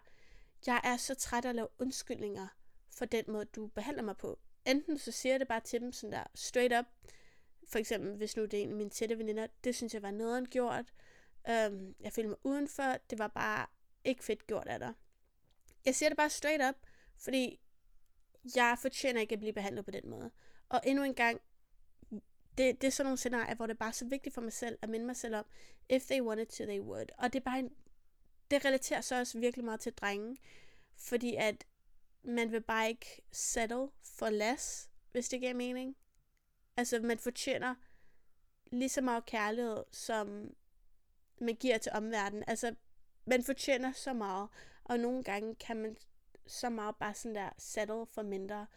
jeg 0.65 0.81
er 0.83 0.97
så 0.97 1.15
træt 1.15 1.45
af 1.45 1.49
at 1.49 1.55
lave 1.55 1.67
undskyldninger 1.79 2.47
for 2.89 3.05
den 3.05 3.25
måde, 3.27 3.45
du 3.45 3.67
behandler 3.67 4.03
mig 4.03 4.17
på. 4.17 4.39
Enten 4.65 4.97
så 4.97 5.11
siger 5.11 5.33
jeg 5.33 5.39
det 5.39 5.47
bare 5.47 5.59
til 5.59 5.81
dem 5.81 5.91
sådan 5.91 6.11
der, 6.11 6.23
straight 6.35 6.79
up, 6.79 6.85
for 7.67 7.79
eksempel, 7.79 8.15
hvis 8.15 8.37
nu 8.37 8.45
det 8.45 8.53
er 8.53 8.63
en 8.63 8.69
af 8.69 8.75
mine 8.75 8.89
tætte 8.89 9.17
veninder, 9.17 9.47
det 9.63 9.75
synes 9.75 9.93
jeg 9.93 10.01
var 10.01 10.11
nederen 10.11 10.45
gjort. 10.45 10.85
øhm, 11.49 11.95
jeg 11.99 12.13
følte 12.13 12.29
mig 12.29 12.37
udenfor, 12.43 12.97
det 13.09 13.19
var 13.19 13.27
bare 13.27 13.65
ikke 14.03 14.23
fedt 14.23 14.47
gjort 14.47 14.67
af 14.67 14.79
dig. 14.79 14.93
Jeg 15.85 15.95
siger 15.95 16.09
det 16.09 16.17
bare 16.17 16.29
straight 16.29 16.63
up, 16.69 16.75
fordi 17.17 17.59
jeg 18.55 18.77
fortjener 18.81 19.21
ikke 19.21 19.33
at 19.33 19.39
blive 19.39 19.53
behandlet 19.53 19.85
på 19.85 19.91
den 19.91 20.09
måde. 20.09 20.31
Og 20.69 20.81
endnu 20.85 21.03
en 21.03 21.13
gang, 21.13 21.41
det, 22.57 22.81
det 22.81 22.87
er 22.87 22.91
sådan 22.91 23.05
nogle 23.05 23.17
scenarier, 23.17 23.55
hvor 23.55 23.67
det 23.67 23.73
er 23.73 23.77
bare 23.77 23.93
så 23.93 24.05
vigtigt 24.05 24.35
for 24.35 24.41
mig 24.41 24.53
selv 24.53 24.77
at 24.81 24.89
minde 24.89 25.05
mig 25.05 25.15
selv 25.15 25.35
om, 25.35 25.45
if 25.89 26.05
they 26.05 26.21
wanted 26.21 26.45
to, 26.45 26.63
they 26.63 26.79
would. 26.79 27.07
Og 27.17 27.33
det 27.33 27.39
er 27.39 27.43
bare 27.43 27.59
en, 27.59 27.71
det 28.51 28.65
relaterer 28.65 29.01
så 29.01 29.19
også 29.19 29.39
virkelig 29.39 29.65
meget 29.65 29.79
til 29.79 29.93
drenge, 29.93 30.37
fordi 30.95 31.35
at 31.35 31.65
man 32.23 32.51
vil 32.51 32.61
bare 32.61 32.89
ikke 32.89 33.21
settle 33.31 33.89
for 34.03 34.29
less, 34.29 34.89
hvis 35.11 35.29
det 35.29 35.39
giver 35.39 35.53
mening. 35.53 35.95
Altså, 36.77 36.99
man 36.99 37.19
fortjener 37.19 37.75
lige 38.71 38.89
så 38.89 39.01
meget 39.01 39.25
kærlighed, 39.25 39.83
som 39.91 40.55
man 41.39 41.55
giver 41.55 41.77
til 41.77 41.91
omverdenen. 41.91 42.43
Altså, 42.47 42.75
man 43.25 43.43
fortjener 43.43 43.91
så 43.91 44.13
meget, 44.13 44.49
og 44.83 44.99
nogle 44.99 45.23
gange 45.23 45.55
kan 45.55 45.77
man 45.77 45.97
så 46.47 46.69
meget 46.69 46.95
bare 46.95 47.13
sådan 47.13 47.35
der 47.35 47.49
settle 47.57 48.05
for 48.05 48.21
mindre, 48.21 48.67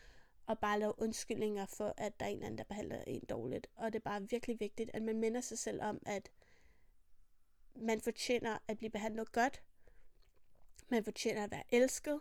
og 0.46 0.58
bare 0.58 0.78
lave 0.78 0.98
undskyldninger 0.98 1.66
for, 1.66 1.94
at 1.96 2.20
der 2.20 2.26
er 2.26 2.30
en 2.30 2.36
eller 2.36 2.46
anden, 2.46 2.58
der 2.58 2.64
behandler 2.64 3.04
en 3.06 3.24
dårligt. 3.28 3.66
Og 3.76 3.92
det 3.92 3.98
er 3.98 4.10
bare 4.10 4.28
virkelig 4.28 4.60
vigtigt, 4.60 4.90
at 4.94 5.02
man 5.02 5.20
minder 5.20 5.40
sig 5.40 5.58
selv 5.58 5.82
om, 5.82 6.02
at 6.06 6.30
man 7.74 8.00
fortjener 8.00 8.58
at 8.68 8.78
blive 8.78 8.90
behandlet 8.90 9.32
godt, 9.32 9.62
man 10.88 11.04
fortjener 11.04 11.44
at 11.44 11.50
være 11.50 11.64
elsket, 11.68 12.20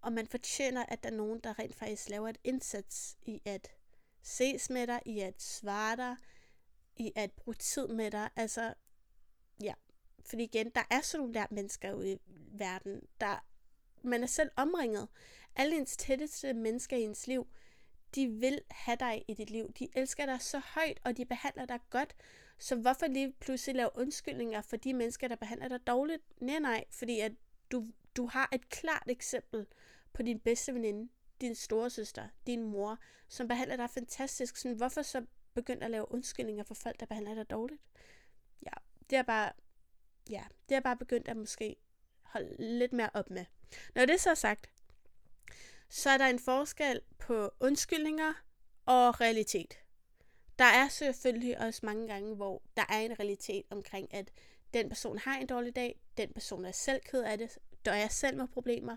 og 0.00 0.12
man 0.12 0.26
fortjener, 0.26 0.84
at 0.88 1.02
der 1.02 1.10
er 1.10 1.14
nogen, 1.14 1.40
der 1.40 1.58
rent 1.58 1.74
faktisk 1.74 2.08
laver 2.08 2.28
et 2.28 2.38
indsats 2.44 3.18
i 3.22 3.42
at 3.44 3.70
ses 4.22 4.70
med 4.70 4.86
dig, 4.86 5.00
i 5.06 5.20
at 5.20 5.42
svare 5.42 5.96
dig, 5.96 6.16
i 6.96 7.12
at 7.16 7.32
bruge 7.32 7.54
tid 7.54 7.88
med 7.88 8.10
dig. 8.10 8.30
Altså, 8.36 8.74
ja. 9.62 9.74
Fordi 10.24 10.42
igen, 10.42 10.70
der 10.70 10.82
er 10.90 11.00
sådan 11.00 11.20
nogle 11.20 11.34
der 11.34 11.46
mennesker 11.50 11.92
ude 11.92 12.12
i 12.12 12.18
verden, 12.52 13.02
der 13.20 13.44
man 14.02 14.22
er 14.22 14.26
selv 14.26 14.50
omringet. 14.56 15.08
Alle 15.56 15.76
ens 15.76 15.96
tætteste 15.96 16.52
mennesker 16.52 16.96
i 16.96 17.02
ens 17.02 17.26
liv, 17.26 17.46
de 18.14 18.28
vil 18.28 18.60
have 18.70 18.96
dig 19.00 19.24
i 19.28 19.34
dit 19.34 19.50
liv. 19.50 19.72
De 19.72 19.88
elsker 19.94 20.26
dig 20.26 20.40
så 20.40 20.58
højt, 20.58 21.00
og 21.04 21.16
de 21.16 21.24
behandler 21.24 21.66
dig 21.66 21.80
godt. 21.90 22.14
Så 22.58 22.76
hvorfor 22.76 23.06
lige 23.06 23.32
pludselig 23.32 23.76
lave 23.76 23.90
undskyldninger 23.94 24.62
for 24.62 24.76
de 24.76 24.94
mennesker, 24.94 25.28
der 25.28 25.36
behandler 25.36 25.68
dig 25.68 25.86
dårligt? 25.86 26.22
Nej, 26.40 26.58
nej, 26.58 26.84
fordi 26.90 27.20
at 27.20 27.32
du, 27.72 27.86
du 28.16 28.26
har 28.26 28.48
et 28.52 28.68
klart 28.68 29.06
eksempel 29.06 29.66
på 30.12 30.22
din 30.22 30.40
bedste 30.40 30.74
veninde, 30.74 31.12
din 31.40 31.54
storesøster, 31.54 32.28
din 32.46 32.62
mor, 32.62 32.98
som 33.28 33.48
behandler 33.48 33.76
dig 33.76 33.90
fantastisk. 33.90 34.56
Sådan, 34.56 34.76
hvorfor 34.76 35.02
så 35.02 35.26
begynde 35.54 35.84
at 35.84 35.90
lave 35.90 36.12
undskyldninger 36.12 36.64
for 36.64 36.74
folk, 36.74 37.00
der 37.00 37.06
behandler 37.06 37.34
dig 37.34 37.50
dårligt? 37.50 37.80
Ja, 38.62 38.72
det 39.10 39.18
er 39.18 39.22
bare, 39.22 39.52
ja, 40.30 40.44
det 40.68 40.74
er 40.76 40.80
bare 40.80 40.96
begyndt 40.96 41.28
at 41.28 41.36
måske 41.36 41.76
holde 42.22 42.78
lidt 42.78 42.92
mere 42.92 43.10
op 43.14 43.30
med. 43.30 43.44
Når 43.94 44.06
det 44.06 44.20
så 44.20 44.30
er 44.30 44.34
sagt, 44.34 44.70
så 45.90 46.10
er 46.10 46.18
der 46.18 46.26
en 46.26 46.38
forskel 46.38 47.00
på 47.18 47.50
undskyldninger 47.60 48.32
og 48.86 49.20
realitet. 49.20 49.78
Der 50.58 50.64
er 50.64 50.88
selvfølgelig 50.88 51.60
også 51.60 51.80
mange 51.82 52.08
gange, 52.08 52.36
hvor 52.36 52.62
der 52.76 52.82
er 52.88 52.98
en 52.98 53.18
realitet 53.18 53.64
omkring, 53.70 54.14
at 54.14 54.30
den 54.74 54.88
person 54.88 55.18
har 55.18 55.38
en 55.38 55.46
dårlig 55.46 55.76
dag, 55.76 56.00
den 56.16 56.32
person 56.32 56.64
er 56.64 56.72
selv 56.72 57.00
ked 57.00 57.22
af 57.22 57.38
det, 57.38 57.58
der 57.84 57.92
er 57.92 58.08
selv 58.08 58.36
med 58.36 58.48
problemer, 58.48 58.96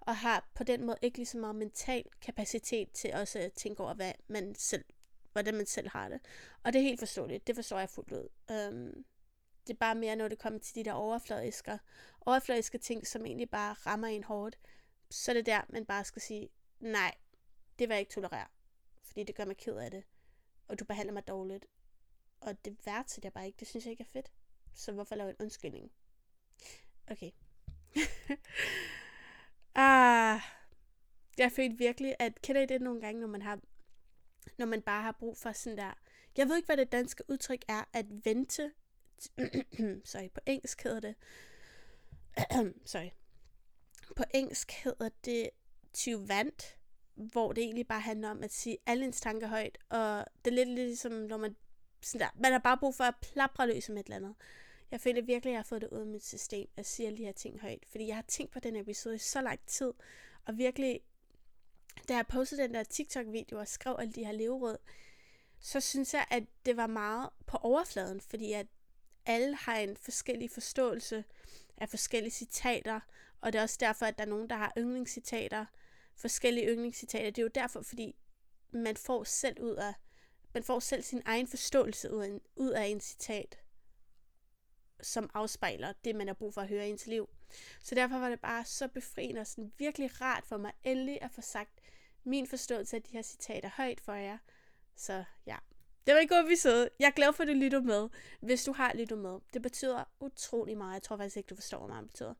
og 0.00 0.16
har 0.16 0.50
på 0.54 0.64
den 0.64 0.86
måde 0.86 0.98
ikke 1.02 1.18
lige 1.18 1.26
så 1.26 1.38
meget 1.38 1.56
mental 1.56 2.04
kapacitet 2.20 2.92
til 2.92 3.14
også 3.14 3.38
at 3.38 3.52
tænke 3.52 3.82
over, 3.82 3.94
hvad 3.94 4.12
man 4.28 4.54
selv, 4.54 4.84
hvordan 5.32 5.54
man 5.54 5.66
selv 5.66 5.88
har 5.88 6.08
det. 6.08 6.20
Og 6.62 6.72
det 6.72 6.78
er 6.78 6.82
helt 6.82 6.98
forståeligt. 6.98 7.46
Det 7.46 7.54
forstår 7.54 7.78
jeg 7.78 7.90
fuldt 7.90 8.12
ud. 8.12 8.28
Um, 8.50 9.04
det 9.66 9.72
er 9.72 9.78
bare 9.80 9.94
mere, 9.94 10.16
når 10.16 10.28
det 10.28 10.38
kommer 10.38 10.58
til 10.60 10.74
de 10.74 10.84
der 10.84 10.92
overfladiske, 10.92 11.78
overfladiske 12.20 12.78
ting, 12.78 13.06
som 13.06 13.26
egentlig 13.26 13.50
bare 13.50 13.72
rammer 13.72 14.08
en 14.08 14.24
hårdt. 14.24 14.58
Så 15.12 15.30
er 15.30 15.34
det 15.34 15.46
der, 15.46 15.62
man 15.68 15.86
bare 15.86 16.04
skal 16.04 16.22
sige, 16.22 16.48
nej, 16.80 17.14
det 17.78 17.88
vil 17.88 17.94
jeg 17.94 18.00
ikke 18.00 18.12
tolerere. 18.12 18.46
Fordi 19.02 19.24
det 19.24 19.34
gør 19.34 19.44
mig 19.44 19.56
ked 19.56 19.76
af 19.76 19.90
det. 19.90 20.04
Og 20.68 20.78
du 20.78 20.84
behandler 20.84 21.12
mig 21.12 21.28
dårligt. 21.28 21.66
Og 22.40 22.64
det 22.64 22.86
værdsætter 22.86 23.26
jeg 23.26 23.32
bare 23.32 23.46
ikke. 23.46 23.60
Det 23.60 23.68
synes 23.68 23.84
jeg 23.84 23.90
ikke 23.90 24.02
er 24.02 24.12
fedt. 24.12 24.32
Så 24.74 24.92
hvorfor 24.92 25.14
lave 25.14 25.30
en 25.30 25.36
undskyldning? 25.40 25.92
Okay. 27.10 27.30
Ah, 29.74 30.40
jeg 31.38 31.52
følte 31.52 31.78
virkelig, 31.78 32.16
at 32.18 32.42
kender 32.42 32.62
I 32.62 32.66
det 32.66 32.82
nogle 32.82 33.00
gange, 33.00 33.20
når 33.20 33.28
man 33.28 33.42
har 33.42 33.60
når 34.58 34.66
man 34.66 34.82
bare 34.82 35.02
har 35.02 35.12
brug 35.12 35.36
for 35.36 35.52
sådan 35.52 35.78
der, 35.78 35.92
jeg 36.36 36.48
ved 36.48 36.56
ikke, 36.56 36.66
hvad 36.66 36.76
det 36.76 36.92
danske 36.92 37.24
udtryk 37.28 37.64
er, 37.68 37.84
at 37.92 38.06
vente, 38.24 38.72
sorry, 40.10 40.30
på 40.30 40.40
engelsk 40.46 40.82
hedder 40.82 41.00
det, 41.00 41.14
sorry, 42.90 43.10
på 44.16 44.24
engelsk 44.34 44.72
hedder 44.72 45.08
det 45.24 45.50
to 45.92 46.10
vant, 46.26 46.76
hvor 47.14 47.52
det 47.52 47.64
egentlig 47.64 47.86
bare 47.86 48.00
handler 48.00 48.30
om 48.30 48.42
at 48.42 48.52
sige 48.52 48.78
alle 48.86 49.04
ens 49.04 49.20
tanker 49.20 49.48
højt, 49.48 49.78
og 49.88 50.24
det 50.44 50.50
er 50.50 50.54
lidt 50.54 50.68
ligesom, 50.68 51.12
når 51.12 51.36
man, 51.36 51.56
sådan 52.02 52.20
der, 52.20 52.40
man 52.40 52.52
har 52.52 52.58
bare 52.58 52.78
brug 52.78 52.94
for 52.94 53.04
at 53.04 53.14
plapre 53.22 53.66
løs 53.66 53.88
om 53.88 53.96
et 53.96 54.06
eller 54.06 54.16
andet. 54.16 54.34
Jeg 54.90 55.00
føler 55.00 55.22
virkelig, 55.22 55.50
at 55.50 55.52
jeg 55.52 55.58
har 55.58 55.64
fået 55.64 55.82
det 55.82 55.88
ud 55.88 56.00
af 56.00 56.06
mit 56.06 56.24
system 56.24 56.68
at 56.76 56.86
sige 56.86 57.06
alle 57.06 57.18
de 57.18 57.24
her 57.24 57.32
ting 57.32 57.60
højt. 57.60 57.84
Fordi 57.90 58.06
jeg 58.06 58.14
har 58.14 58.24
tænkt 58.28 58.52
på 58.52 58.60
den 58.60 58.76
episode 58.76 59.14
i 59.14 59.18
så 59.18 59.40
lang 59.40 59.60
tid. 59.66 59.92
Og 60.44 60.58
virkelig, 60.58 61.00
da 62.08 62.14
jeg 62.14 62.26
postede 62.26 62.62
den 62.62 62.74
der 62.74 62.82
TikTok-video 62.82 63.58
og 63.58 63.68
skrev 63.68 63.96
alle 63.98 64.12
de 64.12 64.24
her 64.24 64.32
leveråd, 64.32 64.76
så 65.60 65.80
synes 65.80 66.14
jeg, 66.14 66.26
at 66.30 66.42
det 66.66 66.76
var 66.76 66.86
meget 66.86 67.30
på 67.46 67.56
overfladen, 67.56 68.20
fordi 68.20 68.52
at 68.52 68.66
alle 69.26 69.56
har 69.56 69.76
en 69.76 69.96
forskellig 69.96 70.50
forståelse 70.50 71.24
af 71.76 71.88
forskellige 71.88 72.32
citater, 72.32 73.00
og 73.42 73.52
det 73.52 73.58
er 73.58 73.62
også 73.62 73.76
derfor, 73.80 74.06
at 74.06 74.18
der 74.18 74.24
er 74.24 74.28
nogen, 74.28 74.50
der 74.50 74.56
har 74.56 74.72
yndlingscitater, 74.78 75.66
forskellige 76.14 76.68
yndlingscitater. 76.68 77.30
Det 77.30 77.38
er 77.38 77.42
jo 77.42 77.50
derfor, 77.54 77.82
fordi 77.82 78.16
man 78.70 78.96
får 78.96 79.24
selv 79.24 79.60
ud 79.60 79.74
af, 79.74 79.94
man 80.54 80.62
får 80.62 80.80
selv 80.80 81.02
sin 81.02 81.22
egen 81.24 81.46
forståelse 81.46 82.12
ud 82.12 82.22
af 82.22 82.26
en, 82.26 82.40
ud 82.56 82.70
af 82.70 82.84
en 82.84 83.00
citat, 83.00 83.58
som 85.00 85.30
afspejler 85.34 85.92
det, 86.04 86.16
man 86.16 86.26
har 86.26 86.34
brug 86.34 86.54
for 86.54 86.60
at 86.60 86.68
høre 86.68 86.86
i 86.86 86.90
ens 86.90 87.06
liv. 87.06 87.28
Så 87.80 87.94
derfor 87.94 88.18
var 88.18 88.28
det 88.28 88.40
bare 88.40 88.64
så 88.64 88.88
befriende 88.88 89.40
og 89.40 89.46
sådan 89.46 89.72
virkelig 89.78 90.20
rart 90.20 90.44
for 90.46 90.56
mig 90.56 90.72
endelig 90.84 91.22
at 91.22 91.30
få 91.30 91.40
sagt 91.40 91.80
min 92.24 92.46
forståelse 92.46 92.96
af 92.96 93.02
de 93.02 93.12
her 93.12 93.22
citater 93.22 93.70
højt 93.76 94.00
for 94.00 94.12
jer. 94.14 94.38
Så 94.96 95.24
ja, 95.46 95.56
det 96.06 96.14
var 96.14 96.20
en 96.20 96.28
god 96.28 96.44
episode. 96.44 96.90
Jeg 96.98 97.06
er 97.06 97.10
glad 97.10 97.32
for, 97.32 97.42
at 97.42 97.48
du 97.48 97.52
lytter 97.52 97.80
med, 97.80 98.08
hvis 98.40 98.64
du 98.64 98.72
har 98.72 98.92
lyttet 98.94 99.18
med. 99.18 99.38
Det 99.52 99.62
betyder 99.62 100.04
utrolig 100.20 100.78
meget. 100.78 100.94
Jeg 100.94 101.02
tror 101.02 101.16
faktisk 101.16 101.36
ikke, 101.36 101.46
du 101.46 101.54
forstår, 101.54 101.78
hvor 101.78 101.88
meget 101.88 102.02
det 102.02 102.10
betyder. 102.10 102.34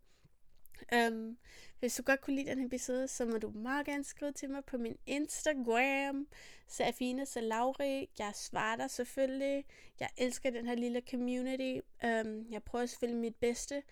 Um, 0.96 1.38
hvis 1.78 1.94
du 1.94 2.02
godt 2.02 2.20
kunne 2.20 2.36
lide 2.36 2.50
den 2.50 2.58
her 2.58 2.66
episode, 2.66 3.08
så 3.08 3.24
må 3.24 3.38
du 3.38 3.50
meget 3.50 3.86
gerne 3.86 4.04
skrive 4.04 4.32
til 4.32 4.50
mig 4.50 4.64
på 4.64 4.78
min 4.78 4.96
Instagram, 5.06 6.26
Serafine 6.68 7.26
Salauri. 7.26 8.10
Jeg 8.18 8.32
svarer 8.34 8.76
dig 8.76 8.90
selvfølgelig. 8.90 9.64
Jeg 10.00 10.08
elsker 10.16 10.50
den 10.50 10.66
her 10.66 10.74
lille 10.74 11.02
community. 11.10 11.80
Um, 12.04 12.52
jeg 12.52 12.62
prøver 12.62 12.86
selvfølgelig 12.86 13.20
mit 13.20 13.36
bedste 13.36 13.82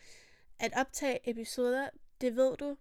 at 0.59 0.73
optage 0.77 1.31
episoder. 1.31 1.89
Det 2.21 2.37
ved 2.37 2.57
du. 2.57 2.77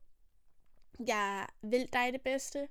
Jeg 1.08 1.48
vil 1.62 1.90
dig 1.94 2.14
det 2.14 2.22
bedste, 2.22 2.68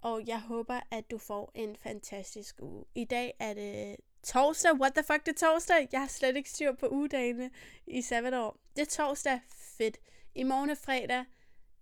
og 0.00 0.26
jeg 0.26 0.40
håber, 0.40 0.80
at 0.90 1.10
du 1.10 1.18
får 1.18 1.52
en 1.54 1.76
fantastisk 1.76 2.60
uge. 2.60 2.84
I 2.94 3.04
dag 3.04 3.34
er 3.38 3.54
det 3.54 3.96
torsdag. 4.22 4.72
What 4.72 4.94
the 4.94 5.04
fuck, 5.04 5.26
det 5.26 5.42
er 5.42 5.46
torsdag? 5.46 5.88
Jeg 5.92 6.00
har 6.00 6.08
slet 6.08 6.36
ikke 6.36 6.50
styr 6.50 6.72
på 6.72 6.88
ugedagene 6.88 7.50
i 7.86 8.02
sabbatår. 8.02 8.58
Det 8.76 8.82
er 8.82 8.86
torsdag. 8.86 9.40
Fedt. 9.78 9.98
I 10.36 10.42
morgen 10.42 10.70
er 10.70 10.74
fredag. 10.74 11.24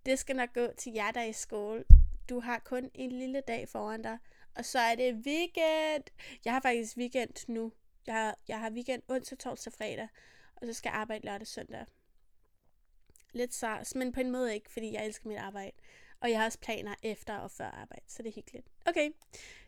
Det 0.05 0.19
skal 0.19 0.35
nok 0.35 0.53
gå 0.53 0.67
til 0.77 0.93
jer, 0.93 1.11
der 1.11 1.21
er 1.21 1.25
i 1.25 1.33
skole. 1.33 1.83
Du 2.29 2.39
har 2.39 2.59
kun 2.59 2.91
en 2.93 3.11
lille 3.11 3.41
dag 3.41 3.69
foran 3.69 4.01
dig. 4.01 4.17
Og 4.55 4.65
så 4.65 4.79
er 4.79 4.95
det 4.95 5.13
weekend. 5.13 6.03
Jeg 6.45 6.53
har 6.53 6.61
faktisk 6.61 6.97
weekend 6.97 7.49
nu. 7.49 7.71
Jeg 8.07 8.15
har, 8.15 8.37
jeg 8.47 8.59
har 8.59 8.71
weekend 8.71 9.01
onsdag, 9.07 9.37
torsdag, 9.37 9.73
fredag. 9.73 10.07
Og 10.55 10.67
så 10.67 10.73
skal 10.73 10.89
jeg 10.89 10.95
arbejde 10.95 11.25
lørdag 11.25 11.47
søndag. 11.47 11.85
Lidt 13.31 13.53
sars, 13.53 13.95
men 13.95 14.11
på 14.11 14.19
en 14.19 14.31
måde 14.31 14.53
ikke, 14.53 14.71
fordi 14.71 14.93
jeg 14.93 15.05
elsker 15.05 15.27
mit 15.27 15.37
arbejde. 15.37 15.71
Og 16.19 16.29
jeg 16.29 16.39
har 16.39 16.45
også 16.45 16.59
planer 16.59 16.95
efter 17.03 17.37
og 17.37 17.51
før 17.51 17.65
arbejde, 17.65 18.05
så 18.07 18.23
det 18.23 18.29
er 18.29 18.35
hyggeligt. 18.35 18.67
Okay, 18.85 19.09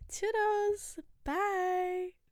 toodles, 0.10 1.00
bye! 1.24 2.25